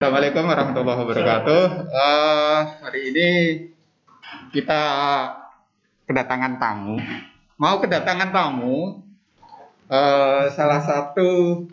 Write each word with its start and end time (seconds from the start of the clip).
Assalamualaikum 0.00 0.48
warahmatullahi 0.48 1.00
wabarakatuh. 1.04 1.62
Eh, 1.92 2.60
hari 2.88 3.00
ini 3.12 3.28
kita 4.48 4.80
kedatangan 6.08 6.56
tamu. 6.56 6.96
Mau 7.60 7.76
kedatangan 7.84 8.32
tamu, 8.32 9.04
eh, 9.92 10.48
salah 10.56 10.80
satu. 10.80 11.68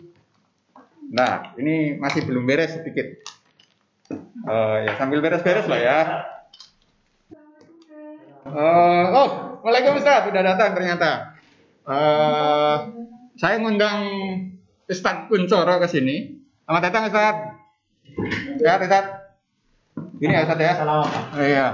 Nah, 1.08 1.56
ini 1.56 1.96
masih 1.96 2.28
belum 2.28 2.44
beres 2.44 2.76
sedikit. 2.76 3.16
Eh, 4.44 4.76
ya 4.84 4.92
sambil 5.00 5.24
beres-beres 5.24 5.64
lah 5.64 5.80
ya. 5.80 6.00
Eh, 8.44 9.06
oh, 9.08 9.56
Waalaikumsalam 9.64 10.28
sudah 10.28 10.42
datang 10.44 10.76
ternyata. 10.76 11.32
Eh, 11.88 12.76
saya 13.40 13.56
ngundang 13.56 14.04
Ustadz 14.84 15.32
Kuncoro 15.32 15.80
ke 15.80 15.88
sini. 15.88 16.44
Selamat 16.68 16.92
datang 16.92 17.08
Ustadz. 17.08 17.57
Sehat, 18.58 18.80
sehat. 18.88 19.06
Gini 20.18 20.32
ya, 20.34 20.42
Ustadz 20.46 20.64
ya. 20.64 20.72
Salam 20.78 21.04
Oh, 21.04 21.42
iya. 21.44 21.66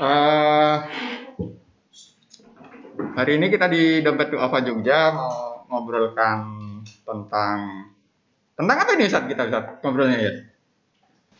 Eh, 0.00 0.76
hari 3.14 3.32
ini 3.36 3.46
kita 3.52 3.68
di 3.68 4.00
Dompet 4.00 4.32
Duafa 4.32 4.64
Jogja 4.64 5.12
mau 5.12 5.64
ngobrolkan 5.68 6.38
tentang 7.04 7.58
tentang 8.56 8.76
apa 8.80 8.90
ini 8.96 9.06
Ustadz 9.06 9.28
kita 9.28 9.46
Ustadz 9.46 9.84
ngobrolnya 9.84 10.18
ya? 10.18 10.32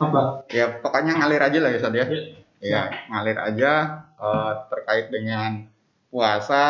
Apa? 0.00 0.44
Ya 0.52 0.66
pokoknya 0.80 1.16
ngalir 1.18 1.42
aja 1.42 1.58
lah 1.60 1.70
ya 1.72 1.78
Ustadz 1.80 1.98
ya. 1.98 2.06
Ya. 2.06 2.22
Ya 2.60 2.82
ngalir 3.08 3.38
aja 3.40 3.72
eh, 4.20 4.52
terkait 4.68 5.06
dengan 5.08 5.66
puasa, 6.12 6.66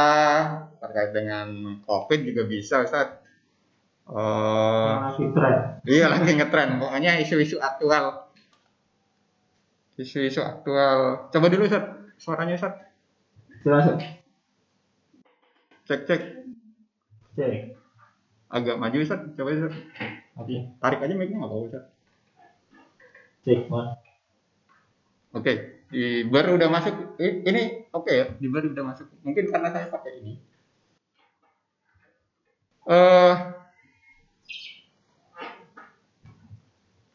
terkait 0.79 1.11
dengan 1.11 1.81
COVID 1.85 2.21
juga 2.23 2.43
bisa 2.47 2.83
Ustadz. 2.87 3.20
Eh, 4.11 4.93
Lagi 5.07 5.25
tren. 5.31 5.57
Iya 5.87 6.07
lagi 6.11 6.35
ngetren, 6.35 6.83
pokoknya 6.83 7.23
isu-isu 7.23 7.63
aktual. 7.63 8.27
Isu-isu 9.95 10.43
aktual. 10.43 11.31
Coba 11.31 11.47
dulu 11.47 11.71
Ustaz, 11.71 11.95
suaranya 12.19 12.59
Ustaz. 12.59 12.75
Jelas. 13.63 13.87
Cek 15.87 16.01
cek. 16.11 16.23
Cek. 17.39 17.79
Agak 18.51 18.83
maju 18.83 18.99
Ustaz, 18.99 19.23
coba 19.39 19.55
Ustaz. 19.55 19.79
Oke. 20.35 20.75
Tarik 20.83 21.01
aja 21.07 21.15
mic-nya 21.15 21.39
nggak 21.39 21.51
apa-apa 21.55 21.69
Ustaz. 21.71 21.85
Cek. 23.47 23.71
One. 23.71 23.95
Oke, 25.39 25.53
di 25.95 26.27
bar 26.27 26.51
udah 26.51 26.67
masuk. 26.67 27.15
Ini 27.23 27.87
oke 27.95 28.11
ya, 28.11 28.27
di 28.35 28.51
bar 28.51 28.67
udah 28.67 28.85
masuk. 28.91 29.07
Mungkin 29.23 29.55
karena 29.55 29.71
saya 29.71 29.87
pakai 29.87 30.19
ini. 30.19 30.35
Eh 32.91 33.60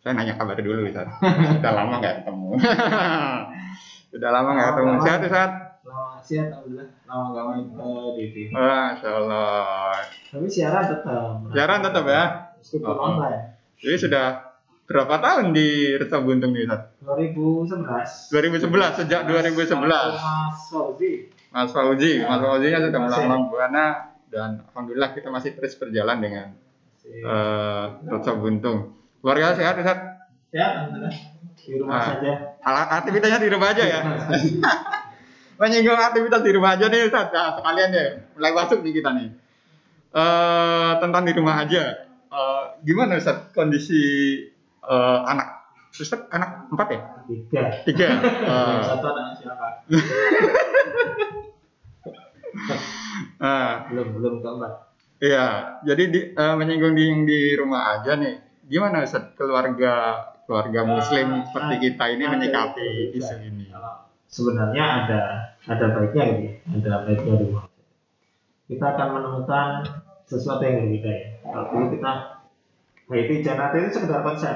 saya 0.05 0.13
nanya 0.13 0.37
kabar 0.37 0.53
dulu 0.53 0.85
Ustaz. 0.85 1.09
Udah 1.57 1.71
lama 1.73 1.97
nggak 1.97 2.15
ketemu. 2.21 2.49
Udah 4.15 4.29
lama 4.29 4.49
nggak 4.53 4.67
ketemu. 4.69 4.91
Sehat 5.01 5.19
Ustaz? 5.23 5.49
Lama 5.81 6.17
siap, 6.19 6.45
alhamdulillah. 6.47 6.87
Lama 7.05 7.25
gak 7.27 7.43
main 7.43 7.63
ke 7.67 7.87
TV. 8.15 8.35
Masya 8.49 9.09
Allah. 9.11 9.97
Tapi 10.29 10.45
siaran 10.45 10.83
tetap. 10.83 11.29
Siaran 11.49 11.79
tetap 11.81 12.05
ya? 12.05 12.23
Meskipun 12.55 12.85
Oh. 12.87 13.01
online. 13.03 13.41
Jadi 13.75 13.95
sudah 13.99 14.25
berapa 14.85 15.15
tahun 15.17 15.45
di 15.51 15.67
Resa 15.95 16.21
Buntung 16.21 16.53
nih, 16.53 16.65
Ustaz? 16.65 16.81
2011. 17.01 18.29
2011, 18.61 18.93
sejak 18.95 19.21
2011. 19.25 20.13
Mas 20.13 20.61
Fauzi. 20.69 21.11
Mas 21.49 21.69
Fauzi, 21.71 22.13
Mas 22.19 22.39
Fauzi 22.39 22.67
nya 22.67 22.79
sudah 22.79 22.99
Masih. 22.99 23.09
melanglang 23.17 23.43
buana 23.47 23.85
dan 24.27 24.49
alhamdulillah 24.67 25.09
kita 25.13 25.29
masih 25.29 25.53
terus 25.53 25.73
berjalan 25.75 26.17
dengan 26.19 26.47
Si- 26.95 27.09
eh 27.09 28.33
Buntung. 28.35 28.93
Keluarga 29.25 29.57
sehat? 29.57 29.75
Siap, 29.81 30.05
alhamdulillah. 30.53 31.13
Di 31.57 31.73
rumah 31.81 31.97
Ah. 31.97 32.05
saja. 32.13 32.33
Aktivitasnya 32.93 33.41
di 33.41 33.49
rumah 33.49 33.73
aja 33.73 33.81
ya? 33.83 33.99
Menyinggung 35.59 35.97
aktivitas 35.97 36.45
di 36.45 36.51
rumah 36.53 36.77
aja 36.77 36.85
nih, 36.85 37.09
Ustaz. 37.09 37.33
Nah, 37.33 37.57
sekalian 37.57 37.89
ya, 37.89 38.05
mulai 38.37 38.53
masuk 38.53 38.85
nih 38.85 38.93
kita 38.93 39.09
nih. 39.17 39.33
Eh 40.13 40.91
tentang 41.01 41.25
di 41.25 41.33
rumah 41.33 41.57
aja. 41.57 42.05
Eh, 42.29 42.63
gimana 42.85 43.17
Ustaz 43.17 43.49
kondisi 43.49 43.97
eh, 44.85 45.19
anak? 45.25 45.65
Ustaz 45.89 46.21
anak 46.29 46.69
empat 46.69 46.87
ya? 46.93 46.99
Tiga. 47.25 47.61
Tiga. 47.81 48.07
Eh, 48.45 48.79
Satu 48.85 49.05
anak 49.09 49.41
siapa? 49.41 49.67
nah, 53.41 53.71
Belum, 53.89 54.07
belum 54.13 54.33
keempat. 54.39 54.73
iya. 55.17 55.47
Jadi 55.81 56.03
di, 56.13 56.19
eh, 56.29 56.53
menyinggung 56.53 56.93
di, 56.93 57.05
di 57.25 57.39
rumah 57.57 57.97
aja 57.97 58.13
nih. 58.21 58.44
Gimana 58.65 59.05
Ustaz 59.05 59.37
keluarga 59.37 60.25
keluarga 60.49 60.81
Muslim 60.85 61.45
seperti 61.49 61.75
kita 61.89 62.03
ini 62.13 62.25
menyikapi 62.25 63.13
isu 63.13 63.35
ini? 63.45 63.69
Sebenarnya 64.25 64.83
ada 65.05 65.21
ada 65.69 65.85
baiknya 65.93 66.23
ya, 66.25 66.37
ada 66.73 66.91
baiknya 67.05 67.33
di 67.37 67.45
rumah. 67.49 67.65
Kita 68.65 68.85
akan 68.97 69.07
menemukan 69.21 69.69
sesuatu 70.25 70.65
yang 70.65 70.81
berbeda 70.81 71.11
ya. 71.13 71.27
Kalau 71.45 71.89
kita 71.93 72.11
Haiti 73.05 73.35
Janati 73.45 73.75
itu 73.85 73.89
sekedar 73.93 74.25
konsep, 74.25 74.55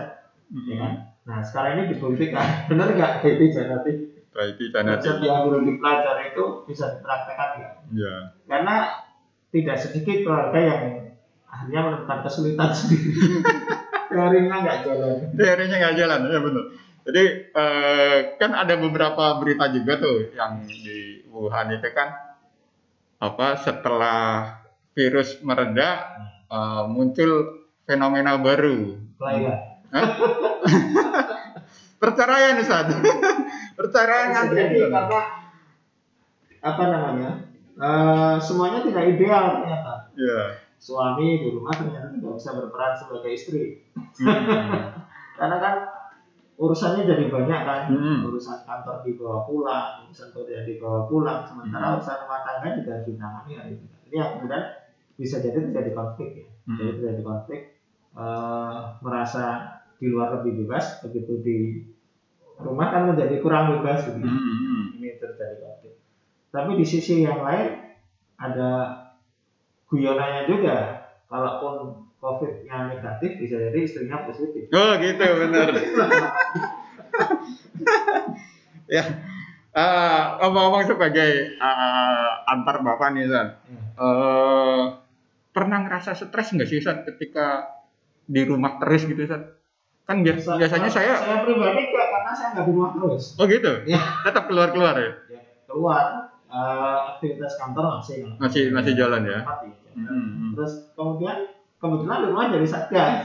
ya 0.49 0.75
kan? 0.81 0.93
Nah 1.29 1.39
sekarang 1.45 1.71
ini 1.77 1.93
dibuktikan, 1.93 2.65
benar 2.65 2.89
nggak 2.89 3.21
Haiti 3.21 3.45
Janati? 3.53 3.91
Baik, 4.33 4.57
Janati. 4.73 5.05
Konsep 5.05 5.17
yang 5.21 5.45
belum 5.45 5.63
dipelajari 5.69 6.33
itu 6.33 6.45
bisa 6.65 6.97
dipraktekkan 6.97 7.49
nggak? 7.61 7.73
Ya. 7.93 8.13
Karena 8.49 8.75
tidak 9.53 9.77
sedikit 9.77 10.25
keluarga 10.25 10.59
yang 10.59 10.81
akhirnya 11.45 11.79
menemukan 11.85 12.19
kesulitan 12.25 12.69
sendiri. 12.73 13.13
Teorinya 14.09 14.55
nggak 14.65 14.77
jalan. 14.85 15.15
Teorinya 15.37 15.75
nggak 15.77 15.95
jalan, 15.95 16.19
ya 16.25 16.39
benar. 16.41 16.65
Jadi 17.09 17.23
eh, 17.53 18.17
kan 18.37 18.51
ada 18.53 18.75
beberapa 18.77 19.23
berita 19.41 19.69
juga 19.73 19.97
tuh 19.97 20.33
yang 20.33 20.65
di 20.65 21.25
Wuhan 21.29 21.73
itu 21.73 21.89
kan 21.93 22.09
apa 23.21 23.47
setelah 23.61 24.19
virus 24.93 25.39
mereda 25.45 26.05
eh, 26.49 26.83
muncul 26.89 27.65
fenomena 27.85 28.37
baru. 28.37 28.97
Hah? 29.89 30.07
Perceraian 32.01 32.55
Ustaz. 32.61 32.93
Perceraian 33.77 34.45
jadi 34.53 34.87
karena 34.91 35.21
apa 36.59 36.83
namanya 36.91 37.31
eh, 37.79 38.35
semuanya 38.43 38.83
tidak 38.83 39.03
ideal 39.15 39.45
ternyata 39.61 39.93
Iya. 40.13 40.68
Suami 40.79 41.43
di 41.43 41.47
rumah 41.51 41.75
ternyata 41.75 42.07
tidak 42.15 42.33
bisa 42.39 42.49
berperan 42.55 42.93
sebagai 42.95 43.31
istri 43.35 43.63
Hmm. 44.15 44.25
karena 45.39 45.57
kan 45.59 45.75
urusannya 46.55 47.03
jadi 47.03 47.27
banyak 47.27 47.61
kan 47.63 47.81
Hmm. 47.91 48.23
urusan 48.25 48.63
kantor 48.63 49.03
dibawa 49.03 49.43
pulang 49.43 50.07
urusan 50.07 50.31
kerja 50.31 50.63
dibawa 50.63 51.03
pulang 51.05 51.43
sementara 51.43 51.85
Hmm. 51.85 51.95
urusan 51.99 52.17
rumah 52.23 52.39
tangga 52.43 52.69
juga 52.79 52.89
harus 52.95 53.07
ditangani 53.07 53.51
hari 53.53 53.71
ini 53.75 53.87
ini 54.07 54.15
yang 54.15 54.29
kemudian 54.39 54.63
bisa 55.15 55.35
jadi 55.39 55.59
terjadi 55.67 55.91
konflik 55.91 56.29
ya 56.33 56.47
jadi 56.47 56.89
Hmm. 56.89 56.95
terjadi 56.97 57.21
konflik 57.21 57.61
eh, 58.09 58.77
merasa 58.99 59.45
di 59.99 60.07
luar 60.07 60.39
lebih 60.39 60.63
bebas 60.63 61.03
begitu 61.03 61.43
di 61.43 61.57
rumah 62.57 62.87
kan 62.89 63.07
menjadi 63.07 63.39
kurang 63.39 63.79
bebas 63.79 64.07
gitu 64.07 64.19
Hmm. 64.19 64.95
ini 64.95 65.15
terjadi 65.15 65.59
konflik. 65.59 65.95
Tapi 66.49 66.71
di 66.75 66.83
sisi 66.83 67.21
yang 67.21 67.39
lain 67.39 67.77
ada 68.35 68.69
guyonannya 69.89 70.45
juga. 70.45 70.75
Kalaupun 71.25 71.73
COVID-nya 72.19 72.89
negatif 72.89 73.37
bisa 73.37 73.55
jadi 73.59 73.79
istrinya 73.79 74.25
positif. 74.25 74.67
Oh 74.69 74.91
gitu 74.97 75.23
benar. 75.23 75.67
ya. 78.89 79.03
eh, 79.69 80.23
ngomong-ngomong 80.41 80.83
sebagai 80.85 81.29
eh, 81.55 82.29
antar 82.45 82.81
bapak 82.81 83.13
nih 83.13 83.29
San. 83.29 83.47
Eh, 83.95 84.83
pernah 85.49 85.79
ngerasa 85.83 86.11
stres 86.13 86.53
nggak 86.53 86.67
sih 86.67 86.81
San 86.81 87.05
ketika 87.05 87.69
di 88.25 88.41
rumah 88.43 88.77
terus 88.77 89.05
gitu 89.05 89.23
San? 89.23 89.45
Kan 90.03 90.25
bias- 90.25 90.41
biasanya 90.43 90.89
saya 90.89 91.13
saya 91.15 91.45
pribadi 91.45 91.85
enggak 91.85 92.07
karena 92.09 92.31
saya 92.33 92.47
nggak 92.51 92.65
di 92.65 92.71
rumah 92.73 92.91
terus. 92.91 93.23
oh 93.37 93.45
gitu. 93.45 93.71
Ya. 93.85 94.01
Tetap 94.25 94.49
keluar-keluar 94.49 94.97
ya. 94.97 95.11
Ya, 95.29 95.41
keluar 95.69 96.05
eh, 96.49 96.97
aktivitas 97.15 97.53
kantor 97.55 98.01
masih 98.01 98.25
Masih 98.41 98.73
masih 98.73 98.93
jalan 98.97 99.21
ya. 99.23 99.45
Tempat, 99.45 99.69
ya. 99.69 99.88
Hmm. 100.05 100.51
Terus 100.53 100.73
kemudian 100.93 101.37
kebetulan 101.75 102.27
rumah 102.27 102.51
jadi 102.51 102.67
satgas 102.67 103.15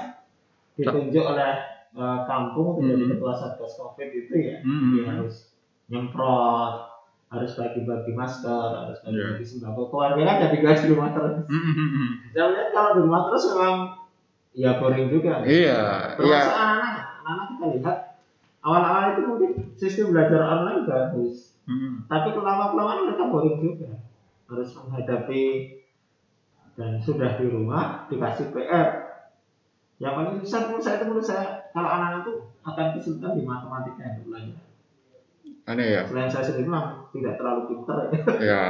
ditunjuk 0.74 1.24
oleh 1.24 1.52
eh, 1.94 2.18
kampung 2.26 2.74
untuk 2.74 2.90
jadi 2.90 3.04
Hmm. 3.04 3.12
ketua 3.14 3.32
satgas 3.32 3.78
covid 3.78 4.08
itu 4.10 4.34
ya 4.34 4.58
Hmm. 4.60 4.90
dia 4.92 5.04
harus 5.06 5.54
nyemprot 5.86 6.90
harus 7.30 7.52
bagi-bagi 7.54 8.12
masker 8.12 8.70
harus 8.74 8.98
bagi-bagi 9.00 9.42
sembako 9.44 9.90
keluarga 9.90 10.22
kan 10.24 10.36
jadi 10.42 10.56
gak 10.60 10.76
di 10.82 10.86
rumah 10.90 11.10
terus 11.10 11.46
Hmm. 11.46 12.10
saya 12.30 12.46
lihat 12.50 12.68
kalau 12.70 12.90
di 12.94 13.00
rumah 13.02 13.22
terus 13.26 13.44
memang 13.50 13.76
ya 14.50 14.70
boring 14.78 15.06
juga 15.06 15.42
Iya, 15.42 16.14
termasuk 16.14 16.50
iya. 16.50 16.62
anak-anak 16.62 16.98
anak 17.22 17.46
kita 17.48 17.66
lihat 17.74 17.96
awal-awal 18.60 19.02
itu 19.10 19.20
mungkin 19.24 19.50
sistem 19.74 20.10
belajar 20.10 20.40
online 20.40 20.82
bagus 20.82 21.58
Hmm. 21.64 22.02
tapi 22.06 22.34
kelama 22.34 22.70
kelamaan 22.70 23.06
mereka 23.06 23.30
boring 23.30 23.58
juga 23.58 23.90
harus 24.46 24.68
menghadapi 24.76 25.42
dan 26.74 26.98
sudah 26.98 27.38
di 27.38 27.46
rumah 27.46 28.06
dikasih 28.06 28.50
PR 28.50 28.88
yang 29.96 30.12
paling 30.12 30.42
susah 30.42 30.66
menurut 30.66 30.82
saya 30.82 30.96
itu 30.98 31.06
menurut 31.06 31.22
saya 31.24 31.44
kalau 31.70 31.86
anak-anak 31.86 32.20
itu 32.26 32.32
akan 32.60 32.86
kesulitan 32.92 33.32
di 33.32 33.42
matematika 33.42 34.00
yang 34.02 34.16
belajar. 34.26 34.62
Aneh 35.64 35.86
ya? 35.96 36.02
Selain 36.04 36.28
saya 36.28 36.44
sendiri 36.44 36.68
memang 36.68 37.08
tidak 37.08 37.40
terlalu 37.40 37.62
pintar 37.72 37.96
ya. 38.10 38.20
Ya. 38.36 38.62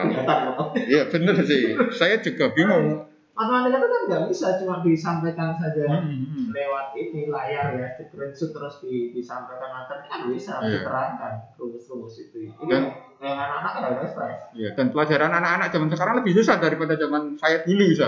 Iya 0.95 1.03
bener 1.09 1.35
sih. 1.43 1.75
Saya 1.91 2.21
juga 2.21 2.53
bingung. 2.53 3.09
Matematika 3.35 3.83
itu 3.83 3.89
kan 3.89 4.03
nggak 4.07 4.23
bisa 4.31 4.47
cuma 4.63 4.79
disampaikan 4.79 5.51
saja 5.59 5.83
Hmm. 5.91 6.55
lewat 6.55 6.95
ini 6.95 7.27
layar 7.27 7.75
ya 7.75 7.89
screenshot 7.99 8.55
terus 8.55 8.79
di, 8.79 9.11
disampaikan 9.11 9.75
materi 9.75 10.07
kan 10.07 10.21
bisa 10.31 10.63
Iya. 10.63 10.87
diterangkan 10.87 11.33
rumus-rumus 11.59 12.15
itu. 12.21 12.47
Ini 12.47 12.63
Dan- 12.63 12.95
yang 13.25 13.41
anak-anak 13.41 13.73
kan 13.73 13.83
agak 13.89 14.09
stres. 14.13 14.41
Iya, 14.53 14.69
dan 14.77 14.93
pelajaran 14.93 15.33
anak-anak 15.33 15.73
zaman 15.73 15.89
sekarang 15.89 16.15
lebih 16.21 16.33
susah 16.37 16.57
daripada 16.61 16.95
zaman 17.01 17.35
saya 17.41 17.65
dulu, 17.65 17.85
iya. 17.89 18.07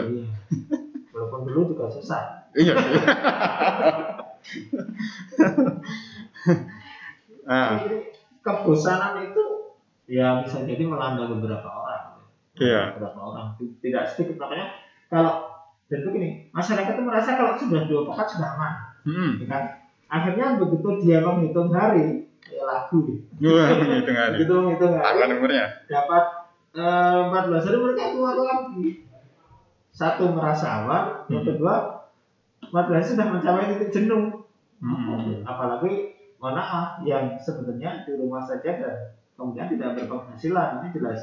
Walaupun 1.17 1.41
dulu 1.49 1.73
juga 1.73 1.89
susah. 1.89 2.53
Iya. 2.53 2.75
Ah, 7.47 7.79
Jadi, 7.79 8.11
kebosanan 8.43 9.23
itu 9.23 9.71
ya 10.11 10.43
bisa 10.43 10.67
jadi 10.67 10.83
melanda 10.83 11.31
beberapa 11.31 11.71
orang. 11.71 12.19
Iya. 12.59 12.99
beberapa 12.99 13.21
orang. 13.23 13.55
Tidak 13.79 14.03
sedikit. 14.03 14.35
Makanya 14.43 14.75
kalau 15.07 15.47
dan 15.87 16.03
begini 16.03 16.51
masyarakat 16.51 16.99
itu 16.99 17.05
merasa 17.07 17.39
kalau 17.39 17.55
sudah 17.55 17.87
dua 17.87 18.03
pekan 18.11 18.27
sudah 18.27 18.49
aman. 18.59 18.75
Hmm. 19.07 19.39
ya 19.39 19.47
kan 19.47 19.63
akhirnya 20.11 20.59
begitu 20.59 21.07
dia 21.07 21.23
menghitung 21.23 21.71
hari 21.71 22.27
ya 22.47 22.63
lagu 22.63 22.97
gitu. 23.05 23.23
Wah, 23.51 23.69
gitu 23.75 24.11
begitu 24.11 24.53
menghitung 24.53 24.93
Apa 24.97 25.09
hari 25.17 25.31
nomornya? 25.35 25.67
dapat 25.87 26.25
eh, 26.77 27.19
14 27.33 27.67
hari 27.67 27.77
mereka 27.79 28.05
keluar 28.13 28.37
lagi 28.37 28.87
satu 29.91 30.25
merasa 30.31 30.85
aman 30.85 31.05
yang 31.27 31.41
Hmm. 31.43 31.49
kedua 31.51 31.75
14 32.69 32.93
hari 32.93 33.07
sudah 33.07 33.27
mencapai 33.29 33.71
titik 33.73 33.91
jenuh 33.91 34.45
Hmm. 34.77 35.41
apalagi 35.43 36.13
mohon 36.37 36.53
maaf 36.53 37.01
yang 37.01 37.33
sebenarnya 37.37 38.05
di 38.05 38.13
rumah 38.15 38.45
saja 38.45 38.77
dan 38.77 38.97
kemudian 39.35 39.73
tidak 39.73 39.97
berpenghasilan 39.97 40.85
ini 40.85 40.89
jelas 40.93 41.21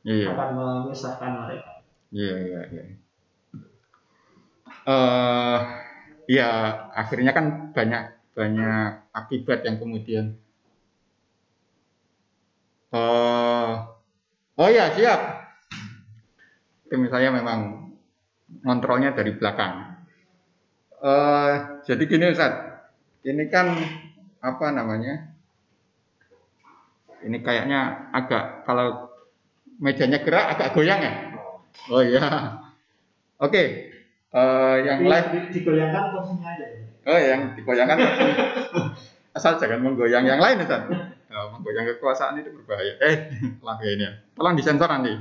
Iya, 0.00 0.32
akan 0.32 0.48
menyusahkan 0.52 1.32
mereka 1.40 1.80
iya, 2.10 2.34
iya, 2.40 2.60
iya. 2.68 2.84
Eh, 4.80 5.58
ya 6.28 6.50
akhirnya 6.92 7.32
kan 7.32 7.46
banyak 7.70 8.02
banyak 8.32 8.84
akibat 9.12 9.60
yang 9.62 9.76
kemudian. 9.76 10.36
Eh, 12.90 13.70
oh 14.58 14.68
ya 14.68 14.90
siap. 14.90 15.20
Tim 16.90 17.06
saya 17.06 17.30
memang 17.30 17.90
kontrolnya 18.66 19.14
dari 19.14 19.30
belakang. 19.38 19.94
Eh, 21.00 21.52
jadi 21.86 22.02
gini 22.02 22.34
Ustaz, 22.34 22.50
ini 23.22 23.46
kan 23.46 23.70
apa 24.42 24.66
namanya? 24.74 25.30
Ini 27.20 27.38
kayaknya 27.44 28.10
agak 28.10 28.66
kalau 28.66 29.12
mejanya 29.78 30.18
gerak 30.20 30.56
agak 30.56 30.74
goyang 30.74 30.98
ya. 30.98 31.12
Oh 31.88 32.02
iya. 32.02 32.58
Oke. 33.38 33.92
Eh, 34.30 34.76
yang 34.82 34.98
Tapi 35.02 35.10
live 35.10 35.28
di- 35.30 35.50
digoyangkan 35.58 36.04
kursinya 36.14 36.54
aja 36.54 36.66
Oh, 37.02 37.18
yang 37.18 37.50
digoyangkan 37.58 37.98
asal 39.36 39.58
jangan 39.58 39.82
menggoyang 39.82 40.22
yang 40.22 40.38
lain 40.38 40.62
Ustaz. 40.62 40.86
Oh, 41.30 41.46
menggoyang 41.54 41.86
kekuasaan 41.94 42.42
itu 42.42 42.50
berbahaya. 42.50 42.98
Eh, 42.98 43.16
lah 43.66 43.78
ini 43.78 44.02
ya. 44.02 44.12
Tolong 44.34 44.54
disensor 44.58 44.90
nanti. 44.90 45.14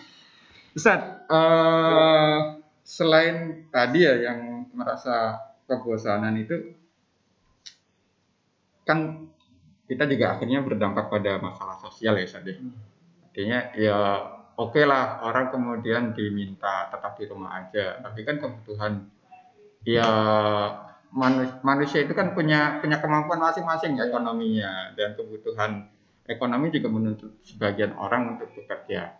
Ustaz, 0.76 1.00
eh, 1.26 2.38
selain 2.84 3.66
tadi 3.72 4.04
ya 4.04 4.14
yang 4.20 4.68
merasa 4.76 5.40
kebosanan 5.64 6.36
itu 6.36 6.76
kan 8.84 9.30
kita 9.88 10.06
juga 10.06 10.36
akhirnya 10.36 10.62
berdampak 10.62 11.08
pada 11.08 11.40
masalah 11.40 11.80
sosial 11.80 12.20
ya 12.20 12.24
Ustaz. 12.28 12.44
ya. 12.44 12.60
Artinya 13.30 13.58
ya 13.80 13.98
oke 14.60 14.82
lah 14.84 15.24
orang 15.24 15.48
kemudian 15.48 16.12
diminta 16.12 16.92
tetap 16.92 17.16
di 17.16 17.24
rumah 17.24 17.64
aja, 17.64 17.96
tapi 18.04 18.28
kan 18.28 18.36
kebutuhan 18.36 19.08
ya 19.88 20.04
manu- 21.10 21.58
manusia 21.60 22.02
itu 22.02 22.14
kan 22.14 22.32
punya 22.32 22.78
punya 22.78 22.98
kemampuan 22.98 23.38
masing-masing 23.38 23.98
ya 23.98 24.06
ekonominya 24.06 24.94
dan 24.94 25.14
kebutuhan 25.14 25.90
ekonomi 26.24 26.70
juga 26.70 26.88
menuntut 26.88 27.34
sebagian 27.42 27.94
orang 27.94 28.38
untuk 28.38 28.50
bekerja. 28.54 29.18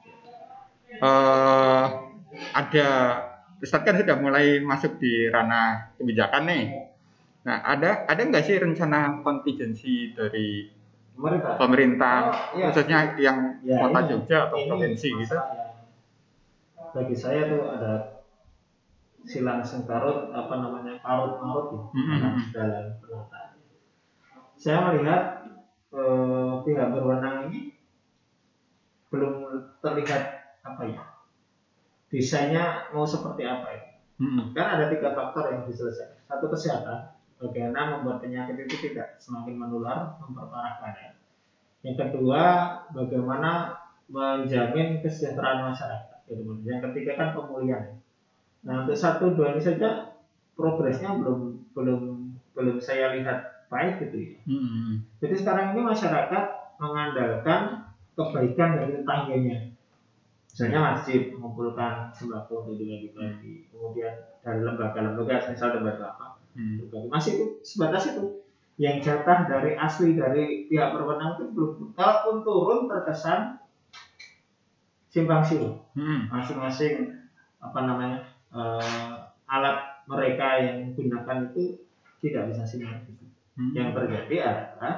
eh 0.91 1.87
ada 2.53 2.89
Ustadz 3.61 3.85
kan 3.85 3.95
sudah 3.95 4.17
mulai 4.17 4.59
masuk 4.59 4.97
di 4.97 5.29
ranah 5.29 5.93
kebijakan 5.95 6.49
nih. 6.49 6.65
Nah, 7.45 7.61
ada 7.63 8.05
ada 8.05 8.21
nggak 8.21 8.43
sih 8.43 8.57
rencana 8.57 9.21
kontingensi 9.21 10.13
dari 10.13 10.71
pemerintah 11.13 11.53
pemerintah 11.59 12.17
Oh, 12.53 12.57
iya. 12.57 12.65
khususnya 12.71 12.99
yang 13.19 13.39
Ya, 13.61 13.77
kota 13.81 14.01
ini- 14.01 14.09
Jogja 14.09 14.39
atau 14.49 14.57
ini 14.57 14.69
provinsi 14.69 15.09
gitu? 15.21 15.37
bagi 16.91 17.15
saya 17.15 17.47
tuh 17.47 17.63
ada 17.71 17.93
silang 19.25 19.61
sengkarut 19.61 20.33
apa 20.33 20.55
namanya 20.61 20.97
karut 21.05 21.41
marut 21.41 21.67
ya 21.93 22.31
dalam 22.55 22.87
penataan. 23.01 23.51
Saya 24.57 24.79
melihat 24.93 25.23
eh, 25.93 26.53
pihak 26.65 26.89
berwenang 26.93 27.49
ini 27.49 27.77
belum 29.11 29.49
terlihat 29.83 30.23
apa 30.63 30.83
ya 30.87 31.03
desainnya 32.11 32.91
mau 32.91 33.07
seperti 33.07 33.47
apa 33.47 33.69
ya. 33.71 33.83
Mm-mm. 34.21 34.53
Kan 34.53 34.77
ada 34.77 34.93
tiga 34.93 35.17
faktor 35.17 35.49
yang 35.49 35.65
diselesaikan. 35.65 36.21
Satu 36.29 36.53
kesehatan, 36.53 37.17
bagaimana 37.41 37.97
membuat 37.97 38.21
penyakit 38.21 38.69
itu 38.69 38.91
tidak 38.91 39.17
semakin 39.17 39.57
menular, 39.57 40.21
memperparah 40.21 40.77
keadaan. 40.83 41.15
Yang 41.81 41.97
kedua, 42.05 42.43
bagaimana 42.93 43.81
menjamin 44.11 45.01
kesejahteraan 45.01 45.73
masyarakat. 45.73 46.19
Yang 46.67 46.81
ketiga 46.93 47.13
kan 47.17 47.29
pemulihan. 47.33 48.00
Nah 48.67 48.85
untuk 48.85 48.97
satu 48.97 49.33
dua 49.33 49.57
ini 49.57 49.63
saja 49.63 50.13
progresnya 50.53 51.17
belum 51.17 51.57
belum 51.73 52.01
belum 52.53 52.77
saya 52.77 53.17
lihat 53.17 53.67
baik 53.73 54.05
gitu 54.05 54.17
ya. 54.21 54.37
Mm-mm. 54.45 55.01
Jadi 55.23 55.35
sekarang 55.37 55.73
ini 55.73 55.81
masyarakat 55.81 56.45
mengandalkan 56.81 57.81
kebaikan 58.17 58.77
dari 58.77 59.01
tetangganya. 59.01 59.57
Misalnya 60.51 60.81
masjid 60.93 61.31
mengumpulkan 61.31 62.11
sembako 62.11 62.67
untuk 62.67 62.75
dibagi-bagi, 62.77 63.71
kemudian 63.71 64.11
dari 64.43 64.61
lembaga-lembaga, 64.61 65.47
misal 65.47 65.79
lembaga 65.79 66.11
apa, 66.11 66.27
Mm. 66.59 66.83
berbagi. 66.83 67.07
masih 67.07 67.31
itu 67.39 67.45
sebatas 67.63 68.11
itu. 68.11 68.25
Yang 68.81 68.97
jatah 69.07 69.45
dari 69.47 69.77
asli 69.79 70.17
dari 70.19 70.67
pihak 70.67 70.91
berwenang 70.91 71.39
itu 71.39 71.53
belum. 71.55 71.95
Kalaupun 71.95 72.43
turun 72.43 72.79
terkesan 72.91 73.61
simpang 75.07 75.47
siur 75.47 75.79
Mm. 75.95 76.27
masing-masing 76.27 77.15
apa 77.63 77.79
namanya 77.87 78.19
eh, 78.55 79.13
alat 79.51 79.79
mereka 80.07 80.47
yang 80.63 80.95
gunakan 80.95 81.51
itu 81.51 81.87
tidak 82.23 82.51
bisa 82.51 82.63
sinergi. 82.67 83.15
Mm. 83.57 83.73
Yang 83.75 83.89
terjadi 83.97 84.37
adalah 84.47 84.95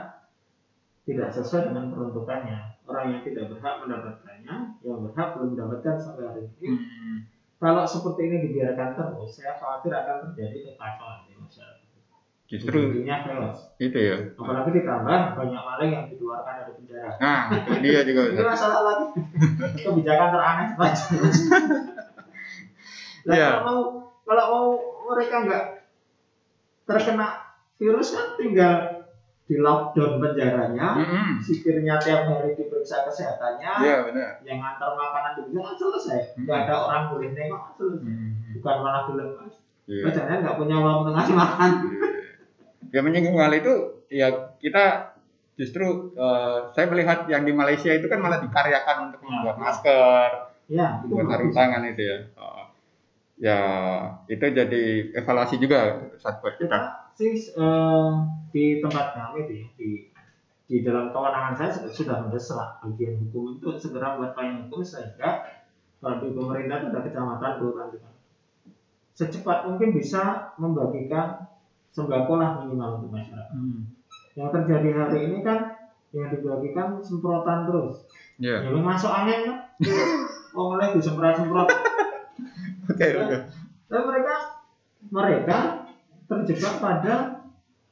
tidak 1.02 1.28
sesuai 1.34 1.72
dengan 1.72 1.92
peruntukannya. 1.92 2.60
Orang 2.82 3.14
yang 3.14 3.22
tidak 3.22 3.48
berhak 3.52 3.74
mendapatkannya, 3.84 4.54
yang 4.82 4.98
berhak 5.06 5.28
belum 5.38 5.48
mendapatkan 5.54 5.94
sampai 5.96 6.24
hari 6.28 6.42
ini. 6.60 6.68
Mm. 6.76 7.16
Kalau 7.62 7.86
seperti 7.86 8.26
ini 8.26 8.36
dibiarkan 8.50 8.98
terus, 8.98 9.38
saya 9.38 9.54
khawatir 9.54 9.94
akan 9.94 10.34
terjadi 10.34 10.74
kekacauan 10.74 11.30
di 11.30 11.38
masyarakat. 11.38 11.82
Justru 12.52 12.76
Ujungnya 12.76 13.24
chaos. 13.24 13.72
itu 13.80 13.96
ya. 13.96 14.16
Apalagi 14.36 14.76
ditambah 14.76 15.40
banyak 15.40 15.62
maling 15.64 15.90
yang 15.96 16.04
dikeluarkan 16.12 16.52
dari 16.60 16.72
penjara. 16.76 17.10
Nah, 17.16 17.42
itu 17.48 17.70
dia 17.80 18.00
juga. 18.04 18.22
Ini 18.28 18.44
masalah 18.44 18.80
lagi. 18.84 19.06
Kebijakan 19.88 20.28
teraneh 20.36 20.68
saja. 20.76 21.04
Nah, 23.22 23.34
Iya. 23.34 23.48
kalau 23.48 23.62
mau 23.62 23.80
kalau 24.22 24.44
mau 24.50 24.66
mereka 25.14 25.36
nggak 25.46 25.64
terkena 26.86 27.28
virus 27.78 28.08
kan 28.14 28.26
tinggal 28.38 28.74
di 29.42 29.58
lockdown 29.58 30.22
penjaranya, 30.22 30.88
Mm-mm. 30.96 31.28
sikirnya 31.42 31.98
tiap 31.98 32.30
hari 32.30 32.54
diperiksa 32.54 33.02
kesehatannya, 33.04 33.72
Iya 33.82 33.96
benar. 34.06 34.30
yang 34.46 34.58
antar 34.62 34.94
makanan 34.94 35.44
di 35.44 35.50
kan 35.52 35.74
selesai. 35.74 36.18
Hmm. 36.38 36.46
Nggak 36.46 36.58
ada 36.66 36.74
orang 36.78 37.04
boleh 37.10 37.28
nengok 37.34 37.62
selesai. 37.76 38.06
Mm. 38.06 38.30
Bukan 38.58 38.76
malah 38.80 39.02
dilepas. 39.10 39.52
Iya. 39.90 40.02
Yeah. 40.08 40.12
Jangan 40.14 40.38
nggak 40.46 40.56
punya 40.56 40.76
uang 40.78 40.96
untuk 41.04 41.14
ngasih 41.18 41.36
makan. 41.36 41.70
Ya 42.92 43.00
menyinggung 43.02 43.36
hal 43.40 43.52
itu, 43.52 43.74
ya 44.08 44.28
kita 44.62 45.16
justru 45.58 46.14
eh, 46.16 46.58
saya 46.72 46.86
melihat 46.88 47.28
yang 47.28 47.42
di 47.44 47.52
Malaysia 47.52 47.92
itu 47.92 48.06
kan 48.08 48.22
malah 48.22 48.40
dikaryakan 48.40 49.10
untuk 49.10 49.20
membuat 49.26 49.56
masker, 49.58 50.28
Ya, 50.72 51.02
membuat 51.04 51.36
sarung 51.36 51.52
tangan 51.52 51.82
itu 51.92 52.02
ya. 52.08 52.18
Oh. 52.40 52.71
Ya 53.42 53.58
itu 54.30 54.44
jadi 54.54 54.82
evaluasi 55.18 55.58
juga 55.58 55.98
saat 56.22 56.38
buat 56.38 56.54
kita. 56.62 56.78
sih 57.18 57.34
eh, 57.34 58.10
di 58.54 58.78
tempat 58.78 59.18
kami 59.18 59.50
di, 59.50 59.58
di 59.74 59.88
di 60.70 60.76
dalam 60.86 61.10
kewenangan 61.10 61.52
saya 61.58 61.70
sudah- 61.74 61.92
sudah 61.92 62.16
mendesak 62.22 62.80
bagian 62.86 63.18
hukum 63.18 63.58
itu 63.58 63.68
segera 63.76 64.14
buat 64.16 64.32
payung 64.32 64.70
hukum 64.70 64.80
sehingga 64.80 65.42
kalau 65.98 66.22
di 66.22 66.30
pemerintah 66.32 66.86
ada 66.86 67.02
kecamatan 67.02 67.50
kelurahan 67.58 67.90
secepat 69.12 69.68
mungkin 69.68 69.92
bisa 69.92 70.54
membagikan 70.56 71.50
sembako 71.92 72.40
lah 72.40 72.64
minimal 72.64 73.02
untuk 73.04 73.10
masyarakat. 73.12 73.52
Hmm. 73.52 73.92
Yang 74.32 74.48
terjadi 74.56 74.88
hari 74.96 75.18
ini 75.28 75.38
kan 75.44 75.76
yang 76.16 76.32
dibagikan 76.32 77.04
semprotan 77.04 77.68
terus. 77.68 78.08
Ya. 78.40 78.64
Ya 78.64 78.72
masuk 78.72 79.12
angin 79.12 79.52
kan. 79.52 79.58
Oh 80.56 80.72
mulai 80.72 80.92
disemprot-semprot. 80.96 81.68
Oke, 82.92 83.06
oke. 83.16 83.36
Dan 83.88 84.02
mereka 84.08 84.34
mereka 85.08 85.58
terjebak 86.28 86.74
pada 86.80 87.14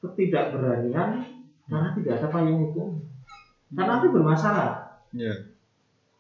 ketidakberanian 0.01 1.11
karena 1.69 1.89
tidak 1.97 2.13
ada 2.21 2.29
payung 2.33 2.59
hukum. 2.69 2.89
Karena 3.75 4.01
itu 4.03 4.09
bermasalah. 4.11 4.71
Ya. 5.15 5.33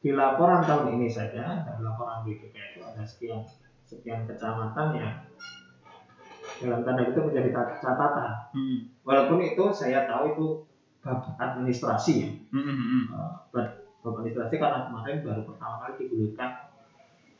Di 0.00 0.10
laporan 0.16 0.64
tahun 0.64 0.96
ini 0.96 1.08
saja, 1.12 1.60
dalam 1.64 1.84
laporan 1.84 2.24
BPK 2.24 2.56
itu 2.76 2.80
ada 2.80 3.02
sekian 3.04 3.40
sekian 3.84 4.24
kecamatan 4.24 4.96
yang 4.96 5.12
dalam 6.60 6.80
tanda 6.84 7.02
itu 7.08 7.20
menjadi 7.20 7.50
cat- 7.52 7.78
catatan. 7.80 8.32
Hmm. 8.52 8.78
Walaupun 9.04 9.40
itu 9.40 9.64
saya 9.72 10.04
tahu 10.04 10.36
itu 10.36 10.46
bab 11.00 11.24
administrasi 11.40 12.12
ya, 12.20 12.30
Hmm, 12.52 12.60
hmm, 12.60 13.02
bab 13.48 13.66
bab 14.04 14.12
administrasi 14.20 14.60
karena 14.60 14.88
kemarin 14.88 15.24
baru 15.24 15.42
pertama 15.48 15.80
kali 15.80 15.92
digulirkan 16.04 16.59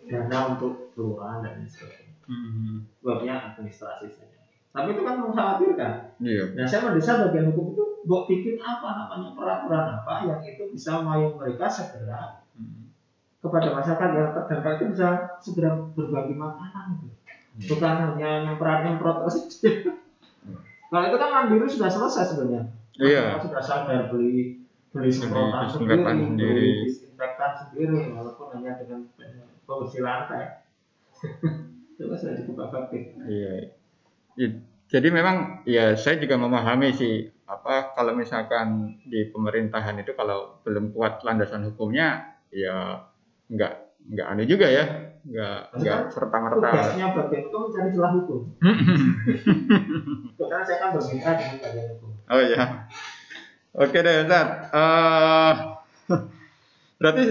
dana 0.09 0.39
untuk 0.57 0.95
kelurahan 0.97 1.45
dan 1.45 1.67
sebagainya. 1.67 2.15
Hmm. 2.25 2.87
Babnya 3.03 3.35
administrasi 3.53 4.07
saja. 4.09 4.39
Tapi 4.71 4.95
itu 4.95 5.03
kan 5.03 5.19
mengkhawatirkan. 5.19 5.95
Iya. 6.23 6.45
Nah 6.55 6.65
saya 6.65 6.87
mendesak 6.87 7.27
bagian 7.27 7.51
hukum 7.51 7.75
itu 7.75 7.85
buat 8.07 8.25
bikin 8.31 8.57
apa 8.63 8.89
namanya 8.97 9.35
peraturan 9.35 9.87
apa 10.01 10.13
yang 10.25 10.41
itu 10.41 10.73
bisa 10.73 11.03
mayung 11.03 11.37
mereka 11.37 11.67
segera 11.69 12.41
Hmm. 12.51 12.93
kepada 13.41 13.73
masyarakat 13.73 14.09
yang 14.15 14.31
terdampak 14.37 14.73
itu 14.77 14.85
bisa 14.93 15.09
segera 15.41 15.71
berbagi 15.97 16.37
makanan 16.37 16.99
gitu. 17.01 17.17
Bukan 17.73 17.95
hanya 17.97 18.31
nyemprot 18.45 18.85
nyemprot 18.85 19.25
terus 19.25 19.37
aja. 19.49 19.71
Kalau 20.91 21.05
itu 21.07 21.17
kan 21.23 21.31
mandiri 21.31 21.67
sudah 21.71 21.89
selesai 21.89 22.35
sebenarnya. 22.35 22.63
Iya. 22.99 23.39
Sudah 23.41 23.63
sadar 23.63 24.11
beli 24.11 24.61
beli 24.91 25.07
semprotan 25.09 25.71
sendiri, 25.71 26.03
sendiri. 26.03 26.51
beli 26.51 26.71
disinfektan 26.91 27.51
sendiri, 27.55 28.11
walaupun 28.11 28.47
hanya 28.59 28.75
dengan 28.83 29.07
pembersih 29.71 30.03
lantai. 30.03 30.67
itu 31.95 32.09
kan 32.09 32.17
sudah 32.19 32.35
cukup 32.43 32.57
efektif. 32.67 33.03
Iya. 33.23 33.55
Jadi 34.91 35.09
memang 35.15 35.63
ya 35.69 35.95
saya 35.95 36.19
juga 36.19 36.35
memahami 36.35 36.91
sih 36.91 37.31
apa 37.47 37.95
kalau 37.95 38.19
misalkan 38.19 38.99
di 39.07 39.31
pemerintahan 39.31 39.99
itu 40.03 40.15
kalau 40.19 40.59
belum 40.67 40.91
kuat 40.91 41.23
landasan 41.23 41.67
hukumnya 41.71 42.39
ya 42.51 43.07
nggak 43.51 43.75
nggak 44.11 44.27
anu 44.27 44.43
juga 44.47 44.67
ya 44.67 45.11
nggak 45.23 45.77
nggak 45.77 46.01
serta 46.11 46.37
merta. 46.41 46.69
Tugasnya 46.73 47.07
bagian 47.13 47.43
itu 47.47 47.59
mencari 47.61 47.91
celah 47.93 48.13
hukum. 48.17 48.41
Karena 50.41 50.65
saya 50.65 50.79
kan 50.81 50.89
bermitra 50.97 51.33
dengan 51.37 51.57
bagian 51.61 51.87
hukum. 51.95 52.11
oh 52.27 52.43
ya. 52.43 52.63
Oke 53.77 53.99
deh 54.03 54.15
Ustaz. 54.27 54.47
Eh, 54.73 55.55
berarti 56.99 57.23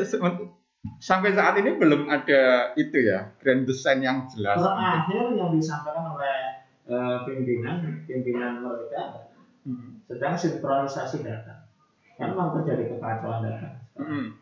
sampai 0.99 1.35
saat 1.35 1.59
ini 1.59 1.75
belum 1.75 2.07
ada 2.07 2.71
itu 2.75 2.97
ya 3.03 3.35
grand 3.43 3.67
design 3.67 3.99
yang 3.99 4.17
jelas. 4.31 4.59
Terakhir 4.59 5.35
yang 5.35 5.51
disampaikan 5.51 6.15
oleh 6.15 6.63
eh, 6.87 7.17
pimpinan 7.27 8.03
pimpinan 8.07 8.63
mereka 8.63 9.27
Hmm. 9.67 9.99
sedang 10.07 10.39
sinkronisasi 10.39 11.19
data. 11.21 11.67
Kan 12.15 12.31
memang 12.31 12.55
terjadi 12.55 12.95
kekacauan 12.95 13.43
data. 13.43 13.69
Hmm. 13.99 14.39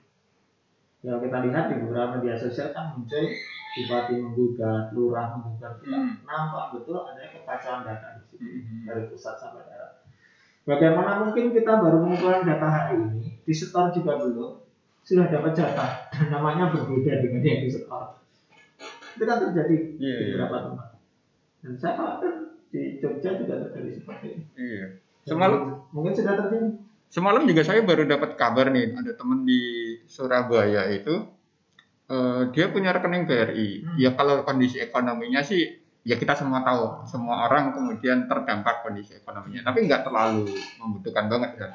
Yang 1.01 1.17
kita 1.27 1.37
lihat 1.49 1.63
di 1.73 1.75
beberapa 1.81 2.21
media 2.21 2.37
sosial 2.37 2.69
kan 2.69 2.93
muncul 2.93 3.25
bupati 3.77 4.13
menggugat, 4.21 4.93
lurah 4.93 5.33
menggugat, 5.35 5.81
kita 5.81 5.97
Hmm. 5.97 6.21
nampak 6.21 6.77
betul 6.77 7.01
ada 7.01 7.21
kekacauan 7.33 7.81
data 7.83 8.07
di 8.17 8.21
situ 8.29 8.45
Hmm. 8.45 8.85
dari 8.85 9.01
pusat 9.09 9.35
sampai 9.41 9.65
daerah. 9.65 10.05
Bagaimana 10.69 11.11
mungkin 11.25 11.49
kita 11.49 11.81
baru 11.81 11.97
mengumpulkan 12.05 12.45
data 12.45 12.67
hari 12.69 12.95
ini, 13.01 13.41
di 13.41 13.53
setor 13.55 13.89
juga 13.89 14.21
belum, 14.21 14.66
sudah 15.07 15.31
dapat 15.31 15.55
jatah 15.55 16.11
dan 16.11 16.27
namanya 16.27 16.67
berbeda 16.67 17.23
dengan 17.23 17.39
yang 17.39 17.63
di 17.63 17.71
setor. 17.71 18.19
Itu 19.15 19.23
kan 19.23 19.39
terjadi 19.39 19.75
Iya, 19.95 19.95
di 19.95 20.03
iya. 20.03 20.35
beberapa 20.35 20.55
tempat. 20.67 20.87
Dan 21.63 21.73
saya 21.79 21.93
khawatir 21.95 22.31
di 22.67 22.81
Jogja 22.99 23.39
juga 23.39 23.55
terjadi 23.63 23.89
seperti 23.95 24.25
ini. 24.35 24.43
Iya. 24.59 24.85
Dan 25.23 25.31
Semalam 25.31 25.59
mungkin 25.95 26.11
sudah 26.11 26.33
terjadi. 26.35 26.67
Semalam 27.07 27.47
juga 27.47 27.63
saya 27.63 27.87
baru 27.87 28.03
dapat 28.03 28.35
kabar 28.35 28.67
nih, 28.67 28.91
ada 28.99 29.15
teman 29.15 29.47
di 29.47 29.95
Surabaya 30.11 30.91
itu, 30.91 31.23
eh, 32.11 32.41
dia 32.51 32.67
punya 32.67 32.91
rekening 32.91 33.23
BRI. 33.23 33.69
Hmm. 33.87 33.95
Ya 33.95 34.11
kalau 34.11 34.43
kondisi 34.43 34.83
ekonominya 34.83 35.39
sih, 35.39 35.71
ya 36.03 36.19
kita 36.19 36.35
semua 36.35 36.67
tahu, 36.67 37.07
semua 37.07 37.47
orang 37.47 37.71
kemudian 37.71 38.27
terdampak 38.27 38.83
kondisi 38.83 39.15
ekonominya. 39.15 39.71
Tapi 39.71 39.87
nggak 39.87 40.03
terlalu 40.03 40.51
membutuhkan 40.83 41.31
banget 41.31 41.55
kan. 41.55 41.71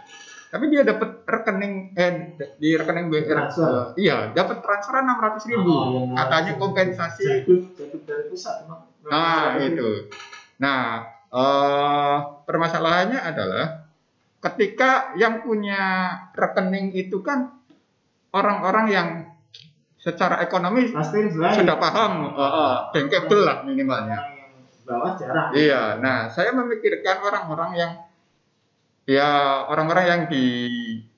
Tapi 0.52 0.68
dia 0.68 0.84
dapat 0.84 1.24
rekening, 1.24 1.96
eh 1.96 2.36
di 2.60 2.76
rekening 2.76 3.08
Transfer. 3.08 3.96
eh, 3.96 4.04
iya 4.04 4.28
dapat 4.36 4.60
transferan 4.60 5.08
600 5.08 5.48
ribu. 5.48 5.72
Oh, 5.72 5.88
yang 6.04 6.12
Katanya 6.12 6.52
kompensasi 6.60 7.24
Jaduk, 7.24 7.72
jaduk 7.72 8.02
dari 8.04 8.28
pusat. 8.28 8.68
Nah, 9.08 9.56
itu. 9.64 10.12
Nah, 10.60 11.08
eh, 11.32 12.16
permasalahannya 12.44 13.16
adalah 13.16 13.88
ketika 14.44 15.16
yang 15.16 15.40
punya 15.40 16.12
rekening 16.36 16.92
itu 17.00 17.24
kan 17.24 17.56
orang-orang 18.36 18.86
yang 18.92 19.08
secara 19.96 20.44
ekonomi 20.44 20.92
Pasti 20.92 21.32
sudah 21.32 21.76
paham, 21.80 22.12
eh, 22.28 22.42
eh, 22.44 22.74
bankable 22.92 23.40
lah 23.40 23.64
minimalnya. 23.64 24.20
Bawah 24.84 25.16
jarang. 25.16 25.48
Iya, 25.56 25.96
nah 25.96 26.28
saya 26.28 26.52
memikirkan 26.52 27.24
orang-orang 27.24 27.70
yang 27.72 27.92
ya 29.08 29.28
orang-orang 29.66 30.04
yang 30.06 30.22
di 30.30 30.44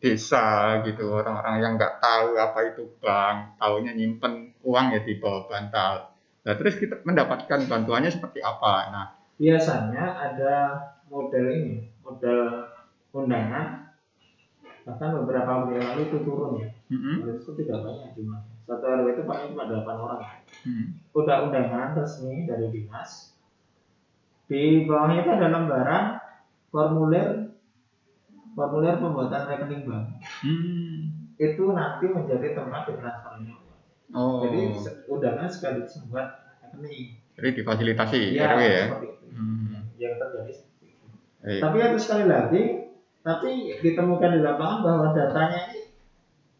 desa 0.01 0.81
gitu, 0.85 1.13
orang-orang 1.13 1.61
yang 1.61 1.73
nggak 1.77 2.01
tahu 2.01 2.37
apa 2.37 2.59
itu 2.73 2.83
bank, 3.01 3.61
taunya 3.61 3.93
nyimpen 3.93 4.57
uang 4.65 4.87
ya 4.97 5.01
di 5.05 5.17
bawah 5.21 5.45
bantal. 5.49 6.13
Nah, 6.45 6.55
terus 6.61 6.77
kita 6.77 7.01
mendapatkan 7.05 7.65
bantuannya 7.69 8.13
seperti 8.13 8.45
apa? 8.45 8.73
Nah, 8.93 9.07
Biasanya 9.35 10.05
ada 10.31 10.55
model 11.09 11.45
ini, 11.51 11.91
model 12.05 12.69
undangan. 13.11 13.91
Bahkan 14.85 15.09
beberapa 15.25 15.65
yang 15.73 15.81
lalu 15.97 16.13
itu 16.13 16.19
turun 16.29 16.61
ya. 16.61 16.69
mm-mm, 16.93 17.25
Lalu 17.25 17.41
itu 17.41 17.51
tidak 17.65 17.79
banyak 17.89 18.09
jumlahnya. 18.13 18.55
Satu 18.69 18.85
RW 18.85 19.07
itu 19.17 19.23
paling 19.25 19.49
cuma 19.57 19.65
8 19.65 19.81
orang. 19.97 20.21
mm, 20.69 20.87
Udah 21.17 21.37
undangan 21.49 21.97
resmi 21.97 22.45
dari 22.45 22.69
dinas. 22.69 23.33
Di 24.45 24.85
bawahnya 24.85 25.25
itu 25.25 25.31
ada 25.33 25.49
lembaran 25.49 26.05
formulir 26.69 27.54
formulir 28.55 28.97
pembuatan 28.99 29.43
rekening 29.51 29.83
bank. 29.85 30.07
mm. 30.47 30.99
Itu 31.35 31.75
nanti 31.75 32.07
menjadi 32.07 32.55
tempat 32.55 32.87
ditransfernya. 32.87 33.55
Oh, 34.15 34.47
Jadi 34.47 34.79
undangan 35.11 35.51
sekaligus 35.51 35.99
membuat 36.07 36.55
rekening. 36.63 37.19
jadi 37.35 37.49
difasilitasi 37.51 38.39
Iya, 38.39 38.47
RW 38.55 38.61
ya? 38.63 38.85
seperti 38.87 39.07
itu. 39.11 39.27
Hmm. 39.35 39.79
Yang 39.99 40.15
terjadi 40.23 40.53
seperti 40.55 40.85
itu. 40.87 41.07
Tapi 41.59 41.77
itu 41.83 41.99
sekali 41.99 42.25
lagi, 42.31 42.63
tapi 43.27 43.51
ditemukan 43.83 44.31
di 44.39 44.41
lapangan 44.47 44.79
bahwa 44.87 45.07
datanya 45.11 45.59
ini 45.75 45.81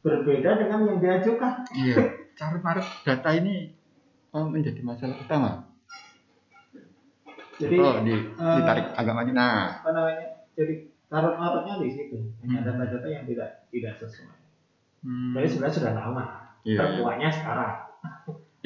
berbeda 0.03 0.51
dengan 0.59 0.79
yang 0.91 0.99
diajukan. 0.99 1.55
Iya, 1.79 1.97
carut 2.35 2.63
marut 2.67 2.87
data 3.07 3.31
ini 3.39 3.71
oh, 4.35 4.51
menjadi 4.51 4.83
masalah 4.83 5.15
utama. 5.15 5.71
Jadi 7.55 7.77
oh, 7.79 8.03
di, 8.03 8.15
eh, 8.19 8.55
ditarik 8.59 8.87
agak 8.99 9.15
maju. 9.15 9.31
Nah, 9.31 9.79
apa 9.79 9.91
namanya? 9.95 10.27
Jadi 10.59 10.91
karut 11.15 11.39
marutnya 11.39 11.79
di 11.79 11.91
situ. 11.95 12.19
Hmm. 12.43 12.59
Ada 12.59 12.75
data 12.75 13.07
yang 13.07 13.25
tidak 13.31 13.71
tidak 13.71 13.95
sesuai. 14.03 14.35
hmm, 15.07 15.39
Jadi 15.39 15.47
sebenarnya 15.47 15.77
sudah 15.79 15.93
lama. 15.95 16.25
iya, 16.67 16.75
iya. 16.75 16.79
Terkuatnya 16.83 17.29
sekarang. 17.31 17.75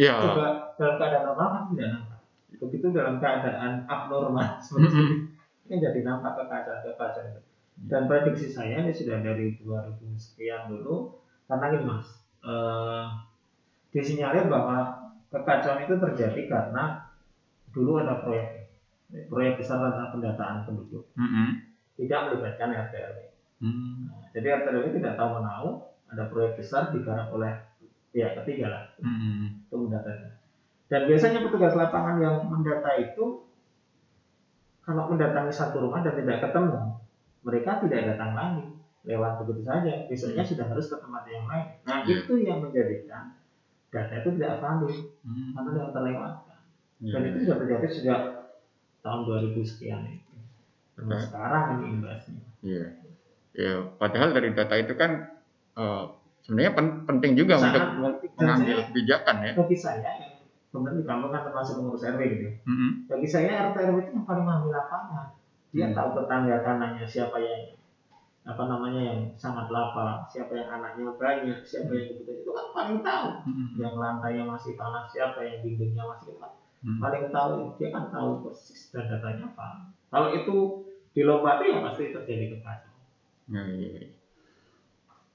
Iya. 0.01 0.13
Coba 0.25 0.47
dalam 0.81 0.97
keadaan 0.97 1.25
normal 1.29 1.49
kan 1.53 1.63
tidak 1.77 1.89
nampak. 1.93 2.21
Begitu 2.59 2.87
dalam 2.97 3.17
keadaan 3.21 3.73
abnormal 3.85 4.57
seperti 4.59 4.89
itu, 4.89 4.99
Mm-mm. 4.99 5.69
ini 5.69 5.75
jadi 5.79 6.01
nampak 6.03 6.33
kekacauan 6.41 6.81
kekacauan 6.89 7.29
itu. 7.37 7.41
Dan 7.87 8.03
prediksi 8.11 8.49
saya 8.51 8.83
ini 8.83 8.91
sudah 8.91 9.23
dari 9.23 9.55
2000 9.63 10.03
sekian 10.19 10.67
dulu, 10.67 11.23
karena 11.47 11.71
ini 11.71 11.79
mas, 11.87 12.09
eh, 12.43 13.05
disinyalir 13.95 14.51
bahwa 14.51 14.99
kekacauan 15.31 15.85
itu 15.87 15.95
terjadi 16.01 16.41
karena 16.49 17.13
dulu 17.71 18.01
ada 18.01 18.25
proyek 18.25 18.75
proyek 19.29 19.61
besar 19.61 19.81
tentang 19.81 20.13
pendataan 20.13 20.65
penduduk 20.69 21.05
Mm-mm. 21.17 21.68
Tidak 21.99 22.19
melibatkan 22.31 22.69
RT 22.71 22.95
RW. 22.95 23.19
Hmm. 23.59 24.07
Nah, 24.07 24.23
jadi 24.31 24.47
RT 24.57 24.67
RW 24.71 24.87
tidak 24.95 25.19
tahu 25.19 25.31
menahu 25.37 25.69
ada 26.09 26.23
proyek 26.31 26.57
besar 26.57 26.89
digarap 26.89 27.29
oleh 27.29 27.53
pihak 28.09 28.39
ketiga 28.41 28.67
lah 28.73 28.85
Mm-mm. 29.03 29.61
untuk 29.69 29.91
mendatanya. 29.91 30.41
Dan 30.89 31.05
biasanya 31.05 31.45
petugas 31.45 31.77
lapangan 31.77 32.17
yang 32.17 32.49
mendata 32.49 32.97
itu 32.97 33.45
kalau 34.81 35.05
mendatangi 35.13 35.53
satu 35.53 35.85
rumah 35.85 36.01
dan 36.01 36.17
tidak 36.17 36.41
ketemu, 36.49 36.97
mereka 37.45 37.77
tidak 37.85 38.01
datang 38.09 38.33
lagi 38.33 38.65
lewat 39.05 39.45
begitu 39.45 39.61
saja. 39.61 40.09
Besoknya 40.09 40.41
sudah 40.41 40.65
harus 40.65 40.89
ke 40.89 40.97
tempat 40.97 41.29
yang 41.29 41.45
lain. 41.45 41.67
Nah 41.85 42.01
Iya. 42.03 42.25
itu 42.25 42.33
yang 42.41 42.65
menjadikan 42.65 43.37
data 43.93 44.15
itu 44.17 44.31
tidak 44.41 44.65
valid 44.65 44.97
Hmm. 45.21 45.53
karena 45.53 45.71
yang 45.77 45.93
terlewatkan. 45.93 46.47
dan 46.99 47.23
itu 47.31 47.39
sudah 47.47 47.57
terjadi 47.63 47.87
sejak 47.87 48.21
tahun 49.01 49.21
2000 49.23 49.63
sekian 49.63 50.03
itu 50.03 50.28
Nah. 51.01 51.21
sekarang 51.21 51.65
ini 51.73 51.85
imbasnya 51.95 52.41
Iya. 52.59 52.87
Ya, 53.53 53.73
padahal 53.95 54.31
dari 54.31 54.51
data 54.51 54.75
itu 54.75 54.95
kan 54.95 55.11
eh, 55.73 56.03
sebenarnya 56.41 56.73
pen- 56.73 57.03
penting 57.05 57.33
juga 57.35 57.55
untuk 57.57 57.75
sangat 57.75 57.83
dan 57.83 57.91
mengambil 58.37 58.75
saya 58.75 58.87
kebijakan 58.89 59.37
ya. 59.41 59.53
bagi 59.55 59.77
saya 59.77 60.13
kemudian 60.69 60.97
di 60.97 61.05
kampung 61.05 61.31
kan 61.31 61.43
termasuk 61.43 61.75
pengurus 61.77 62.05
RW 62.05 62.21
gitu 62.29 62.45
ya. 62.45 62.53
Mm-mm. 62.63 62.91
bagi 63.07 63.27
saya 63.27 63.51
RT 63.67 63.77
RW 63.81 63.97
itu 64.01 64.11
yang 64.13 64.25
paling 64.25 64.45
mengambil 64.45 64.71
lapangan 64.75 65.27
dia 65.69 65.85
Hmm. 65.85 65.95
tahu 65.95 66.09
tetangga 66.15 66.57
kanannya 66.61 67.05
siapa 67.05 67.37
yang 67.39 67.63
apa 68.43 68.63
namanya 68.65 69.03
yang 69.05 69.21
sangat 69.35 69.69
lapar 69.69 70.25
siapa 70.25 70.53
yang 70.53 70.69
anaknya 70.71 71.13
banyak 71.13 71.61
siapa 71.63 71.91
yang 71.91 72.09
begitu 72.15 72.43
itu 72.43 72.51
kan 72.51 72.67
paling 72.71 72.99
tahu 73.01 73.29
Mm-mm. 73.45 73.69
yang 73.77 73.95
lantainya 73.95 74.45
masih 74.45 74.73
panas 74.75 75.05
siapa 75.07 75.41
yang 75.41 75.61
dindingnya 75.61 76.05
masih 76.07 76.33
panas 76.37 76.57
Mm. 76.79 77.03
paling 77.03 77.25
tahu 77.29 77.75
dia 77.75 77.91
kan 77.91 78.07
tahu 78.07 78.31
persis 78.41 78.89
dan 78.89 79.05
datanya 79.07 79.49
apa 79.49 79.67
kalau 80.09 80.31
itu 80.31 80.57
dilompati 81.19 81.65
ya 81.67 81.79
pasti 81.83 82.15
terjadi 82.15 82.45
kekacauan 82.55 82.87
Ya, 83.49 83.63
iya. 83.65 83.89
iya. 83.97 84.09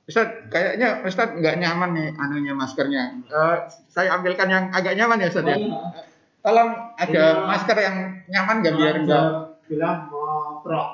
Ustaz, 0.03 0.27
kayaknya 0.47 1.01
Ustaz 1.01 1.33
nggak 1.33 1.57
nyaman 1.57 1.95
nih 1.95 2.07
anunya 2.13 2.53
maskernya. 2.53 3.23
Eh, 3.23 3.57
saya 3.87 4.13
ambilkan 4.13 4.45
yang 4.45 4.67
agak 4.69 4.93
nyaman 4.93 5.17
ya 5.17 5.27
Ustaz 5.27 5.47
ya. 5.47 5.57
Tolong 6.39 6.69
ada 6.93 7.07
Iya. 7.09 7.41
masker 7.41 7.77
yang 7.79 7.97
nyaman 8.27 8.55
nggak 8.61 8.75
biar 8.75 8.95
nggak 9.01 9.25
bilang 9.65 10.11
motrok 10.11 10.91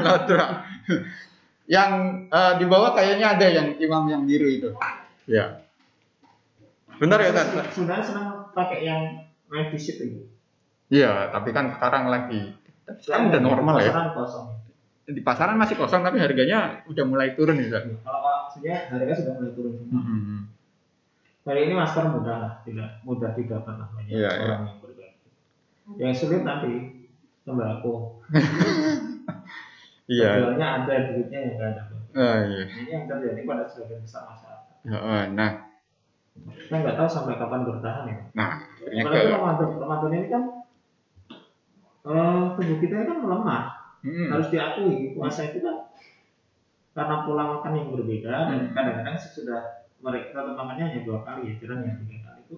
Lotra. 0.00 0.46
yang 1.76 1.90
eh, 2.24 2.52
di 2.56 2.64
bawah 2.64 2.94
kayaknya 2.94 3.34
ada 3.34 3.46
yang 3.46 3.68
imam 3.76 4.04
yang 4.08 4.22
biru 4.24 4.46
itu. 4.48 4.70
Ya. 5.26 5.60
Bentar 6.96 7.18
ya 7.18 7.34
Ustaz. 7.34 7.74
sebenarnya 7.74 8.04
senang 8.06 8.26
pakai 8.54 8.86
yang 8.86 9.02
medis 9.50 9.90
itu 9.90 10.24
Iya, 10.86 11.28
tapi 11.28 11.50
kan 11.50 11.72
sekarang 11.74 12.08
lagi 12.08 12.52
sekarang 12.98 13.24
udah 13.30 13.40
normal 13.40 13.76
ya. 13.78 13.92
Kosong 14.10 14.46
Di 15.02 15.20
pasaran 15.20 15.56
masih 15.56 15.74
kosong 15.74 16.00
tapi 16.00 16.16
harganya 16.16 16.82
udah 16.86 17.04
mulai 17.04 17.34
turun 17.34 17.56
ya 17.56 17.66
Ustaz. 17.66 17.84
kalau 18.00 18.20
maksudnya 18.22 18.74
harga 18.88 19.12
sudah 19.14 19.32
mulai 19.34 19.52
turun 19.52 19.74
Mm-mm. 19.88 20.40
Kali 21.42 21.60
ini 21.66 21.74
masker 21.74 22.06
mudah 22.06 22.36
lah, 22.38 22.52
tidak 22.62 23.02
mudah 23.02 23.34
didapat 23.34 23.74
lah 23.74 23.88
banyak 23.90 24.14
Iya, 24.14 24.30
orang 24.30 24.46
yang 24.62 24.78
berbeda. 24.78 25.06
Yang 25.98 26.12
sulit 26.16 26.42
nanti 26.42 26.72
sembako. 27.42 27.92
Iya. 30.06 30.28
Jualnya 30.38 30.66
ada 30.82 30.94
duitnya 31.08 31.38
yang 31.40 31.52
nggak 31.56 31.68
ada. 31.72 31.82
Ah, 32.12 32.38
iya. 32.44 32.62
Ini 32.68 32.90
yang 32.90 33.04
terjadi 33.06 33.40
pada 33.42 33.64
sebagian 33.64 34.02
besar 34.02 34.22
masyarakat. 34.28 34.82
Ya, 34.84 34.98
eh, 34.98 35.24
nah, 35.32 35.50
Kita 36.36 36.74
nggak 36.74 36.96
tahu 36.98 37.08
sampai 37.08 37.34
kapan 37.38 37.60
bertahan 37.64 38.04
ya. 38.06 38.18
nah, 38.34 38.60
Apalagi 38.82 39.24
ke 39.24 39.32
Ramadan, 39.32 39.68
Ramadan 39.78 40.10
ini 40.12 40.26
kan 40.28 40.42
eh, 42.02 42.42
tubuh 42.58 42.76
kita 42.82 43.06
kan 43.06 43.18
melemah. 43.22 43.62
Mm-mm. 44.02 44.28
Harus 44.34 44.50
diakui 44.50 45.14
puasa 45.14 45.54
itu 45.54 45.62
kan 45.62 45.86
karena 46.92 47.24
pola 47.24 47.44
makan 47.56 47.72
yang 47.72 47.88
berbeda 47.94 48.28
dan 48.52 48.58
Hmm. 48.68 48.74
kadang-kadang 48.76 49.16
sesudah 49.16 49.88
mereka 50.02 50.34
tetap 50.34 50.52
makannya 50.58 50.84
hanya 50.92 51.00
dua 51.08 51.24
kali 51.24 51.48
ya, 51.48 51.52
jarang 51.62 51.80
yang 51.86 51.96
tiga 52.04 52.18
kali 52.26 52.40
itu 52.44 52.56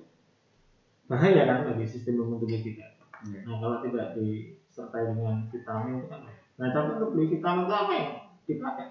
bahaya 1.06 1.42
kan 1.44 1.58
bagi 1.68 1.84
sistem 1.86 2.24
imun 2.24 2.40
tubuh 2.42 2.58
kita. 2.58 2.96
Iya. 3.30 3.40
Nah 3.44 3.56
kalau 3.60 3.78
tidak 3.84 4.16
disertai 4.16 5.12
dengan 5.12 5.46
vitamin 5.52 6.00
itu 6.00 6.06
kan 6.08 6.20
Nah 6.54 6.68
tapi 6.72 6.88
untuk 6.98 7.10
beli 7.14 7.26
vitamin 7.36 7.62
itu 7.68 7.74
apa 7.76 7.92
yang 7.92 8.10
dipakai? 8.48 8.86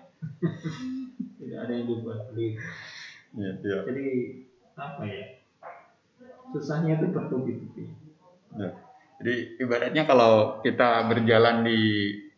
tidak 1.41 1.59
ada 1.65 1.73
yang 1.73 1.85
dibuat 1.89 2.19
beli. 2.31 2.47
Iya, 3.33 3.51
iya. 3.65 3.77
Jadi 3.83 4.05
apa 4.77 5.01
ya? 5.09 5.23
Susahnya 6.53 7.01
itu 7.01 7.09
bertubi-tubi. 7.09 7.83
Ya. 8.53 8.69
Jadi 9.21 9.35
ibaratnya 9.61 10.03
kalau 10.03 10.59
kita 10.65 11.05
berjalan 11.07 11.63
di 11.65 11.81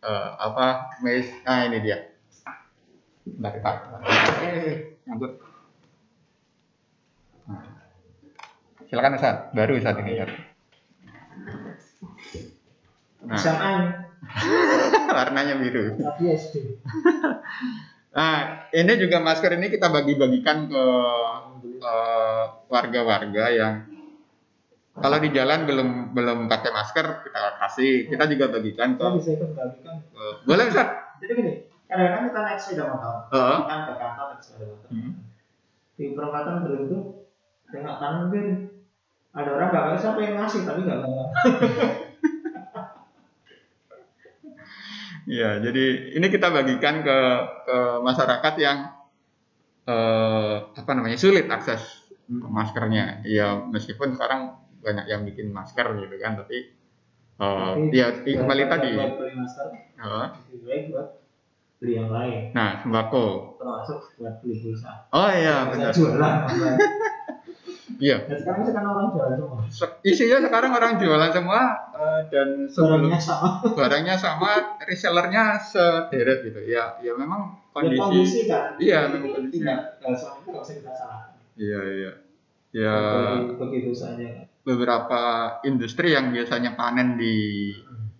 eh, 0.00 0.30
apa 0.36 0.96
mes, 1.02 1.26
nah 1.42 1.66
ini 1.66 1.78
dia. 1.82 1.98
Bentar, 3.26 3.58
Pak. 3.58 3.76
Eh, 4.42 5.02
nyangkut. 5.08 5.32
Nah. 7.50 7.62
Silakan 8.86 9.16
Ustaz, 9.18 9.36
baru 9.50 9.72
Ustaz 9.78 9.98
ini 9.98 10.12
ya. 10.14 10.26
Nah, 13.26 13.98
warnanya 15.16 15.54
biru. 15.58 15.98
SD. 16.22 16.54
Nah, 18.16 18.64
ini 18.72 18.96
juga 18.96 19.20
masker 19.20 19.60
ini 19.60 19.68
kita 19.68 19.92
bagi-bagikan 19.92 20.72
ke 20.72 20.84
eh, 21.84 22.44
warga-warga 22.64 23.44
yang 23.52 23.84
kalau 24.96 25.16
di 25.20 25.28
jalan 25.28 25.68
belum 25.68 25.88
belum 26.16 26.38
pakai 26.48 26.72
masker 26.72 27.06
kita 27.28 27.40
kasih, 27.60 28.08
kita 28.08 28.24
juga 28.32 28.48
bagikan 28.48 28.96
Saya 28.96 29.12
bisa 29.20 29.30
ikut 29.36 29.50
bagikan. 29.52 29.96
Eh, 30.16 30.34
boleh 30.48 30.64
Ustaz? 30.72 30.88
Jadi 31.20 31.32
gini, 31.36 31.52
kadang-kadang 31.84 32.24
kita 32.32 32.40
naik 32.40 32.60
sepeda 32.60 32.84
motor, 32.88 33.14
Heeh. 33.32 33.58
kan 33.68 33.78
ke 33.84 33.92
kantor 34.00 34.26
naik 34.32 34.40
sepeda 34.40 34.64
motor. 34.72 34.88
Hmm. 34.88 35.12
Di 35.96 36.04
perempatan 36.16 36.54
beruntung, 36.64 37.04
tengok 37.68 37.96
kanan 38.00 38.24
kiri. 38.32 38.54
Ada 39.36 39.50
orang 39.52 39.68
gak 39.68 40.00
siapa 40.00 40.20
yang 40.24 40.34
ngasih, 40.40 40.64
tapi 40.64 40.80
gak 40.88 41.00
tahu. 41.04 41.14
Iya, 45.26 45.58
jadi 45.58 46.14
ini 46.14 46.26
kita 46.30 46.54
bagikan 46.54 47.02
ke 47.02 47.18
ke 47.66 47.78
masyarakat 47.98 48.54
yang 48.62 48.94
eh, 49.82 50.54
apa 50.70 50.90
namanya 50.94 51.18
sulit 51.18 51.50
akses 51.50 51.82
maskernya. 52.30 53.26
Ya 53.26 53.58
meskipun 53.58 54.14
sekarang 54.14 54.54
banyak 54.86 55.06
yang 55.06 55.26
bikin 55.26 55.50
masker 55.50 55.82
gitu 55.98 56.16
kan, 56.16 56.38
tapi 56.38 56.70
eh, 57.36 57.72
Tapi 57.74 57.90
ya 57.92 58.06
i- 58.22 58.38
kembali 58.38 58.62
tadi. 58.64 58.90
Buat 58.94 59.18
beli 59.18 59.34
masker, 59.34 59.66
buat 60.94 61.08
beli 61.76 61.92
yang 61.92 62.08
lain. 62.08 62.54
Nah 62.54 62.78
sembako. 62.78 63.58
Termasuk 63.58 63.98
buat 64.16 64.34
beli 64.40 64.54
pulsa. 64.62 65.10
Oh 65.10 65.26
iya 65.28 65.66
benar. 65.66 65.90
jualan. 65.90 66.34
Iya. 67.96 68.28
Dan 68.28 68.36
sekarang 68.36 68.68
kan 68.68 68.84
orang 68.84 69.08
jualan 69.08 69.34
semua. 69.40 69.58
Se- 69.72 69.96
Isinya 70.04 70.38
sekarang 70.44 70.68
orang 70.68 70.92
jualan 71.00 71.30
semua 71.32 71.60
eh, 71.96 72.20
dan 72.28 72.48
sebelum 72.68 73.08
Barangnya 73.08 73.20
sama. 73.22 73.48
barangnya 73.78 74.16
sama, 74.20 74.50
resellernya 74.84 75.42
sederet 75.56 76.44
gitu. 76.44 76.60
Ya, 76.68 77.00
ya 77.00 77.16
memang 77.16 77.56
Ya, 77.56 77.72
kondisi. 77.72 78.00
kondisi 78.00 78.40
kan. 78.44 78.76
Iya, 78.76 79.00
memang 79.08 79.30
kondisi. 79.32 79.64
Tidak, 79.64 79.80
kalau 79.96 80.12
soal 80.12 80.36
itu 80.40 80.48
nggak 80.50 80.60
bisa 80.60 80.72
kita 80.76 80.92
salahkan. 80.92 81.32
Iya 81.56 81.80
iya. 81.88 82.12
Ya 82.76 82.94
begitu 83.56 83.90
saja. 83.96 84.44
Beberapa 84.66 85.20
industri 85.62 86.10
yang 86.10 86.34
biasanya 86.34 86.74
panen 86.74 87.14
di 87.14 87.70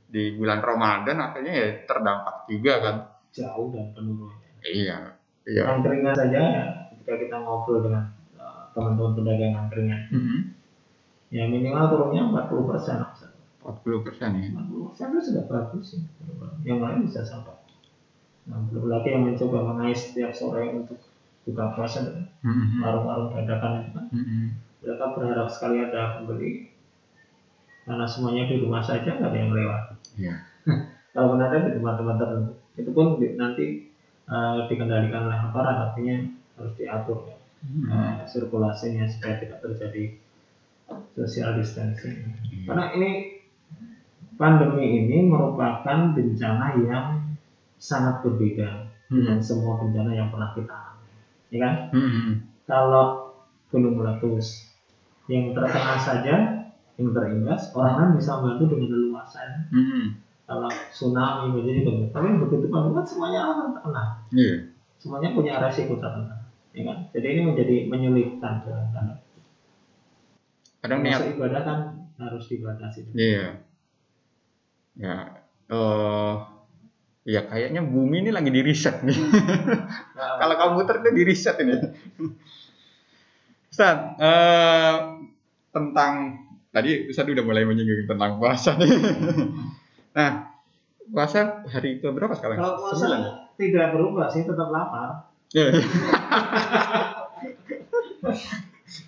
di 0.07 0.39
bulan 0.39 0.63
Ramadan 0.63 1.19
akhirnya 1.19 1.53
ya 1.53 1.69
terdampak 1.85 2.47
juga 2.47 2.73
kan. 2.79 2.97
Jauh 3.35 3.75
dan 3.75 3.91
penurunan. 3.93 4.39
Iya. 4.63 5.19
Iya. 5.43 5.63
Angkringan 5.67 6.15
saja 6.15 6.39
ya, 6.41 6.65
ketika 6.95 7.15
kita 7.19 7.37
ngobrol 7.43 7.83
dengan 7.83 8.15
uh, 8.39 8.71
teman-teman 8.73 9.13
pedagang 9.15 9.55
angkringan, 9.59 10.01
Mhm. 10.11 10.39
ya 11.35 11.45
minimal 11.47 11.85
turunnya 11.91 12.23
40 12.31 12.65
persen. 12.71 12.97
40 13.63 14.07
persen 14.07 14.31
ya. 14.39 14.49
40 14.55 14.87
persen 14.91 15.07
itu 15.13 15.21
sudah 15.35 15.45
bagus 15.51 15.87
ya. 15.99 16.03
Yang 16.65 16.79
lain 16.83 16.99
bisa 17.11 17.21
sampai. 17.27 17.55
Nah, 18.47 18.63
belum 18.71 18.87
lagi 18.87 19.11
yang 19.11 19.27
mencoba 19.27 19.59
mengais 19.75 19.99
setiap 20.01 20.31
sore 20.31 20.71
untuk 20.71 21.03
buka 21.43 21.75
puasa 21.75 22.07
dengan 22.07 22.27
Mhm. 22.47 22.79
warung-warung 22.83 23.35
dadakan 23.35 23.71
itu 23.83 23.91
kan. 23.91 24.07
Mhm. 24.15 24.47
Mereka 24.87 25.19
berharap 25.19 25.51
sekali 25.51 25.83
ada 25.83 26.23
pembeli. 26.23 26.71
Karena 27.83 28.07
semuanya 28.07 28.47
di 28.47 28.63
rumah 28.63 28.83
saja 28.83 29.19
nggak 29.19 29.31
ada 29.31 29.39
yang 29.39 29.51
lewat. 29.51 29.83
Iya. 30.15 30.35
Kalau 31.15 31.35
ada 31.35 31.59
di 31.59 31.75
tempat-tempat 31.75 32.17
tertentu, 32.23 32.53
itu 32.79 32.91
pun 32.95 33.19
di- 33.19 33.35
nanti 33.35 33.67
uh, 34.31 34.71
dikendalikan 34.71 35.27
oleh 35.27 35.39
aparat, 35.39 35.91
artinya 35.91 36.23
harus 36.55 36.73
diatur 36.79 37.19
ya. 37.27 37.37
Mhm. 37.67 37.89
uh, 37.91 38.17
sirkulasinya 38.31 39.11
supaya 39.11 39.43
tidak 39.43 39.59
terjadi 39.59 40.15
social 41.19 41.51
distancing. 41.59 42.31
Karena 42.63 42.95
ini 42.95 43.43
pandemi 44.39 45.03
ini 45.03 45.27
merupakan 45.27 46.15
bencana 46.15 46.79
yang 46.85 47.07
sangat 47.81 48.23
berbeda 48.23 48.87
dengan 49.09 49.41
semua 49.41 49.81
bencana 49.83 50.13
yang 50.15 50.29
pernah 50.31 50.53
kita 50.55 50.71
alami. 50.71 51.11
Ya 51.51 51.59
kan? 51.65 51.75
Mhm. 51.91 52.29
Kalau 52.67 53.35
gunung 53.73 53.99
meletus, 53.99 54.66
yang 55.27 55.55
terkena 55.55 55.95
saja, 55.99 56.35
yang 56.97 57.09
terimbas, 57.13 57.75
orang 57.75 57.95
lain 57.99 58.11
bisa 58.19 58.39
membantu 58.39 58.65
dengan 58.75 58.89
leluasa. 58.95 59.41
Mhm. 59.75 60.05
Kalau 60.47 60.71
tsunami 60.71 61.51
menjadi 61.51 61.83
begitu, 61.83 62.15
tapi 62.15 62.39
begitu 62.39 62.71
pandemi 62.71 62.95
kan 62.95 63.07
semuanya 63.07 63.41
akan 63.51 63.67
terkena, 63.75 64.05
Iya. 64.31 64.57
semuanya 64.95 65.29
punya 65.35 65.59
resiko 65.59 65.99
terkena. 65.99 66.47
Ya 66.71 66.83
kan? 66.87 66.99
Jadi 67.11 67.27
ini 67.27 67.41
menjadi 67.51 67.77
menyulitkan 67.91 68.63
dalam 68.69 68.87
tanda 68.95 69.15
Kadang 70.85 71.03
niat 71.03 71.35
ibadah 71.35 71.63
kan 71.67 71.79
harus 72.15 72.47
dibatasi. 72.47 73.11
Iya. 73.17 73.59
Ya, 74.95 75.15
eh 75.67 76.35
ya 77.27 77.41
kayaknya 77.51 77.83
bumi 77.83 78.23
ini 78.23 78.31
lagi 78.31 78.55
di 78.55 78.63
riset 78.63 79.03
nih. 79.03 79.19
Nah, 80.15 80.37
Kalau 80.41 80.55
komputer 80.55 81.03
itu 81.03 81.11
di 81.11 81.23
riset 81.27 81.59
ini. 81.59 81.75
Ustaz, 83.77 84.17
eh, 84.17 84.97
tentang 85.69 86.33
tadi 86.73 87.13
Ustadz 87.13 87.29
udah 87.29 87.45
mulai 87.45 87.69
menyinggung 87.69 88.09
tentang 88.09 88.41
puasa 88.41 88.73
nih. 88.81 88.89
nah, 90.17 90.49
puasa 91.13 91.61
hari 91.69 92.01
ke 92.01 92.09
berapa 92.09 92.33
sekarang? 92.33 92.57
Kalau 92.57 92.81
puasa 92.81 93.05
Sembilan 93.05 93.53
tidak 93.61 93.93
berubah 93.93 94.33
sih, 94.33 94.49
tetap 94.49 94.73
lapar. 94.73 95.29
Iya. 95.53 95.77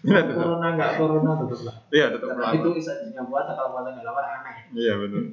Iya, 0.04 0.20
tetap. 0.20 0.36
Corona 0.36 0.68
nggak 0.76 0.90
corona 1.00 1.30
tetap 1.40 1.60
lapar. 1.64 1.88
Iya, 1.88 2.06
tetap 2.12 2.28
lapar. 2.28 2.52
itu 2.60 2.68
isinya 2.76 3.22
puasa 3.24 3.50
kalau 3.56 3.72
puasa 3.72 3.88
nggak 3.96 4.04
lapar 4.04 4.24
aneh. 4.36 4.56
Iya, 4.76 4.92
betul. 5.00 5.22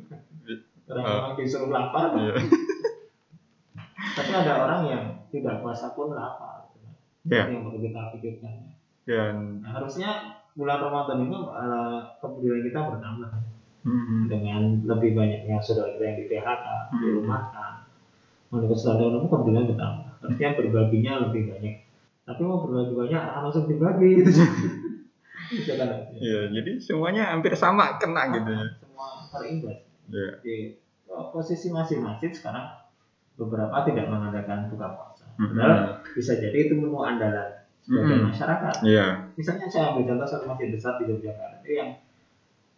Ah. 0.86 1.02
memang 1.02 1.36
disuruh 1.36 1.74
lapar. 1.76 2.16
Iya. 2.16 2.40
Tapi 4.16 4.32
ada 4.32 4.54
orang 4.64 4.82
yang 4.88 5.04
tidak 5.28 5.60
puasa 5.60 5.92
pun 5.92 6.16
lapar. 6.16 6.72
Iya. 7.28 7.52
Itu 7.52 7.52
yang 7.52 7.64
perlu 7.68 7.80
kita 7.84 8.02
pikirkan. 8.16 8.75
Dan 9.06 9.62
Nah, 9.62 9.72
harusnya 9.78 10.10
bulan 10.58 10.82
Ramadan 10.82 11.30
itu 11.30 11.38
uh, 11.54 12.00
kepedulian 12.18 12.64
kita 12.66 12.80
bertambah 12.90 13.30
hmm, 13.86 14.22
dengan 14.26 14.62
lebih 14.82 15.14
banyaknya 15.14 15.62
saudara 15.62 15.94
kita 15.94 16.04
yang 16.04 16.18
di 16.18 16.26
PHK, 16.32 16.66
Hmm. 16.66 17.00
dirumahkan. 17.02 17.74
Menurut 18.50 18.78
standar 18.78 19.14
umum 19.14 19.30
kepedulian 19.30 19.70
bertambah. 19.70 20.06
Artinya 20.26 20.52
berbaginya 20.58 21.14
lebih 21.30 21.42
banyak. 21.54 21.76
Tapi 22.26 22.42
mau 22.42 22.66
berbagi 22.66 22.94
banyak, 22.98 23.22
langsung 23.22 23.70
dibagi 23.70 24.10
gitu. 24.26 24.32
Itu 25.46 25.72
iya, 26.18 26.50
jadi 26.50 26.72
semuanya 26.82 27.30
hampir 27.30 27.54
sama 27.54 28.02
kena 28.02 28.34
gitu 28.34 28.50
ya. 28.50 28.66
Semua 28.82 29.08
terimbas. 29.30 29.78
Iya. 30.10 30.32
Di 30.42 30.56
oh, 31.06 31.30
posisi 31.30 31.70
masing-masing 31.70 32.34
sekarang 32.34 32.66
beberapa 33.38 33.86
tidak 33.86 34.10
mengadakan 34.10 34.74
buka 34.74 34.88
puasa. 34.98 35.26
Padahal 35.38 36.02
bisa 36.16 36.40
jadi 36.40 36.58
itu 36.66 36.74
menu 36.80 36.98
andalan 37.04 37.65
sebagai 37.86 38.18
Mhm. 38.18 38.26
masyarakat. 38.34 38.76
Iya. 38.82 39.08
Misalnya 39.38 39.68
saya 39.70 39.86
ambil 39.94 40.04
contoh 40.10 40.28
satu 40.28 40.46
masjid 40.50 40.74
besar 40.74 40.98
di 40.98 41.06
Yogyakarta 41.06 41.62
itu 41.62 41.72
yang 41.78 41.92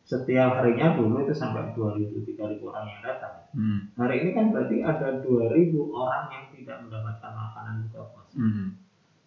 setiap 0.07 0.49
harinya 0.59 0.95
dulu 0.95 1.23
itu 1.23 1.35
sampai 1.35 1.71
2.000 1.75 2.23
3.000 2.23 2.63
orang 2.67 2.85
yang 2.91 3.01
datang. 3.03 3.43
Hmm. 3.55 3.79
Hari 3.95 4.15
ini 4.23 4.29
kan 4.35 4.45
berarti 4.51 4.79
ada 4.83 5.19
2.000 5.23 5.91
orang 5.91 6.23
yang 6.31 6.45
tidak 6.51 6.77
mendapatkan 6.83 7.31
makanan 7.31 7.73
buka 7.87 8.01
puasa. 8.11 8.35
Hmm. 8.35 8.67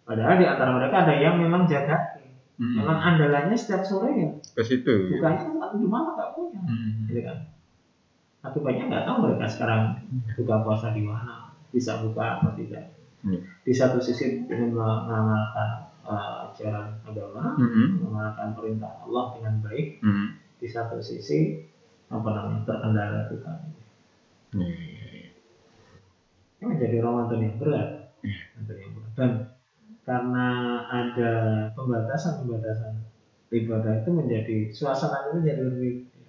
Padahal 0.05 0.35
di 0.41 0.45
antara 0.49 0.71
mereka 0.73 0.95
ada 1.05 1.13
yang 1.17 1.37
memang 1.37 1.65
jaga. 1.65 1.97
Hmm. 2.61 2.77
Memang 2.77 2.97
andalannya 2.97 3.57
setiap 3.57 3.81
sore 3.81 4.09
ya. 4.13 4.29
ke 4.37 4.61
situ. 4.61 4.85
gitu. 4.85 5.17
Bukannya 5.17 5.49
satu 5.49 5.75
di 5.81 5.89
mana 5.89 6.09
nggak 6.13 6.31
punya. 6.37 6.61
Hmm. 6.61 7.09
Gitu 7.09 7.21
kan. 7.25 7.37
Akibatnya 8.41 8.83
nggak 8.89 9.05
tahu 9.05 9.17
mereka 9.29 9.45
sekarang 9.45 9.81
buka 10.33 10.55
puasa 10.65 10.97
di 10.97 11.05
mana, 11.05 11.53
bisa 11.69 12.01
buka 12.01 12.41
atau 12.41 12.53
tidak. 12.57 12.89
Iya. 13.21 13.39
Di 13.61 13.73
satu 13.73 14.01
sisi 14.01 14.49
ingin 14.49 14.73
mengamalkan 14.73 15.91
uh, 16.01 16.49
ajaran 16.49 16.97
agama, 17.05 17.53
Hmm. 17.57 18.01
mengamalkan 18.01 18.57
perintah 18.57 19.05
Allah 19.05 19.37
dengan 19.37 19.53
baik. 19.61 20.01
Hmm. 20.01 20.37
Di 20.57 20.67
satu 20.69 20.97
sisi 20.97 21.61
apa 22.09 22.27
namanya 22.27 22.61
terkendala 22.65 23.19
juga. 23.29 23.53
Iya. 24.57 25.31
Ini 26.61 26.65
menjadi 26.65 26.97
Ramadan 27.01 27.39
yang 27.41 27.55
berat. 27.57 27.89
Ramadan 28.21 28.77
yang 28.77 28.91
berat. 28.93 29.11
Dan 29.17 29.31
karena 30.01 30.47
ada 30.89 31.31
pembatasan-pembatasan 31.77 32.93
ibadah 33.51 34.01
itu 34.01 34.09
menjadi 34.09 34.57
suasana 34.73 35.29
itu 35.29 35.41
menjadi 35.41 35.61
berbeda. 35.69 36.19